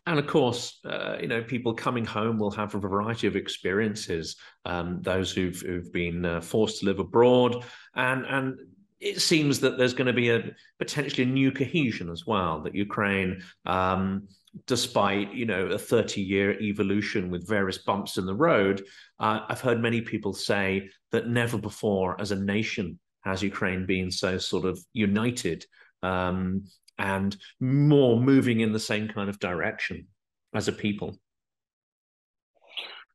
and 0.07 0.17
of 0.17 0.25
course, 0.25 0.79
uh, 0.85 1.17
you 1.21 1.27
know, 1.27 1.43
people 1.43 1.73
coming 1.73 2.05
home 2.05 2.39
will 2.39 2.51
have 2.51 2.73
a 2.73 2.79
variety 2.79 3.27
of 3.27 3.35
experiences. 3.35 4.35
Um, 4.65 4.99
those 5.01 5.31
who've 5.31 5.59
who've 5.59 5.91
been 5.93 6.25
uh, 6.25 6.41
forced 6.41 6.79
to 6.79 6.85
live 6.87 6.99
abroad, 6.99 7.63
and 7.95 8.25
and 8.25 8.59
it 9.01 9.19
seems 9.19 9.59
that 9.59 9.77
there's 9.77 9.93
going 9.93 10.07
to 10.07 10.13
be 10.13 10.29
a 10.29 10.51
potentially 10.79 11.23
a 11.23 11.25
new 11.25 11.51
cohesion 11.51 12.09
as 12.09 12.25
well. 12.25 12.61
That 12.61 12.75
Ukraine, 12.75 13.43
um, 13.65 14.27
despite 14.67 15.33
you 15.33 15.45
know 15.45 15.65
a 15.65 15.77
30 15.77 16.21
year 16.21 16.59
evolution 16.61 17.29
with 17.29 17.47
various 17.47 17.79
bumps 17.79 18.17
in 18.17 18.25
the 18.25 18.35
road, 18.35 18.83
uh, 19.19 19.41
I've 19.49 19.61
heard 19.61 19.81
many 19.81 20.01
people 20.01 20.33
say 20.33 20.89
that 21.11 21.27
never 21.27 21.57
before, 21.57 22.19
as 22.21 22.31
a 22.31 22.35
nation, 22.35 22.99
has 23.25 23.41
Ukraine 23.41 23.85
been 23.85 24.11
so 24.11 24.37
sort 24.37 24.65
of 24.65 24.79
united. 24.93 25.65
Um, 26.03 26.63
and 26.97 27.35
more 27.59 28.19
moving 28.19 28.59
in 28.59 28.73
the 28.73 28.79
same 28.79 29.07
kind 29.07 29.27
of 29.29 29.39
direction 29.39 30.07
as 30.53 30.67
a 30.67 30.71
people. 30.71 31.17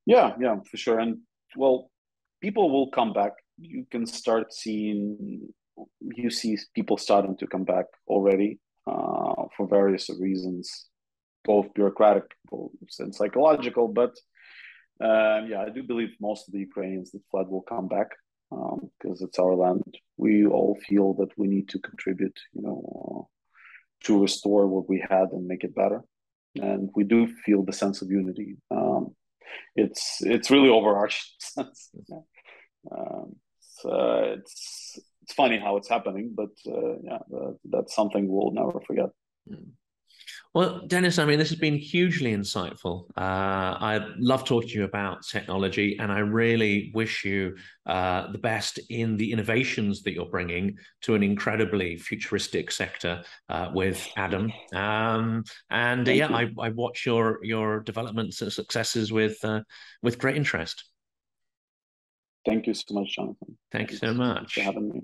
Yeah, 0.04 0.34
yeah, 0.40 0.56
for 0.68 0.76
sure. 0.76 0.98
And 0.98 1.18
well, 1.56 1.90
people 2.40 2.70
will 2.70 2.90
come 2.90 3.12
back. 3.12 3.32
You 3.58 3.86
can 3.90 4.06
start 4.06 4.52
seeing, 4.52 5.48
you 6.00 6.30
see 6.30 6.56
people 6.74 6.96
starting 6.96 7.36
to 7.38 7.46
come 7.46 7.64
back 7.64 7.86
already 8.06 8.58
uh, 8.86 9.44
for 9.56 9.66
various 9.68 10.08
reasons, 10.20 10.86
both 11.44 11.72
bureaucratic 11.74 12.24
and 12.98 13.14
psychological. 13.14 13.88
But 13.88 14.14
uh, 15.02 15.42
yeah, 15.48 15.64
I 15.66 15.70
do 15.70 15.82
believe 15.82 16.10
most 16.20 16.48
of 16.48 16.52
the 16.52 16.60
Ukrainians 16.60 17.10
that 17.12 17.22
fled 17.30 17.48
will 17.48 17.62
come 17.62 17.88
back 17.88 18.08
because 18.50 19.20
um, 19.20 19.26
it's 19.26 19.38
our 19.38 19.54
land. 19.54 19.82
We 20.16 20.46
all 20.46 20.78
feel 20.88 21.14
that 21.14 21.36
we 21.36 21.48
need 21.48 21.68
to 21.70 21.78
contribute, 21.80 22.38
you 22.52 22.62
know, 22.62 23.28
to 24.04 24.22
restore 24.22 24.66
what 24.66 24.88
we 24.88 25.04
had 25.08 25.28
and 25.32 25.46
make 25.46 25.64
it 25.64 25.74
better. 25.74 26.02
And 26.54 26.90
we 26.94 27.04
do 27.04 27.26
feel 27.44 27.64
the 27.64 27.72
sense 27.72 28.00
of 28.00 28.10
unity. 28.10 28.56
Um, 28.70 29.14
it's 29.74 30.18
it's 30.20 30.50
really 30.50 30.68
overarching 30.68 31.26
sense. 31.38 31.90
Um, 32.90 33.36
uh, 33.84 34.36
it's 34.38 34.98
it's 35.26 35.34
funny 35.34 35.58
how 35.58 35.76
it's 35.76 35.88
happening, 35.88 36.32
but 36.36 36.50
uh, 36.68 36.98
yeah, 37.02 37.18
uh, 37.36 37.50
that's 37.64 37.96
something 37.96 38.28
we'll 38.28 38.52
never 38.52 38.80
forget. 38.86 39.10
Mm. 39.50 39.70
Well, 40.54 40.86
Denys, 40.86 41.20
I 41.20 41.26
mean, 41.26 41.38
this 41.38 41.50
has 41.50 41.58
been 41.58 41.76
hugely 41.76 42.32
insightful. 42.32 43.10
Uh, 43.16 43.76
I 43.78 44.06
love 44.18 44.44
talking 44.44 44.68
to 44.68 44.74
you 44.76 44.84
about 44.84 45.26
technology, 45.26 45.98
and 45.98 46.12
I 46.12 46.20
really 46.20 46.92
wish 46.94 47.24
you 47.24 47.56
uh, 47.86 48.30
the 48.30 48.38
best 48.38 48.78
in 48.88 49.16
the 49.16 49.32
innovations 49.32 50.02
that 50.04 50.12
you're 50.14 50.30
bringing 50.30 50.78
to 51.02 51.14
an 51.14 51.24
incredibly 51.24 51.96
futuristic 51.96 52.70
sector 52.70 53.22
uh, 53.48 53.70
with 53.74 54.08
Adam. 54.16 54.52
Um, 54.72 55.42
and 55.68 56.06
yeah, 56.06 56.28
I, 56.28 56.48
I, 56.58 56.68
watch 56.70 57.04
your 57.04 57.44
your 57.44 57.80
developments 57.80 58.40
and 58.40 58.50
successes 58.50 59.12
with 59.12 59.44
uh, 59.44 59.60
with 60.02 60.18
great 60.18 60.36
interest. 60.36 60.84
Thank 62.46 62.68
you 62.68 62.74
so 62.74 62.94
much, 62.94 63.14
Jonathan. 63.16 63.58
Thank 63.72 63.90
you 63.90 63.98
so 63.98 64.14
much 64.14 64.54
for 64.54 64.60
having 64.60 64.88
me. 64.88 65.02